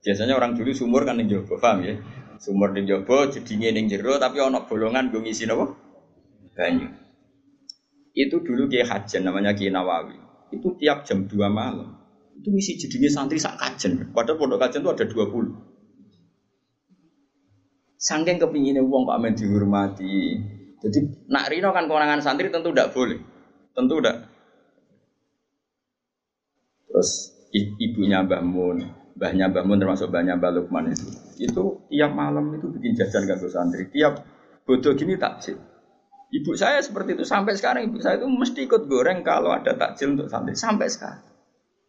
Biasanya 0.00 0.34
orang 0.34 0.56
dulu 0.56 0.72
sumur 0.72 1.04
kan 1.04 1.20
yang 1.20 1.28
jobo, 1.28 1.60
paham 1.60 1.84
ya? 1.84 1.94
Sumur 2.40 2.72
di 2.72 2.88
jobo, 2.88 3.28
jedingnya 3.28 3.74
yang 3.74 3.90
jero, 3.90 4.16
tapi 4.16 4.40
ono 4.40 4.64
bolongan 4.64 5.12
gue 5.12 5.20
ngisi 5.20 5.44
apa? 5.50 5.66
Banyu. 6.56 6.88
Itu 8.16 8.40
dulu 8.40 8.70
Kiai 8.70 8.86
Hajan 8.86 9.28
namanya 9.28 9.52
Kiai 9.52 9.68
Nawawi. 9.68 10.16
Itu 10.54 10.78
tiap 10.78 11.04
jam 11.04 11.28
2 11.28 11.36
malam 11.50 12.06
itu 12.36 12.48
misi 12.52 12.76
jadinya 12.76 13.08
santri 13.08 13.40
sak 13.40 13.56
kajen. 13.56 14.12
Padahal 14.12 14.36
pondok 14.36 14.60
kajen 14.60 14.84
itu 14.84 14.90
ada 14.92 15.04
20. 15.08 15.56
Sangking 17.96 18.36
kepinginnya 18.38 18.84
uang 18.84 19.08
Pak 19.08 19.16
Amin 19.16 19.32
dihormati. 19.32 20.36
Jadi 20.84 20.98
nak 21.32 21.48
Rino 21.48 21.72
kan 21.72 21.88
kewenangan 21.88 22.20
santri 22.20 22.52
tentu 22.52 22.70
tidak 22.76 22.92
boleh. 22.92 23.18
Tentu 23.72 23.98
tidak. 23.98 24.28
Terus 26.96 27.36
ibunya 27.52 28.24
Mbah 28.24 28.40
Mun, 28.40 28.80
mbahnya 29.20 29.52
Mbah 29.52 29.68
Mun 29.68 29.76
termasuk 29.76 30.08
mbahnya 30.08 30.40
Mbah 30.40 30.56
Lukman 30.56 30.88
itu. 30.88 31.12
Itu 31.36 31.84
tiap 31.92 32.16
malam 32.16 32.56
itu 32.56 32.72
bikin 32.72 32.96
jajan 32.96 33.28
ganggu 33.28 33.52
santri. 33.52 33.84
Tiap 33.92 34.24
bodoh 34.64 34.96
gini 34.96 35.20
takjil. 35.20 35.60
Ibu 36.32 36.56
saya 36.56 36.80
seperti 36.80 37.20
itu 37.20 37.28
sampai 37.28 37.52
sekarang 37.52 37.92
ibu 37.92 38.00
saya 38.00 38.16
itu 38.16 38.24
mesti 38.24 38.64
ikut 38.64 38.88
goreng 38.88 39.20
kalau 39.20 39.52
ada 39.52 39.76
takjil 39.76 40.16
untuk 40.16 40.32
santri 40.32 40.56
sampai 40.56 40.88
sekarang. 40.88 41.20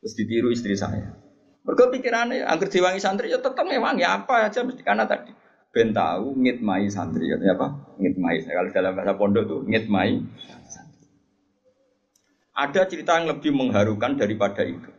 Terus 0.03 0.14
ditiru 0.20 0.51
istri 0.51 0.76
saya. 0.76 1.16
Mereka 1.64 1.88
pikirannya 1.88 2.43
agar 2.43 2.68
diwangi 2.68 2.99
santri 2.99 3.32
ya 3.32 3.39
tetap 3.39 3.64
memang 3.64 3.95
ya 3.95 4.20
apa 4.20 4.51
aja 4.51 4.60
mesti 4.68 4.84
karena 4.84 5.08
tadi 5.08 5.32
ben 5.78 5.93
tahu 5.93 6.34
ngitmai 6.41 6.89
santri 6.89 7.30
artinya 7.30 7.53
apa 7.53 7.68
ngitmai 8.01 8.49
kalau 8.49 8.72
dalam 8.74 8.91
bahasa 8.97 9.14
pondok 9.14 9.43
tuh 9.45 9.62
ngitmai 9.68 10.26
ada 12.58 12.82
cerita 12.89 13.22
yang 13.22 13.30
lebih 13.30 13.53
mengharukan 13.53 14.18
daripada 14.18 14.66
itu 14.66 14.89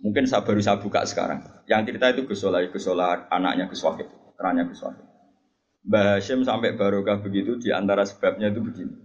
mungkin 0.00 0.24
saya 0.24 0.42
baru 0.44 0.60
saya 0.60 0.80
buka 0.80 1.04
sekarang 1.04 1.44
yang 1.68 1.84
cerita 1.84 2.12
itu 2.12 2.24
Gus 2.24 2.40
Solah 2.40 2.64
Gus 2.68 2.84
Solah 2.84 3.28
anaknya 3.28 3.68
Gus 3.68 3.84
Wahid 3.84 4.08
kerannya 4.36 4.68
Gus 4.68 4.80
Wahid 4.84 5.04
Mbah 5.80 6.20
Hashim 6.20 6.44
sampai 6.44 6.76
barokah 6.76 7.24
begitu 7.24 7.56
di 7.56 7.72
antara 7.72 8.04
sebabnya 8.04 8.52
itu 8.52 8.60
begini 8.60 8.96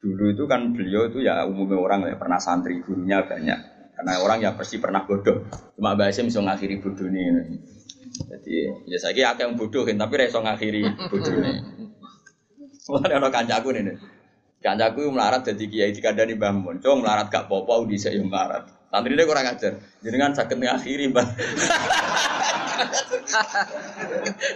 dulu 0.00 0.32
itu 0.32 0.44
kan 0.48 0.72
beliau 0.72 1.12
itu 1.12 1.20
ya 1.20 1.44
umumnya 1.44 1.76
orang 1.76 2.08
ya 2.08 2.16
pernah 2.16 2.40
santri 2.40 2.80
gurunya 2.80 3.20
banyak 3.26 3.58
karena 3.94 4.12
orang 4.24 4.38
ya 4.40 4.56
pasti 4.56 4.80
pernah 4.80 5.04
bodoh 5.04 5.46
cuma 5.76 5.94
Mbah 5.94 6.08
Hashim 6.08 6.30
bisa 6.30 6.40
ngakhiri 6.40 6.80
bodoh 6.80 7.06
ini 7.10 7.60
jadi 8.28 8.56
ya 8.84 8.98
saya 9.00 9.12
kira 9.16 9.32
yang 9.38 9.56
bodoh 9.56 9.86
kan, 9.86 9.96
tapi 9.96 10.14
reso 10.20 10.42
ngakhiri 10.44 10.82
bodoh 11.08 11.32
ini. 11.40 11.52
Mulai 12.90 13.16
ada 13.16 13.28
kancaku 13.30 13.68
nih. 13.72 13.96
Kancaku 14.60 15.08
melarat 15.14 15.46
jadi 15.46 15.64
kiai 15.70 15.92
dikandani 15.94 16.34
Mbah 16.36 16.52
Mun. 16.52 16.76
Cung 16.82 17.00
melarat 17.00 17.32
gak 17.32 17.46
popo 17.48 17.86
di 17.86 17.96
saya 17.96 18.20
melarat. 18.20 18.68
Santri 18.90 19.14
dia 19.14 19.22
kurang 19.22 19.46
ajar. 19.46 19.78
Jadi 20.02 20.16
kan 20.18 20.34
sakit 20.34 20.56
ngakhiri 20.58 21.14
Mbah. 21.14 21.26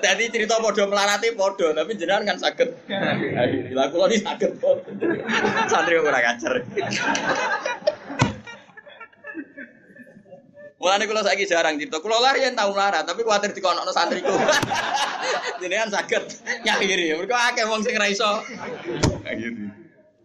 Jadi 0.02 0.24
cerita 0.34 0.58
podo 0.58 0.90
melarati 0.90 1.30
podo, 1.38 1.70
tapi 1.70 1.94
jenengan 1.94 2.34
kan 2.34 2.38
sakit. 2.42 2.90
Bila 3.70 3.94
kulo 3.94 4.10
ini 4.10 4.18
sakit 4.18 4.50
Santri 5.70 6.02
kurang 6.02 6.24
ajar. 6.26 6.66
Mulane 10.82 11.08
kula 11.08 11.24
saiki 11.24 11.48
jarang 11.48 11.78
cerita. 11.80 12.02
Kula 12.02 12.20
lari 12.20 12.44
yang 12.44 12.58
tahu 12.58 12.76
lara, 12.76 13.06
tapi 13.06 13.24
kuwatir 13.24 13.56
dikonokno 13.56 13.88
santriku. 13.88 14.36
Jenengan 15.62 15.88
saged 15.88 16.28
nyakhiri. 16.60 17.16
Mergo 17.16 17.32
akeh 17.32 17.64
wong 17.64 17.80
sing 17.80 17.96
ra 17.96 18.04
iso. 18.10 18.44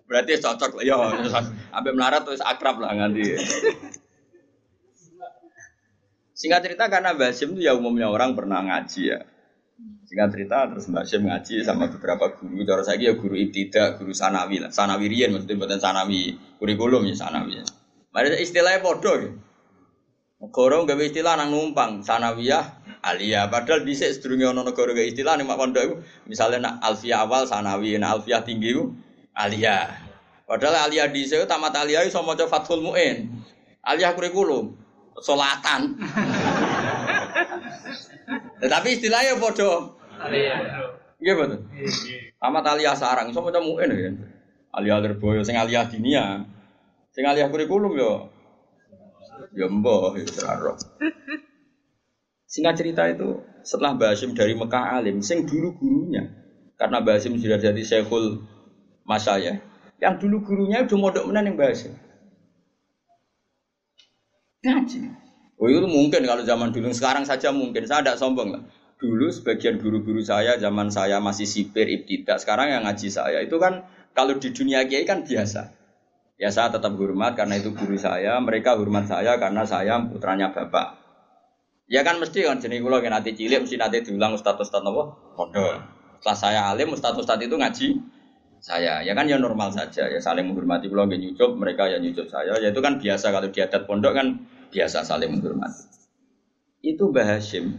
Berarti 0.09 0.41
cocok 0.41 0.81
ya. 0.81 0.97
Ambek 1.69 1.93
melarat 1.93 2.25
terus 2.25 2.41
akrab 2.41 2.81
lah 2.81 2.97
nganti. 2.97 3.37
Singkat 6.33 6.61
cerita 6.65 6.89
karena 6.89 7.13
Basim 7.13 7.53
itu 7.53 7.69
ya 7.69 7.77
umumnya 7.77 8.09
orang 8.09 8.33
pernah 8.33 8.65
ngaji 8.65 9.01
ya. 9.13 9.19
Singkat 10.09 10.29
cerita 10.33 10.65
terus 10.65 10.89
Mbak 10.89 11.05
Syem 11.05 11.29
ngaji 11.29 11.55
sama 11.61 11.85
beberapa 11.93 12.33
guru. 12.33 12.65
Cara 12.65 12.81
saya 12.81 12.97
ya 12.97 13.13
guru 13.13 13.37
ibtida, 13.37 13.99
guru 14.01 14.09
sanawi 14.09 14.57
lah. 14.57 14.73
Sanawi 14.73 15.05
rian 15.13 15.29
maksudnya 15.29 15.61
buatan 15.61 15.77
sanawi 15.77 16.33
kurikulum 16.57 17.05
ya 17.05 17.13
sanawi. 17.13 17.61
Ya. 17.61 17.65
Mari 18.09 18.41
istilahnya 18.41 18.81
podo 18.81 19.13
ya. 19.13 19.29
Negara 20.39 20.79
gawe 20.87 21.03
istilah 21.03 21.35
nang 21.35 21.51
numpang 21.51 21.99
sanawiyah 21.99 22.79
aliyah 23.03 23.51
padahal 23.51 23.83
bisa 23.83 24.07
sedurunge 24.07 24.47
ana 24.47 24.63
negara 24.63 24.95
gawe 24.95 25.07
istilah 25.07 25.35
mak 25.43 25.59
pondok 25.59 25.83
iku 25.83 25.95
misale 26.31 26.63
nak 26.63 26.79
alfiyah 26.79 27.27
awal 27.27 27.43
sanawi 27.43 27.99
nak 27.99 28.23
alfiyah 28.23 28.47
tinggi 28.47 28.71
ku 28.71 28.95
aliyah. 29.39 29.87
Padahal 30.43 30.89
aliyah 30.89 31.07
dhisik 31.07 31.47
tamat 31.47 31.71
aliyah 31.71 32.03
iso 32.03 32.19
maca 32.19 32.43
Fathul 32.49 32.83
Muin. 32.83 33.31
Aliyah 33.85 34.11
kurikulum 34.11 34.75
salatan. 35.23 35.95
Tetapi 38.61 38.87
istilahnya 38.99 39.39
padha. 39.39 39.95
Aliyah. 40.19 40.59
Nggih 41.19 41.35
betul. 41.39 41.59
Tamat 42.35 42.65
aliyah 42.75 42.95
sarang 42.99 43.31
iso 43.31 43.39
maca 43.39 43.63
Muin 43.63 43.87
ya. 43.87 44.11
Aliyah 44.75 44.99
terboyo 44.99 45.41
sing 45.47 45.55
aliyah 45.55 45.87
dinia. 45.87 46.43
Sing 47.15 47.23
aliyah 47.23 47.47
kurikulum 47.47 47.95
yo 47.95 48.27
Ya 49.55 49.71
mbah, 49.71 50.19
ya 50.19 50.51
roh. 50.59 50.75
Singkat 52.43 52.75
cerita 52.75 53.07
itu 53.07 53.39
setelah 53.63 53.95
Basim 53.95 54.35
dari 54.35 54.51
Mekah 54.51 54.99
alim, 54.99 55.23
sing 55.23 55.47
dulu 55.47 55.79
gurunya, 55.79 56.27
karena 56.75 56.99
Basim 56.99 57.39
sudah 57.39 57.55
jadi 57.55 57.79
syekhul 57.79 58.43
masaya, 59.09 59.57
yang 59.97 60.21
dulu 60.21 60.45
gurunya 60.45 60.85
udah 60.85 60.97
modok 61.01 61.25
menan 61.25 61.49
yang 61.49 61.57
Basim. 61.57 61.97
Ngaji. 64.61 64.99
Oh 65.59 65.67
itu 65.67 65.89
mungkin 65.89 66.23
kalau 66.23 66.45
zaman 66.45 66.69
dulu, 66.69 66.93
sekarang 66.93 67.25
saja 67.25 67.49
mungkin, 67.49 67.89
saya 67.89 68.05
tidak 68.05 68.21
sombong 68.21 68.53
lah. 68.53 68.63
Dulu 69.01 69.33
sebagian 69.33 69.81
guru-guru 69.81 70.21
saya, 70.21 70.55
zaman 70.61 70.93
saya 70.93 71.17
masih 71.17 71.49
sipir, 71.49 71.89
ibtidak, 71.89 72.37
sekarang 72.37 72.69
yang 72.69 72.85
ngaji 72.85 73.09
saya, 73.09 73.41
itu 73.41 73.57
kan 73.57 73.89
kalau 74.13 74.37
di 74.37 74.53
dunia 74.53 74.85
kiai 74.85 75.03
kan 75.03 75.25
biasa. 75.25 75.75
Ya 76.39 76.47
saya 76.55 76.71
tetap 76.71 76.95
hormat 76.95 77.35
karena 77.35 77.59
itu 77.59 77.75
guru 77.75 77.99
saya, 77.99 78.39
mereka 78.39 78.79
hormat 78.79 79.11
saya 79.11 79.35
karena 79.35 79.67
saya 79.67 79.99
putranya 80.07 80.55
bapak. 80.55 80.95
Ya 81.91 82.05
kan 82.07 82.21
mesti 82.21 82.47
kan 82.47 82.63
jenis 82.63 82.79
kan 82.85 83.11
nanti 83.11 83.35
cilik 83.35 83.65
mesti 83.65 83.75
nanti 83.75 84.05
diulang 84.05 84.37
ustadz 84.37 84.61
ustadz 84.61 84.85
nopo 84.85 85.35
pondok. 85.35 85.83
Setelah 86.23 86.37
saya 86.37 86.61
alim 86.71 86.95
ustadz 86.95 87.19
ustadz 87.19 87.43
itu 87.43 87.59
ngaji 87.59 87.87
saya. 88.59 89.01
Ya 89.03 89.15
kan 89.17 89.25
ya 89.25 89.39
normal 89.39 89.71
saja 89.71 90.07
ya 90.07 90.19
saling 90.19 90.51
menghormati 90.51 90.87
kulo 90.87 91.07
nggak 91.07 91.19
nyucup, 91.19 91.55
mereka 91.55 91.87
ya 91.87 91.97
nyucup 91.97 92.27
saya. 92.31 92.55
Ya 92.59 92.69
itu 92.71 92.79
kan 92.79 92.99
biasa 92.99 93.31
kalau 93.31 93.49
di 93.51 93.59
adat 93.59 93.83
pondok 93.87 94.13
kan 94.15 94.27
biasa 94.71 95.03
saling 95.03 95.39
menghormati. 95.39 95.83
Itu 96.79 97.11
Mbah 97.11 97.25
Hashim. 97.37 97.75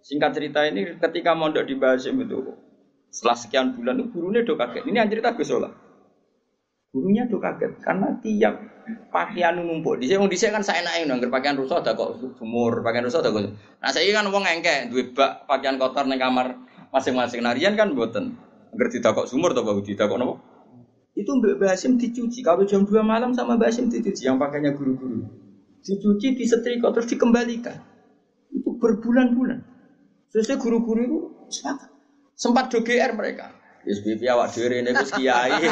Singkat 0.00 0.30
cerita 0.32 0.64
ini 0.64 0.96
ketika 0.96 1.36
mondok 1.36 1.68
di 1.68 1.76
Mbah 1.76 1.96
Hashim 1.96 2.16
itu 2.22 2.56
setelah 3.08 3.36
sekian 3.36 3.76
bulan 3.76 4.00
itu 4.00 4.08
gurunya 4.12 4.40
do 4.44 4.54
kaget. 4.56 4.84
Ini 4.88 4.96
yang 5.00 5.10
cerita 5.10 5.32
Gus 5.36 5.52
Gurunya 6.88 7.28
tuh 7.28 7.36
kaget 7.36 7.84
karena 7.84 8.16
tiap 8.24 8.64
pakaian 9.12 9.60
numpuk. 9.60 10.00
Di 10.00 10.08
sini, 10.08 10.24
di 10.24 10.38
sini 10.40 10.56
kan 10.56 10.64
saya 10.64 10.80
naik 10.80 11.04
nggak 11.04 11.28
pakaian 11.28 11.60
rusak 11.60 11.84
ada 11.84 11.92
kok 11.92 12.16
sumur, 12.40 12.80
pakaian 12.80 13.04
rusak 13.04 13.20
ada 13.20 13.28
kok. 13.28 13.52
Nah 13.52 13.90
saya 13.92 14.08
kan 14.16 14.24
uang 14.32 14.44
engke, 14.48 14.88
dua 14.88 15.04
bak 15.12 15.30
pakaian 15.44 15.76
kotor 15.76 16.08
neng 16.08 16.16
kamar 16.16 16.56
masing-masing 16.88 17.44
narian 17.44 17.76
kan 17.76 17.92
buatan. 17.92 18.47
Agar 18.74 18.88
tidak 18.92 19.10
kok 19.16 19.28
sumur 19.30 19.56
atau 19.56 19.80
tidak 19.80 20.06
kok 20.08 20.18
nopo. 20.20 20.34
Itu 21.18 21.34
Mbak 21.34 21.58
Basim 21.58 21.98
dicuci. 21.98 22.46
Kalau 22.46 22.62
jam 22.62 22.86
2 22.86 22.94
malam 23.02 23.34
sama 23.34 23.58
Basim 23.58 23.90
dicuci 23.90 24.28
yang 24.28 24.38
pakainya 24.38 24.76
guru-guru. 24.78 25.26
Dicuci, 25.82 26.38
disetrika 26.38 26.94
terus 26.94 27.10
dikembalikan. 27.10 27.74
Itu 28.54 28.78
berbulan-bulan. 28.78 29.58
Sesuai 30.30 30.62
guru-guru 30.62 31.00
itu 31.02 31.18
sepakat. 31.50 31.90
Sempat 32.38 32.70
do 32.70 32.86
GR 32.86 33.18
mereka. 33.18 33.58
SPP 33.88 34.26
awak 34.28 34.52
dhewe 34.52 34.84
ini 34.84 34.90
wis 34.92 35.10
kiai. 35.10 35.50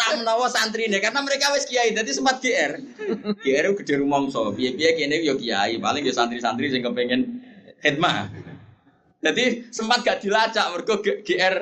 Tak 0.00 0.10
menawa 0.16 0.48
santri 0.48 0.88
ini 0.88 0.96
karena 0.96 1.20
mereka 1.20 1.52
wis 1.52 1.68
kiai 1.68 1.92
jadi 1.92 2.08
sempat 2.08 2.40
GR. 2.40 2.72
GR 3.44 3.66
gede 3.76 3.94
rumangsa. 4.00 4.54
Piye-piye 4.56 4.96
kene 4.96 5.20
yo 5.20 5.36
kiai, 5.36 5.76
paling 5.76 6.06
yo 6.06 6.12
santri-santri 6.14 6.72
sing 6.72 6.80
kepengen 6.80 7.44
khidmah. 7.84 8.32
Jadi 9.20 9.68
sempat 9.68 10.00
gak 10.00 10.24
dilacak 10.24 10.66
mergo 10.72 11.04
GR 11.04 11.56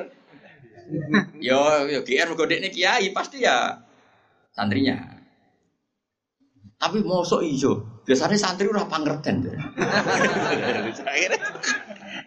yo 1.43 1.85
yo 1.91 1.99
GR 2.01 2.27
mergo 2.31 2.47
dekne 2.47 2.71
kiai 2.71 3.11
pasti 3.11 3.43
ya 3.43 3.83
santrinya. 4.55 5.19
Tapi 6.79 7.03
mosok 7.03 7.43
ijo, 7.43 7.99
biasanya 8.07 8.39
santri 8.39 8.71
udah 8.71 8.87
pangerten. 8.87 9.43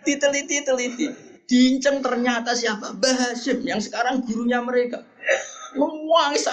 Diteliti, 0.05 0.61
teliti. 0.61 1.09
Dinceng 1.49 2.05
ternyata 2.05 2.53
siapa? 2.53 2.93
Bahasim 2.93 3.65
yang 3.65 3.81
sekarang 3.81 4.21
gurunya 4.29 4.61
mereka. 4.61 5.09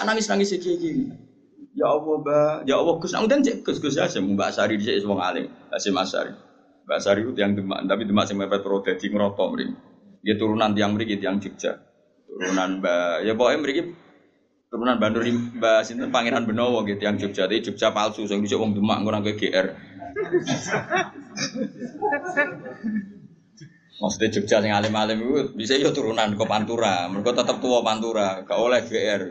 Nangis 0.07 0.32
nangis 0.32 0.55
kayak 0.55 0.80
gini. 0.80 1.11
Ya 1.75 1.91
Allah, 1.91 2.17
bah, 2.23 2.63
ya 2.63 2.75
Allah 2.80 2.95
Gus, 2.99 3.11
dan 3.11 3.39
cek 3.43 3.67
Gus 3.67 3.80
Gus 3.84 3.95
Hasim, 3.99 4.36
Mbak 4.36 4.51
Sari 4.51 4.75
sini 4.80 4.99
semua 4.99 5.32
alim, 5.32 5.47
Hasim 5.71 5.95
Asari. 5.95 6.34
Mbak 6.89 7.05
Sari 7.05 7.21
itu 7.21 7.37
yang 7.37 7.53
demak, 7.53 7.85
tapi 7.85 8.09
demak 8.09 8.25
sing 8.25 8.41
mepet 8.41 8.65
pro 8.65 8.81
dadi 8.81 9.13
ngerotok 9.13 9.47
mriki. 9.53 9.77
Dia 10.25 10.33
turunan 10.41 10.73
tiang 10.73 10.97
mriki 10.97 11.21
tiang 11.21 11.37
Jogja. 11.37 11.77
Turunan 12.25 12.81
Mbak, 12.81 13.29
ya 13.29 13.37
pokoknya 13.37 13.59
mriki 13.61 13.81
turunan 14.73 14.97
Bandur 14.97 15.21
Mbak 15.21 15.85
Sinten 15.85 16.09
Pangeran 16.09 16.49
Benowo 16.49 16.81
gitu 16.89 17.05
yang 17.05 17.21
Jogja. 17.21 17.45
Tapi 17.45 17.61
Jogja 17.61 17.93
palsu, 17.93 18.25
sing 18.25 18.41
dhisik 18.41 18.57
wong 18.57 18.73
Demak 18.73 19.05
ngono 19.05 19.21
GR. 19.21 19.67
Maksudnya 24.01 24.29
Jogja 24.33 24.57
sing 24.57 24.73
alim-alim 24.73 25.21
itu 25.21 25.53
bisa 25.53 25.77
yo 25.77 25.93
turunan 25.93 26.33
ke 26.33 26.45
Pantura. 26.49 27.05
Mereka 27.05 27.37
tetap 27.37 27.61
tua 27.61 27.85
Pantura, 27.85 28.41
gak 28.41 28.57
oleh 28.57 28.81
GR. 28.81 29.21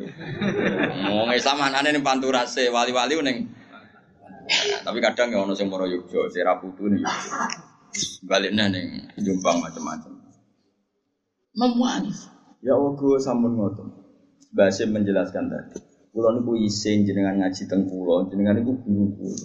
Ngomong 1.10 1.34
Islam 1.34 1.58
anane 1.58 1.90
ning 1.90 2.06
Pantura 2.06 2.46
se 2.46 2.70
wali-wali 2.70 3.18
ning 3.18 3.57
tapi 4.86 4.98
kadang 5.04 5.32
ya 5.32 5.44
ono 5.44 5.52
sing 5.52 5.68
moro 5.68 5.84
Yogya, 5.84 6.32
Sera 6.32 6.56
Putu 6.56 6.88
nih. 6.88 7.04
Baliknya 8.24 8.68
ning 8.68 9.12
Jombang 9.20 9.62
macam-macam. 9.62 10.12
Memuani. 11.56 12.12
Ya 12.64 12.74
ogo 12.74 13.16
sampun 13.20 13.54
ngoten. 13.56 13.88
Basim 14.52 14.94
menjelaskan 14.96 15.52
tadi. 15.52 15.78
Kulo 16.10 16.34
niku 16.34 16.56
isin 16.58 17.04
jenengan 17.04 17.38
ngaji 17.38 17.62
teng 17.68 17.86
kulo, 17.86 18.26
jenengan 18.32 18.58
niku 18.58 18.74
guru 18.82 19.06
kulo. 19.14 19.38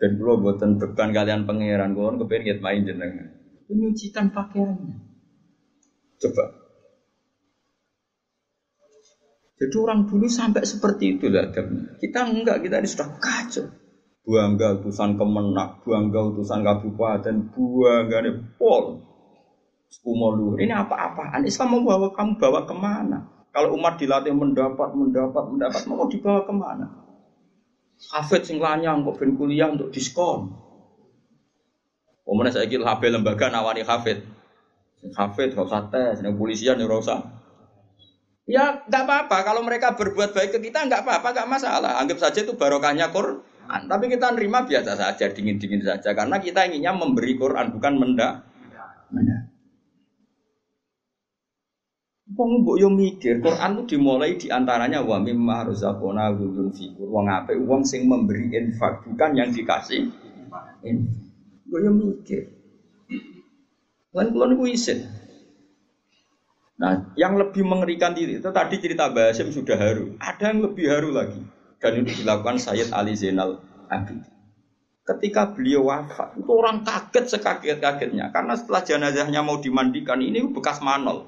Dan 0.00 0.10
kulo 0.16 0.32
boten 0.40 0.80
beban 0.80 1.12
kalian 1.14 1.44
pangeran, 1.44 1.92
kulo 1.94 2.16
kepengin 2.24 2.58
main 2.58 2.82
jenengan 2.82 3.38
menyucikan 3.68 4.32
pakaiannya. 4.32 4.96
Coba. 6.18 6.44
Jadi 9.58 9.74
orang 9.78 10.06
dulu 10.06 10.26
sampai 10.30 10.62
seperti 10.62 11.18
itu 11.18 11.26
lah 11.34 11.50
Kita 11.98 12.30
enggak, 12.30 12.62
kita 12.62 12.78
ini 12.78 12.88
sudah 12.88 13.08
kacau. 13.18 13.66
Buangga 14.28 14.76
utusan 14.76 15.16
kemenak, 15.16 15.80
buangga 15.88 16.20
utusan 16.20 16.60
kabupaten, 16.60 17.48
buangga 17.48 18.20
ini 18.28 18.36
pol. 18.60 19.00
Skumolu. 19.88 20.60
Ini 20.60 20.68
apa-apaan? 20.68 21.48
Islam 21.48 21.80
mau 21.80 21.96
bawa 21.96 22.12
kamu 22.12 22.36
bawa 22.36 22.68
ke 22.68 22.76
mana? 22.76 23.24
Kalau 23.56 23.72
umat 23.80 23.96
dilatih 23.96 24.36
mendapat, 24.36 24.92
mendapat, 24.92 25.48
mendapat, 25.48 25.80
mau 25.88 26.04
dibawa 26.04 26.44
ke 26.44 26.52
mana? 26.52 27.08
Hafid 28.12 28.44
sing 28.44 28.60
lanyang 28.60 29.00
kok 29.00 29.16
ben 29.16 29.32
kuliah 29.32 29.72
untuk 29.72 29.88
diskon. 29.88 30.52
Kemudian 32.28 32.52
saya 32.52 32.68
kira 32.68 32.84
HP 32.84 33.08
lembaga 33.08 33.48
nawani 33.48 33.80
hafid. 33.80 34.28
Hafid 35.16 35.56
usah 35.56 35.88
tes, 35.88 36.20
yang 36.20 36.36
polisian 36.36 36.76
ya 36.76 36.84
usah. 36.84 37.24
Ya 38.44 38.84
nggak 38.84 39.04
apa-apa 39.08 39.40
kalau 39.40 39.64
mereka 39.64 39.96
berbuat 39.96 40.36
baik 40.36 40.52
ke 40.52 40.58
kita 40.68 40.84
nggak 40.84 41.08
apa-apa 41.08 41.32
nggak 41.32 41.48
masalah. 41.48 41.96
Anggap 41.96 42.20
saja 42.20 42.44
itu 42.44 42.52
barokahnya 42.60 43.08
Quran. 43.08 43.40
Tapi 43.68 44.04
kita 44.08 44.32
nerima 44.32 44.64
biasa 44.64 44.96
saja 44.96 45.28
dingin-dingin 45.28 45.84
saja 45.84 46.16
karena 46.16 46.40
kita 46.40 46.64
inginnya 46.64 46.96
memberi 46.96 47.36
Quran 47.36 47.76
bukan 47.76 47.94
menda. 48.00 48.48
Menda. 49.12 49.52
Wong 52.28 52.60
mbok 52.62 52.76
yo 52.76 52.88
mikir 52.92 53.40
Quran 53.40 53.80
itu 53.82 53.96
dimulai 53.96 54.36
di 54.36 54.52
antaranya 54.52 55.00
wa 55.00 55.16
mimma 55.20 55.68
razaqna 55.68 56.32
ghulun 56.36 56.72
fikur. 56.72 57.08
Wong 57.08 57.28
ape 57.28 57.56
wong 57.60 57.84
sing 57.84 58.08
memberi 58.08 58.52
infak 58.52 59.04
bukan 59.04 59.30
yang 59.36 59.52
dikasih. 59.52 60.12
Gue 61.68 61.80
yang 61.84 61.96
mikir. 61.96 62.48
Kan 64.12 64.32
kulon 64.32 64.56
gue 64.56 64.72
isin. 64.72 65.04
Nah, 66.78 67.10
yang 67.18 67.34
lebih 67.34 67.66
mengerikan 67.66 68.14
diri 68.14 68.38
itu 68.38 68.50
tadi 68.54 68.78
cerita 68.78 69.10
Basim 69.10 69.50
sudah 69.50 69.74
haru. 69.74 70.14
Ada 70.22 70.54
yang 70.54 70.62
lebih 70.70 70.86
haru 70.86 71.10
lagi. 71.10 71.42
Dan 71.78 72.02
itu 72.02 72.22
dilakukan 72.22 72.58
Sayyid 72.58 72.90
Ali 72.90 73.14
Zainal 73.14 73.62
Abidin. 73.86 74.26
Ketika 75.06 75.56
beliau 75.56 75.88
wafat, 75.88 76.36
itu 76.36 76.50
orang 76.52 76.84
kaget 76.84 77.38
sekaget-kagetnya. 77.38 78.28
Karena 78.28 78.52
setelah 78.58 78.84
jenazahnya 78.84 79.40
mau 79.40 79.56
dimandikan, 79.56 80.20
ini 80.20 80.44
bekas 80.52 80.84
manol. 80.84 81.24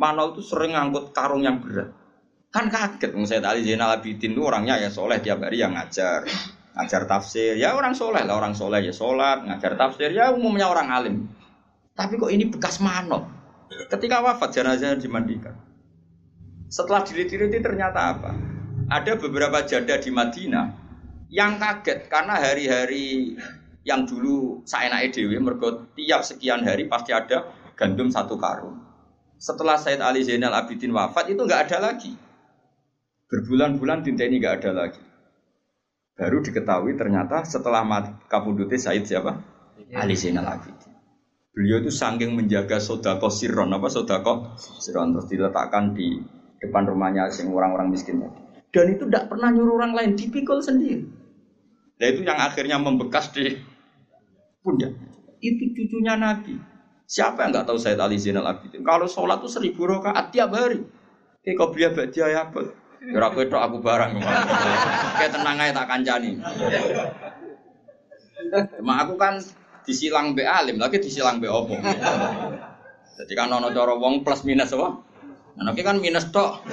Manol 0.00 0.32
itu 0.32 0.40
sering 0.40 0.72
ngangkut 0.72 1.12
karung 1.12 1.44
yang 1.44 1.60
berat. 1.60 1.92
Kan 2.48 2.72
kaget, 2.72 3.12
Sayyid 3.12 3.44
Ali 3.44 3.66
Zainal 3.66 4.00
Abidin 4.00 4.32
itu 4.32 4.40
orangnya 4.40 4.80
ya 4.80 4.88
soleh 4.88 5.20
tiap 5.20 5.44
hari 5.44 5.60
yang 5.60 5.76
ngajar 5.76 6.24
ngajar 6.80 7.02
tafsir 7.04 7.58
ya 7.58 7.74
orang 7.74 7.92
soleh 7.92 8.22
lah 8.22 8.38
orang 8.38 8.54
soleh 8.54 8.80
ya 8.80 8.94
sholat 8.94 9.42
ngajar 9.44 9.74
tafsir 9.74 10.14
ya 10.14 10.30
umumnya 10.30 10.70
orang 10.70 10.88
alim 10.88 11.16
tapi 11.98 12.16
kok 12.16 12.30
ini 12.30 12.46
bekas 12.46 12.78
manot 12.78 13.26
ketika 13.90 14.22
wafat 14.22 14.54
jenazah 14.54 14.94
dimandikan 14.96 15.58
setelah 16.70 17.02
dilihat 17.02 17.58
ternyata 17.60 18.00
apa 18.16 18.30
ada 18.90 19.12
beberapa 19.14 19.62
janda 19.64 19.96
di 20.02 20.10
Madinah 20.10 20.66
yang 21.30 21.62
kaget 21.62 22.10
karena 22.10 22.42
hari-hari 22.42 23.38
yang 23.86 24.04
dulu 24.04 24.66
saya 24.66 24.90
naik 24.90 25.14
dewi 25.14 25.38
mergo 25.38 25.88
tiap 25.94 26.26
sekian 26.26 26.66
hari 26.66 26.90
pasti 26.90 27.14
ada 27.14 27.48
gandum 27.78 28.10
satu 28.10 28.34
karung 28.34 28.82
setelah 29.38 29.78
Said 29.78 30.02
Ali 30.02 30.26
Zainal 30.26 30.52
Abidin 30.52 30.92
wafat 30.92 31.30
itu 31.30 31.40
nggak 31.40 31.70
ada 31.70 31.78
lagi 31.90 32.12
berbulan-bulan 33.30 34.02
tinta 34.02 34.26
ini 34.26 34.42
nggak 34.42 34.56
ada 34.60 34.72
lagi 34.74 35.00
Baru 36.20 36.44
diketahui 36.44 37.00
ternyata 37.00 37.48
setelah 37.48 37.80
kabudute 38.28 38.76
Said 38.76 39.08
siapa? 39.08 39.40
Ya. 39.88 40.04
Ali 40.04 40.12
Zainal 40.20 40.44
Abidin. 40.52 40.92
Beliau 41.56 41.80
itu 41.80 41.88
saking 41.88 42.36
menjaga 42.36 42.76
sodako 42.76 43.32
siron 43.32 43.72
apa 43.72 43.88
sodako 43.88 44.52
siron 44.60 45.16
terus 45.16 45.32
diletakkan 45.32 45.96
di 45.96 46.20
depan 46.60 46.84
rumahnya 46.84 47.32
sing 47.32 47.48
orang-orang 47.48 47.88
miskin 47.88 48.20
tadi. 48.20 48.49
Dan 48.70 48.94
itu 48.94 49.04
tidak 49.10 49.26
pernah 49.26 49.50
nyuruh 49.50 49.82
orang 49.82 49.92
lain, 49.98 50.10
dipikul 50.14 50.62
sendiri. 50.62 51.02
Dan 51.98 52.06
itu 52.14 52.22
yang 52.22 52.38
akhirnya 52.38 52.78
membekas 52.78 53.34
di 53.34 53.58
pundak. 54.62 54.94
Itu 55.42 55.74
cucunya 55.74 56.14
Nabi. 56.14 56.54
Siapa 57.10 57.42
yang 57.42 57.50
nggak 57.50 57.66
tahu 57.66 57.78
Said 57.82 57.98
Ali 57.98 58.22
Zainal 58.22 58.46
Abidin? 58.46 58.86
Kalau 58.86 59.10
sholat 59.10 59.42
itu 59.42 59.50
seribu 59.50 59.82
rakaat 59.90 60.30
tiap 60.30 60.54
hari. 60.54 60.86
Kayak 61.42 61.56
kau 61.58 61.74
beli 61.74 61.90
apa? 61.90 62.60
Ora 63.00 63.32
kowe 63.34 63.44
tok 63.50 63.64
aku 63.64 63.76
barang. 63.82 64.12
Kayak 65.18 65.32
tenang 65.34 65.56
aja 65.58 65.72
tak 65.74 65.86
kancani. 65.90 66.38
Mak 68.84 68.96
aku 69.02 69.14
kan 69.18 69.42
disilang 69.82 70.38
be 70.38 70.46
alim, 70.46 70.78
lagi 70.78 71.02
disilang 71.02 71.42
be 71.42 71.50
opo. 71.50 71.74
Jadi 73.18 73.32
kan 73.34 73.50
ono 73.50 73.74
cara 73.74 73.96
wong 73.98 74.22
plus 74.22 74.46
minus 74.46 74.70
apa? 74.76 75.09
Nah, 75.60 75.76
kan 75.76 76.00
minus 76.00 76.32
tok. 76.32 76.64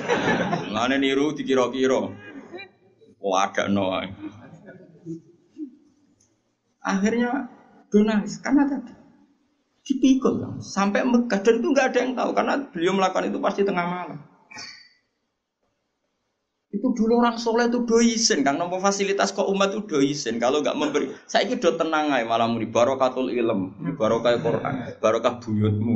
Ngene 0.71 0.95
niru 0.95 1.35
dikira-kira. 1.35 2.07
Oh 3.19 3.35
ada 3.35 3.67
no. 3.67 3.91
Akhirnya 6.79 7.51
donas 7.91 8.39
karena 8.39 8.63
tadi 8.63 8.95
dipikul 9.87 10.59
sampai 10.59 11.03
Mekah 11.07 11.39
dan 11.39 11.63
itu 11.63 11.67
nggak 11.71 11.87
ada 11.91 11.99
yang 12.03 12.11
tahu 12.15 12.31
karena 12.35 12.53
beliau 12.71 12.93
melakukan 12.95 13.31
itu 13.31 13.39
pasti 13.39 13.61
tengah 13.63 13.87
malam. 13.87 14.19
Itu 16.67 16.91
dulu 16.91 17.23
orang 17.23 17.39
soleh 17.39 17.71
itu 17.71 17.87
doisen, 17.87 18.43
kan 18.43 18.59
nomor 18.59 18.83
fasilitas 18.83 19.31
kok 19.31 19.47
umat 19.47 19.71
itu 19.71 19.87
doisen. 19.87 20.35
Kalau 20.35 20.59
nggak 20.59 20.75
memberi, 20.75 21.15
saya 21.23 21.47
ini 21.47 21.57
do 21.57 21.71
tenang 21.79 22.11
aja 22.11 22.27
malah 22.27 22.51
di 22.51 22.67
barokatul 22.67 23.31
ilm, 23.31 23.95
barokah 23.95 24.35
Quran, 24.39 24.75
barokah 24.99 25.39
buyutmu. 25.39 25.95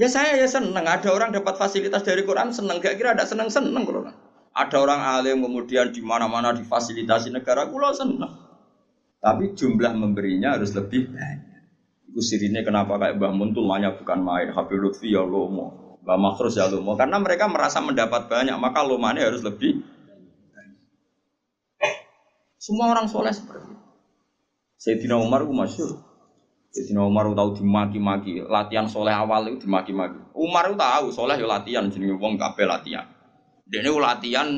Ya 0.00 0.08
saya 0.08 0.32
ya 0.32 0.48
seneng, 0.48 0.80
ada 0.80 1.12
orang 1.12 1.28
dapat 1.28 1.60
fasilitas 1.60 2.00
dari 2.00 2.24
Quran 2.24 2.56
seneng, 2.56 2.80
gak 2.80 2.96
kira 2.96 3.12
ada 3.12 3.28
seneng 3.28 3.52
seneng 3.52 3.84
kalau 3.84 4.08
ada 4.56 4.76
orang 4.80 4.96
alim 5.04 5.44
kemudian 5.44 5.92
di 5.92 6.00
mana-mana 6.00 6.56
difasilitasi 6.56 7.28
negara, 7.28 7.68
kulo 7.68 7.92
seneng. 7.92 8.32
Tapi 9.20 9.52
jumlah 9.52 9.92
memberinya 9.92 10.56
harus 10.56 10.72
lebih 10.72 11.12
banyak. 11.12 11.60
Itu 12.08 12.24
sirinya 12.24 12.64
kenapa 12.64 12.96
kayak 12.96 13.20
Mbah 13.20 13.32
Muntul 13.36 13.68
bukan 13.68 14.20
main, 14.24 14.48
Habib 14.56 14.80
Lutfi 14.80 15.12
ya 15.12 15.20
lomo. 15.20 16.00
Mbak 16.00 16.16
Makhrus 16.16 16.56
ya 16.56 16.64
lumo 16.64 16.96
karena 16.96 17.20
mereka 17.20 17.44
merasa 17.44 17.84
mendapat 17.84 18.24
banyak 18.24 18.56
maka 18.56 18.80
lumane 18.80 19.20
harus 19.20 19.44
lebih 19.44 19.84
semua 22.56 22.92
orang 22.92 23.04
soleh 23.04 23.32
seperti 23.32 23.68
itu. 23.68 23.84
Sayyidina 24.80 25.20
Umar 25.20 25.44
itu 25.44 25.52
masyur 25.52 26.09
Sayyidina 26.70 27.02
Umar 27.02 27.26
itu 27.26 27.34
tahu 27.34 27.50
dimaki-maki 27.58 28.32
latihan 28.46 28.86
soleh 28.86 29.10
awal 29.10 29.50
itu 29.50 29.66
dimaki-maki 29.66 30.18
Umar 30.34 30.70
itu 30.70 30.76
tahu 30.78 31.06
soleh 31.10 31.36
ya 31.38 31.46
latihan 31.46 31.90
jadi 31.90 32.14
wong 32.14 32.38
kabeh 32.38 32.66
latihan 32.66 33.06
dia 33.66 33.82
ini 33.82 33.90
latihan 33.94 34.48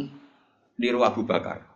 di 0.76 0.88
ruang 0.92 1.08
Abu 1.08 1.24
Bakar 1.24 1.72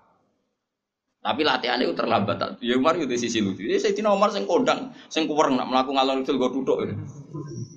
tapi 1.27 1.43
latihan 1.43 1.83
itu 1.83 1.91
terlambat. 1.91 2.63
Ya 2.63 2.79
Umar 2.79 2.95
itu 2.95 3.11
sisi 3.19 3.43
lucu. 3.43 3.67
Jadi 3.67 3.83
Sayyidina 3.83 4.15
Umar 4.15 4.31
sing 4.31 4.47
kondang, 4.47 4.95
kuwer 5.11 5.51
nak 5.51 5.67
melakukan 5.67 5.99
ngalor 5.99 6.23
itu 6.23 6.39
gue 6.39 6.51
duduk. 6.55 6.79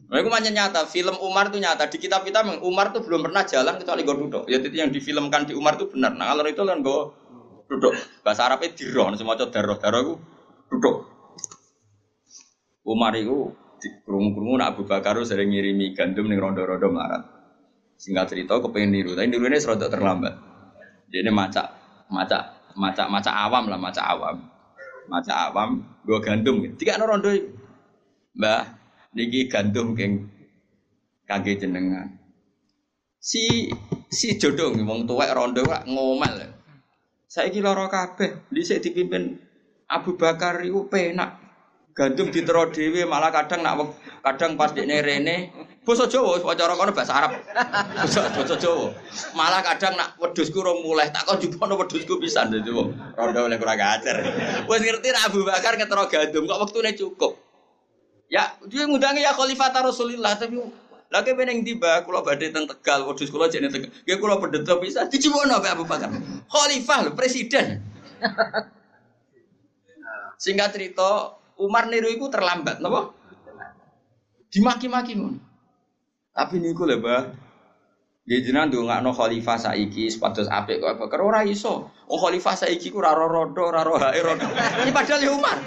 Nah, 0.05 0.21
itu 0.21 0.29
nyata. 0.53 0.85
Film 0.85 1.17
Umar 1.17 1.49
itu 1.49 1.57
nyata. 1.57 1.89
Di 1.89 1.97
kitab 1.97 2.29
kita 2.29 2.45
Umar 2.61 2.93
itu 2.93 3.01
belum 3.01 3.25
pernah 3.25 3.41
jalan 3.49 3.81
kecuali 3.81 4.05
gue 4.05 4.15
duduk. 4.21 4.43
Ya 4.45 4.61
itu 4.61 4.69
yang 4.69 4.93
difilmkan 4.93 5.49
di 5.49 5.57
Umar 5.57 5.81
itu 5.81 5.89
benar. 5.89 6.13
Nah 6.13 6.29
kalau 6.29 6.45
itu 6.45 6.61
kan 6.61 6.77
gue 6.85 6.99
duduk. 7.73 7.97
Bahasa 8.21 8.45
Arabnya 8.45 8.69
diroh. 8.69 9.09
Semua 9.17 9.33
itu 9.33 9.49
daroh 9.49 9.81
daroh 9.81 9.99
itu 10.05 10.13
duduk. 10.69 10.95
Umar 12.89 13.13
itu 13.13 13.53
kerungu-kerungu 14.01 14.57
nak 14.57 14.73
Abu 14.73 14.89
Bakar 14.89 15.21
sering 15.21 15.53
ngirimi 15.53 15.93
gandum 15.93 16.25
nih 16.25 16.41
rondo-rondo 16.41 16.89
melarat. 16.89 17.23
Singkat 18.01 18.33
cerita, 18.33 18.57
kepengen 18.57 18.89
niru. 18.89 19.11
Tapi 19.13 19.29
niru 19.29 19.45
ini 19.45 19.61
serodok 19.61 19.93
terlambat. 19.93 20.33
Jadi 21.11 21.29
macak, 21.29 21.67
macak 22.09 22.73
maca-maca 22.73 23.31
awam 23.45 23.69
lah, 23.69 23.77
maca 23.77 24.01
awam. 24.01 24.37
Maca 25.05 25.33
awam, 25.51 25.69
gua 26.01 26.19
gandum. 26.23 26.65
Tiga 26.79 26.97
no 26.97 27.05
rondo 27.05 27.29
Mbah, 28.39 28.61
niki 29.13 29.51
gandum 29.51 29.97
keng 29.97 30.31
kage 31.27 31.59
jenengan. 31.59 32.07
Si 33.19 33.67
si 34.09 34.39
jodoh 34.39 34.71
wong 34.73 35.05
tuwek 35.05 35.33
rondo 35.35 35.65
ngomel. 35.85 36.55
Saiki 37.29 37.61
lara 37.61 37.85
kabeh, 37.91 38.49
dhisik 38.49 38.81
dipimpin 38.81 39.37
Abu 39.85 40.17
Bakar 40.17 40.65
iku 40.65 40.89
penak. 40.89 41.48
Gandum 41.97 42.31
ditero 42.31 42.69
dhewe 42.71 43.03
malah 43.03 43.33
kadang 43.33 43.65
nak 43.65 43.91
kadang 44.23 44.55
pas 44.55 44.71
dekne 44.71 45.03
rene 45.03 45.51
basa 45.83 46.05
Jawa 46.05 46.39
cara 46.55 46.77
kono 46.77 46.93
bahasa 46.93 47.13
Arab. 47.17 47.31
Basa 47.97 48.29
basa 48.29 48.55
Jawa. 48.55 48.93
Malah 49.35 49.61
kadang 49.65 49.97
nak 49.97 50.15
wedhusku 50.21 50.61
rong 50.61 50.85
mulai 50.85 51.09
tak 51.11 51.25
kok 51.25 51.41
jupono 51.41 51.75
wedhusku 51.75 52.21
pisan 52.21 52.53
dadi 52.53 52.71
wong 52.71 52.93
rondo 53.17 53.39
oleh 53.49 53.57
kurang 53.57 53.81
ajar. 53.81 54.21
Wis 54.69 54.81
ngerti 54.85 55.09
nak 55.11 55.33
Abu 55.33 55.43
Bakar 55.43 55.75
ngetero 55.75 56.05
gandum 56.07 56.45
kok 56.47 56.59
wektune 56.61 56.91
cukup. 56.95 57.33
Ya, 58.29 58.53
dia 58.69 58.85
ngudangi 58.85 59.25
ya 59.25 59.33
khalifah 59.33 59.73
Rasulullah 59.81 60.37
tapi 60.37 60.61
lagi 61.09 61.33
peneng 61.33 61.65
tiba, 61.65 62.05
kalau 62.05 62.21
badai 62.21 62.53
teng 62.53 62.69
Tegal, 62.69 63.01
wedhus 63.09 63.33
kula 63.33 63.49
jene 63.49 63.73
Tegal. 63.73 63.89
Ya 64.05 64.21
kula 64.21 64.37
pedhet 64.37 64.69
bisa 64.77 65.09
dijiwono 65.09 65.57
Abu 65.57 65.89
Bakar. 65.89 66.13
Khalifah 66.45 67.17
presiden. 67.17 67.81
Singkat 70.43 70.69
cerita, 70.71 71.38
Umar 71.59 71.91
niru 71.91 72.07
iku 72.07 72.31
terlambat, 72.31 72.79
napa? 72.79 73.11
Dimaki-maki 74.49 75.13
ngono. 75.19 75.39
Tapi 76.31 76.55
niku 76.63 76.87
lho, 76.87 76.97
Mbah. 77.03 77.23
Ya 78.29 78.37
jenengan 78.45 78.69
ndongakno 78.69 79.09
khalifah 79.09 79.57
saiki 79.57 80.05
sepados 80.05 80.45
apik 80.53 80.77
kok 80.77 81.01
Bakar 81.01 81.17
ora 81.25 81.41
iso. 81.41 81.89
Oh 82.05 82.17
khalifah 82.21 82.53
saiki 82.53 82.93
ku 82.93 83.01
ora 83.01 83.17
rodo, 83.17 83.73
ora 83.73 83.81
hae 83.81 84.21
rodo. 84.21 84.45
Ini 84.85 84.93
padahal 84.93 85.17
ya 85.17 85.33
Umar. 85.33 85.57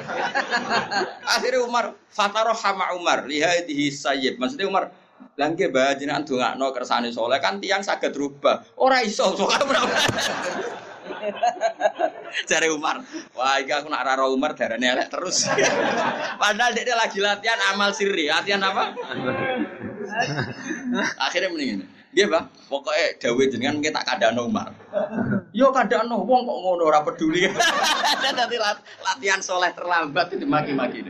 Akhirnya 1.27 1.67
Umar 1.67 1.99
fataro 2.07 2.55
hama 2.55 2.95
Umar 2.95 3.27
lihadihi 3.27 3.91
sayyid. 3.91 4.39
Maksudnya 4.39 4.71
Umar 4.71 4.95
Langke 5.33 5.73
bah 5.73 5.97
jenengan 5.97 6.23
ndongakno 6.29 6.77
kersane 6.77 7.09
soleh 7.09 7.41
kan 7.41 7.57
tiang 7.57 7.81
saged 7.81 8.13
rubah. 8.13 8.63
Ora 8.77 9.01
iso 9.01 9.33
soalnya 9.33 9.65
Cari 12.49 12.69
Umar, 12.73 13.05
wah 13.37 13.61
iki 13.61 13.73
aku 13.73 13.89
nak 13.93 14.07
raro 14.09 14.33
Umar 14.33 14.57
darane 14.57 14.87
elek 14.89 15.13
terus. 15.13 15.47
Padahal 16.43 16.73
dia 16.73 16.97
lagi 16.97 17.19
latihan 17.21 17.61
amal 17.75 17.93
sirri, 17.93 18.29
latihan 18.29 18.63
apa? 18.65 18.97
Akhirnya 21.29 21.49
mendingin. 21.53 21.85
Dia 22.13 22.29
bah, 22.29 22.45
pokoknya 22.69 23.17
Dawe 23.17 23.43
jenengan 23.49 23.81
kita 23.81 24.05
tak 24.05 24.21
Umar. 24.37 24.69
Yo 25.57 25.73
kadano, 25.73 26.21
wong 26.29 26.45
kok 26.45 26.59
ngono 26.61 26.83
ora 26.85 27.01
peduli. 27.01 27.49
Dadi 28.21 28.57
latihan 29.01 29.41
soleh 29.41 29.73
terlambat 29.73 30.29
itu 30.37 30.45
maki-maki. 30.45 31.09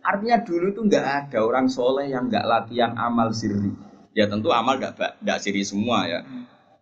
Artinya 0.00 0.42
dulu 0.42 0.74
itu 0.74 0.80
nggak 0.90 1.06
ada 1.06 1.38
orang 1.44 1.70
soleh 1.70 2.10
yang 2.10 2.26
nggak 2.26 2.42
latihan 2.42 2.98
amal 2.98 3.30
sirri. 3.30 3.70
Ya 4.10 4.26
tentu 4.26 4.50
amal 4.50 4.82
nggak 4.82 5.22
nggak 5.22 5.38
sirri 5.38 5.62
semua 5.62 6.10
ya. 6.10 6.26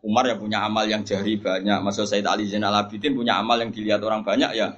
Umar 0.09 0.25
yang 0.25 0.41
punya 0.41 0.65
amal 0.65 0.89
yang 0.89 1.05
jari 1.05 1.37
banyak, 1.37 1.85
Mas 1.85 2.01
Said 2.01 2.25
Ali 2.25 2.49
Zainal 2.49 2.73
Abidin 2.73 3.13
punya 3.13 3.37
amal 3.37 3.61
yang 3.61 3.69
dilihat 3.69 4.01
orang 4.01 4.25
banyak 4.25 4.57
ya 4.57 4.73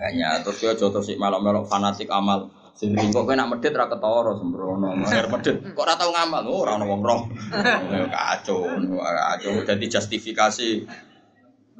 banyak. 0.00 0.40
Terus 0.40 0.56
dia 0.56 0.72
jatuh 0.72 1.04
sih 1.04 1.20
melok-melok 1.20 1.68
fanatik 1.68 2.08
amal. 2.08 2.48
Sehingga 2.72 3.12
kok 3.12 3.28
nak 3.36 3.52
medit 3.52 3.76
ra 3.76 3.92
ketara 3.92 4.32
sembrono, 4.40 4.96
mer 4.96 5.28
medit. 5.28 5.60
Kok 5.76 5.84
ora 5.84 6.00
tau 6.00 6.16
ngamal? 6.16 6.48
Oh, 6.48 6.64
ora 6.64 6.80
ono 6.80 6.88
wong 6.88 7.02
roh. 7.04 7.20
Kacau, 8.16 8.64
kacau. 8.96 9.52
Jadi 9.68 9.84
justifikasi 9.84 10.68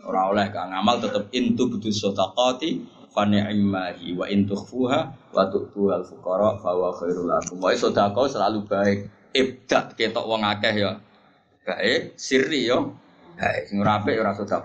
ora 0.05 0.28
oleh 0.28 0.53
kang 0.53 0.68
ngamal 0.68 1.01
tetep 1.01 1.32
intu 1.32 1.72
butuh 1.72 1.88
sedaqati 1.88 2.84
fa 3.16 3.24
ni'mahi 3.24 4.12
wa 4.12 4.28
in 4.28 4.44
tukhfuha 4.44 5.01
wa 5.32 5.44
tu'tu 5.48 5.88
al 5.88 6.05
fuqara 6.05 6.61
fa 6.61 6.76
wa 6.76 6.92
khairul 6.92 7.24
lakum. 7.24 7.57
Wa 7.64 7.72
sedekah 7.72 8.28
selalu 8.28 8.61
baik. 8.68 8.98
Ibda 9.32 9.96
ketok 9.96 10.28
wong 10.28 10.44
akeh 10.44 10.84
ya 10.84 11.01
baik, 11.70 12.18
sirri 12.18 12.66
yo 12.66 12.98
baik, 13.38 13.70
sing 13.70 13.78
ora 13.78 14.02
apik 14.02 14.18
ora 14.18 14.34
sedekah 14.34 14.60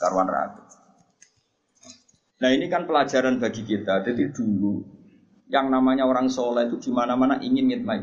karwan 0.00 0.28
rapi. 0.28 0.62
Nah 2.40 2.50
ini 2.56 2.66
kan 2.72 2.88
pelajaran 2.88 3.36
bagi 3.36 3.62
kita. 3.68 4.00
Jadi 4.00 4.32
dulu 4.32 4.80
yang 5.52 5.68
namanya 5.68 6.08
orang 6.08 6.32
soleh 6.32 6.72
itu 6.72 6.88
di 6.88 6.90
mana-mana 6.90 7.36
ingin 7.44 7.68
ngitmai. 7.68 8.00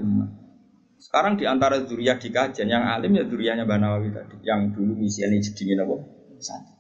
Sekarang 0.97 1.37
di 1.37 1.45
antara 1.45 1.81
duriah 1.81 2.17
di 2.17 2.29
kajian 2.29 2.69
yang 2.69 2.85
alim 2.85 3.17
ya 3.17 3.25
duriahnya 3.25 3.65
Banawawi 3.69 4.09
tadi, 4.13 4.41
yang 4.41 4.73
dulu 4.73 4.97
misiannya 4.97 5.41
jedingin 5.41 5.85
apa? 5.85 5.95
Santri. 6.41 6.73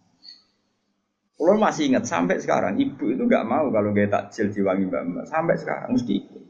Kalau 1.37 1.53
masih 1.61 1.93
ingat 1.93 2.09
sampai 2.09 2.41
sekarang 2.41 2.81
ibu 2.81 3.13
itu 3.13 3.21
nggak 3.21 3.45
mau 3.45 3.69
kalau 3.69 3.93
gak 3.93 4.09
takjil 4.09 4.49
diwangi 4.49 4.89
mbak 4.89 5.03
mbak 5.05 5.25
sampai 5.29 5.53
sekarang 5.53 5.89
mesti 5.93 6.13
ikut. 6.17 6.43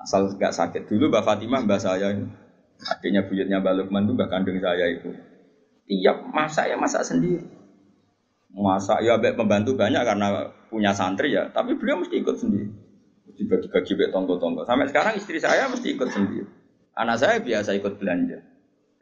Asal 0.00 0.32
nggak 0.32 0.56
sakit 0.56 0.82
dulu 0.88 1.12
mbak 1.12 1.20
Fatimah 1.20 1.60
mbak 1.68 1.80
saya 1.84 2.16
ini 2.16 2.24
Adiknya 2.82 3.24
buyutnya 3.24 3.62
Mbak 3.62 3.74
Lukman 3.78 4.10
itu 4.10 4.14
kandung 4.26 4.58
saya 4.58 4.86
itu. 4.90 5.10
Tiap 5.84 6.16
masak 6.32 6.72
ya 6.72 6.76
masak 6.80 7.06
sendiri. 7.06 7.44
Masak 8.54 9.02
ya 9.02 9.18
baik 9.18 9.38
pembantu 9.38 9.74
banyak 9.74 10.02
karena 10.02 10.50
punya 10.70 10.94
santri 10.94 11.34
ya, 11.34 11.50
tapi 11.50 11.74
beliau 11.78 12.02
mesti 12.02 12.18
ikut 12.18 12.36
sendiri. 12.38 12.70
Dibagi-bagi 13.34 13.92
baik 13.98 14.10
tonggo-tonggo. 14.14 14.62
Sampai 14.62 14.86
sekarang 14.90 15.18
istri 15.18 15.42
saya 15.42 15.66
mesti 15.66 15.94
ikut 15.94 16.08
sendiri. 16.10 16.46
Anak 16.94 17.18
saya 17.18 17.42
biasa 17.42 17.74
ikut 17.74 17.98
belanja. 17.98 18.38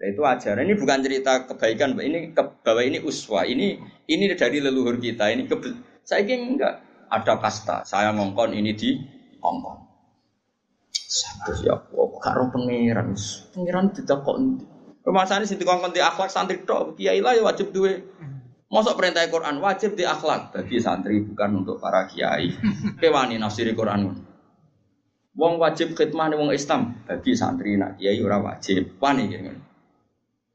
Ya, 0.03 0.07
itu 0.11 0.23
ajaran. 0.25 0.67
Ini 0.67 0.75
bukan 0.75 0.99
cerita 0.99 1.47
kebaikan, 1.47 1.95
ini 2.03 2.35
ke, 2.35 2.43
bahwa 2.67 2.83
ini 2.83 2.99
uswa. 2.99 3.47
Ini 3.47 3.79
ini 4.11 4.25
dari 4.35 4.59
leluhur 4.59 4.99
kita. 4.99 5.31
Ini 5.31 5.47
ke, 5.47 5.55
saya 6.03 6.27
ingin 6.27 6.59
enggak 6.59 6.83
ada 7.07 7.39
kasta. 7.39 7.87
Saya 7.87 8.11
ngongkon 8.11 8.51
ini 8.57 8.75
di 8.75 8.99
ngongkon. 9.39 9.79
Terus 11.13 11.61
ya 11.61 11.77
Allah, 11.77 12.09
karo 12.25 12.49
pangeran. 12.49 13.13
Pangeran 13.53 13.87
tidak 13.93 14.25
kok 14.25 14.37
endi. 14.41 14.65
Pemasane 15.03 15.45
sing 15.45 15.59
dikongkon 15.59 15.91
di 15.91 16.01
akhlak 16.01 16.31
santri 16.31 16.63
tok, 16.63 16.95
kiai 16.95 17.19
lah 17.19 17.35
ya 17.35 17.43
wajib 17.43 17.75
duwe. 17.75 18.01
Masuk 18.73 18.97
perintah 18.97 19.27
Quran 19.29 19.61
wajib 19.61 19.99
di 19.99 20.09
akhlak 20.09 20.57
bagi 20.57 20.81
santri 20.81 21.21
bukan 21.21 21.67
untuk 21.67 21.77
para 21.77 22.09
kiai. 22.09 22.49
Kewani 23.03 23.37
nafsiri 23.37 23.77
Quran. 23.77 24.09
Wong 25.37 25.55
wajib 25.61 25.93
khidmah 25.93 26.33
nih 26.33 26.39
wong 26.41 26.51
Islam 26.57 27.05
bagi 27.05 27.37
santri 27.37 27.77
nak 27.77 28.01
kiai 28.01 28.17
ora 28.25 28.41
wajib. 28.41 28.97
Wani 28.97 29.29
gitu. 29.29 29.53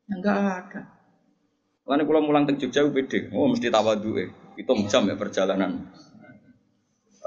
Enggak 0.09 0.37
ada. 0.41 0.81
Lalu 1.87 2.03
kalau 2.03 2.21
mulang 2.25 2.43
ke 2.49 2.59
Jogja 2.59 2.83
beda, 2.83 3.31
oh 3.31 3.47
mesti 3.47 3.71
tawadu 3.71 4.19
eh. 4.19 4.29
Itu 4.59 4.73
jam 4.89 5.05
ya 5.07 5.15
perjalanan. 5.15 5.87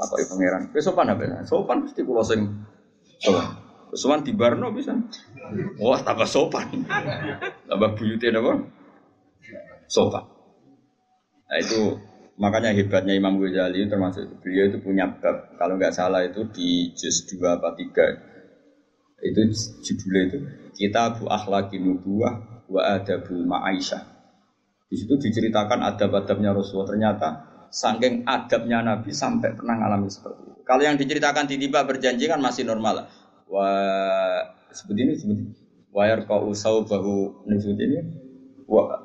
Apa 0.01 0.15
ya 0.21 0.25
pangeran? 0.27 0.63
Sopan 0.81 1.13
apa? 1.13 1.45
Sopan 1.47 1.87
mesti 1.87 2.01
kulo 2.03 2.25
sing 2.25 2.41
Sopan. 3.21 3.49
Sopan 3.93 4.21
di 4.25 4.33
Barno 4.33 4.73
bisa. 4.73 4.97
Wah, 5.77 6.01
tambah 6.01 6.25
sopan. 6.25 6.89
Tambah 7.69 7.91
buyutnya 7.95 8.41
apa? 8.41 8.65
Sopan. 9.87 10.25
Nah 11.51 11.59
itu 11.59 11.99
makanya 12.41 12.73
hebatnya 12.73 13.13
Imam 13.13 13.37
Ghazali 13.37 13.85
termasuk 13.85 14.41
beliau 14.41 14.73
itu 14.73 14.79
punya 14.81 15.13
bab 15.21 15.61
kalau 15.61 15.77
nggak 15.77 15.93
salah 15.93 16.25
itu 16.25 16.49
di 16.49 16.89
juz 16.97 17.29
2 17.29 17.37
apa 17.61 17.77
3 17.77 19.29
itu 19.29 19.41
judulnya 19.85 20.23
itu 20.25 20.39
kita 20.73 21.21
bu 21.21 21.29
akhlaki 21.29 21.77
nubuah 21.77 22.65
wa 22.65 22.97
adabul 22.97 23.45
ma'aisyah 23.45 24.01
di 24.89 24.97
situ 24.97 25.21
diceritakan 25.21 25.85
adab-adabnya 25.85 26.57
Rasulullah 26.57 26.89
ternyata 26.89 27.29
saking 27.71 28.27
adabnya 28.27 28.83
Nabi 28.83 29.15
sampai 29.15 29.55
pernah 29.55 29.79
ngalami 29.79 30.11
seperti 30.11 30.43
itu 30.45 30.51
kalau 30.71 30.87
yang 30.87 30.95
diceritakan 30.95 31.51
tiba-tiba 31.51 31.83
berjanji 31.83 32.31
kan 32.31 32.39
masih 32.39 32.63
normal. 32.63 33.11
Wah 33.51 34.55
seperti 34.71 35.01
ini 35.03 35.13
seperti 35.19 35.43
wayar 35.91 36.31
kau 36.31 36.47
usau 36.47 36.87
bahu 36.87 37.43
ini 37.51 37.59
seperti 37.59 37.83
ini. 37.91 37.99
Wah 38.71 39.03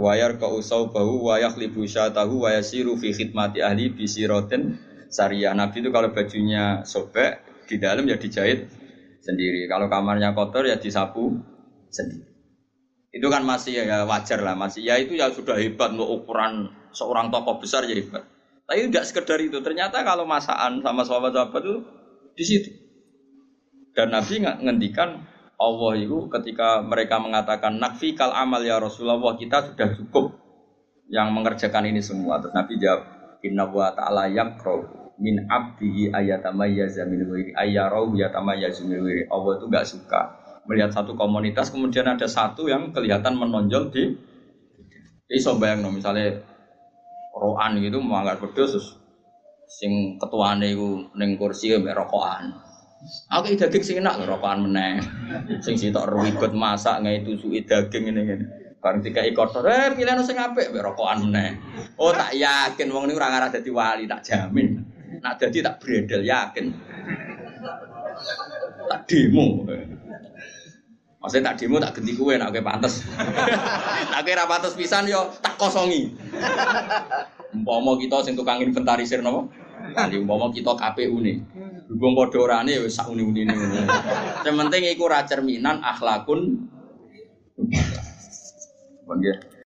wayar 0.00 0.40
kau 0.40 0.56
usau 0.56 0.88
bahu 0.88 1.28
wayak 1.28 1.60
libu 1.60 1.84
tahu 1.84 2.48
wayasiru 2.48 2.96
fi 2.96 3.12
khidmati 3.12 3.60
ahli 3.60 3.92
bisiroten 3.92 4.80
syariah. 5.12 5.52
Nabi 5.52 5.84
itu 5.84 5.92
kalau 5.92 6.08
bajunya 6.08 6.88
sobek 6.88 7.44
di 7.68 7.76
dalam 7.76 8.08
ya 8.08 8.16
dijahit 8.16 8.72
sendiri. 9.20 9.68
Kalau 9.68 9.92
kamarnya 9.92 10.32
kotor 10.32 10.64
ya 10.64 10.80
disapu 10.80 11.36
sendiri. 11.92 12.27
Itu 13.08 13.32
kan 13.32 13.40
masih 13.40 13.80
ya 13.88 14.04
wajar 14.04 14.44
lah, 14.44 14.52
masih 14.52 14.84
ya 14.84 15.00
itu 15.00 15.16
ya 15.16 15.32
sudah 15.32 15.56
hebat 15.56 15.96
untuk 15.96 16.22
ukuran 16.22 16.68
seorang 16.92 17.32
tokoh 17.32 17.56
besar 17.56 17.88
ya 17.88 17.96
hebat. 17.96 18.28
Tapi 18.68 18.92
tidak 18.92 19.08
sekedar 19.08 19.40
itu. 19.40 19.64
Ternyata 19.64 20.04
kalau 20.04 20.28
masakan 20.28 20.84
sama 20.84 21.00
sahabat-sahabat 21.00 21.62
itu 21.64 21.76
di 22.36 22.44
situ. 22.44 22.70
Dan 23.96 24.12
Nabi 24.12 24.44
nggak 24.44 24.60
ngendikan 24.60 25.24
Allah 25.58 25.92
itu 25.98 26.28
ketika 26.30 26.84
mereka 26.84 27.18
mengatakan 27.18 27.80
nakfi 27.80 28.14
kal 28.14 28.30
amal 28.30 28.62
ya 28.62 28.78
Rasulullah 28.78 29.34
kita 29.34 29.72
sudah 29.72 29.88
cukup 29.96 30.36
yang 31.08 31.32
mengerjakan 31.32 31.88
ini 31.88 32.04
semua. 32.04 32.38
Terus 32.38 32.54
Nabi 32.54 32.76
jawab 32.76 33.02
Inna 33.42 33.66
wa 33.66 33.90
ta'ala 33.90 34.28
yakro 34.30 35.10
min 35.18 35.50
abdihi 35.50 36.14
ayatamayyaza 36.14 37.08
min 37.10 37.26
wiri 37.26 37.50
ayyarau 37.56 38.14
yatamayyazu 38.14 38.86
min 38.86 39.02
wiri. 39.02 39.26
Allah 39.26 39.58
itu 39.58 39.66
nggak 39.66 39.86
suka 39.88 40.20
melihat 40.68 40.92
satu 40.92 41.16
komunitas 41.16 41.72
kemudian 41.72 42.04
ada 42.04 42.28
satu 42.28 42.68
yang 42.68 42.92
kelihatan 42.92 43.34
menonjol 43.34 43.88
di 43.88 44.12
jadi 45.28 45.44
so 45.44 45.60
bayang 45.60 45.84
no, 45.84 45.92
misalnya 45.92 46.40
roan 47.36 47.76
gitu 47.84 48.00
wedhus 48.00 48.72
terus 48.72 48.86
sing 49.68 50.16
ketuane 50.16 50.72
iku 50.72 51.12
ning 51.20 51.36
kursi 51.36 51.76
mbek 51.76 51.92
rokokan. 51.92 52.48
Aku 53.28 53.52
daging 53.52 53.84
sing 53.84 53.96
enak 54.00 54.24
rokokan 54.24 54.64
meneh. 54.64 54.98
Sing 55.64 55.76
sitok 55.76 56.08
ribet 56.08 56.50
masak 56.56 57.04
ngai 57.04 57.22
tusuki 57.22 57.62
daging 57.62 58.10
ngene 58.10 58.20
ngene. 58.24 58.46
Bareng 58.80 59.02
dikai 59.04 59.36
kotor, 59.36 59.66
eh 59.68 59.92
pilihan 59.92 60.24
sing 60.24 60.40
apik 60.40 60.72
mbek 60.72 60.82
rokokan. 60.82 61.28
Oh 62.00 62.10
tak 62.16 62.32
yakin 62.32 62.88
wong 62.88 63.06
niku 63.06 63.20
ora 63.20 63.28
ngarah 63.28 63.52
dadi 63.52 63.70
wali 63.70 64.08
tak 64.08 64.24
jamin. 64.24 64.80
Nak 65.20 65.36
dadi 65.36 65.60
tak 65.60 65.76
bredel 65.78 66.24
yakin. 66.24 66.66
Tak 68.88 69.00
demo. 69.04 69.68
Maksudnya 71.18 71.50
tak 71.50 71.56
demo 71.58 71.82
tak 71.82 71.98
ganti 71.98 72.12
kue 72.14 72.34
nak 72.38 72.54
kue 72.54 72.62
pantes. 72.62 73.02
tak 74.14 74.22
kira 74.22 74.46
pantes 74.46 74.78
pisan 74.78 75.10
yo 75.10 75.26
tak 75.42 75.58
kosongi. 75.58 76.14
Umpama 77.50 77.98
kita 77.98 78.22
sing 78.22 78.38
tukang 78.38 78.62
inventarisir 78.62 79.18
napa? 79.18 79.50
Kali 79.98 80.22
umpama 80.22 80.54
kita 80.54 80.78
KPU 80.78 81.18
nih. 81.18 81.42
Hubung 81.90 82.14
padha 82.14 82.38
orane 82.38 82.84
wis 82.84 82.94
sak 82.94 83.10
uni-unine. 83.10 83.50
Sing 84.46 84.54
penting 84.54 84.82
iku 84.94 85.10
ra 85.10 85.26
cerminan 85.26 85.82
akhlakun. 85.82 86.68
Bon 89.08 89.16
nggih. 89.18 89.48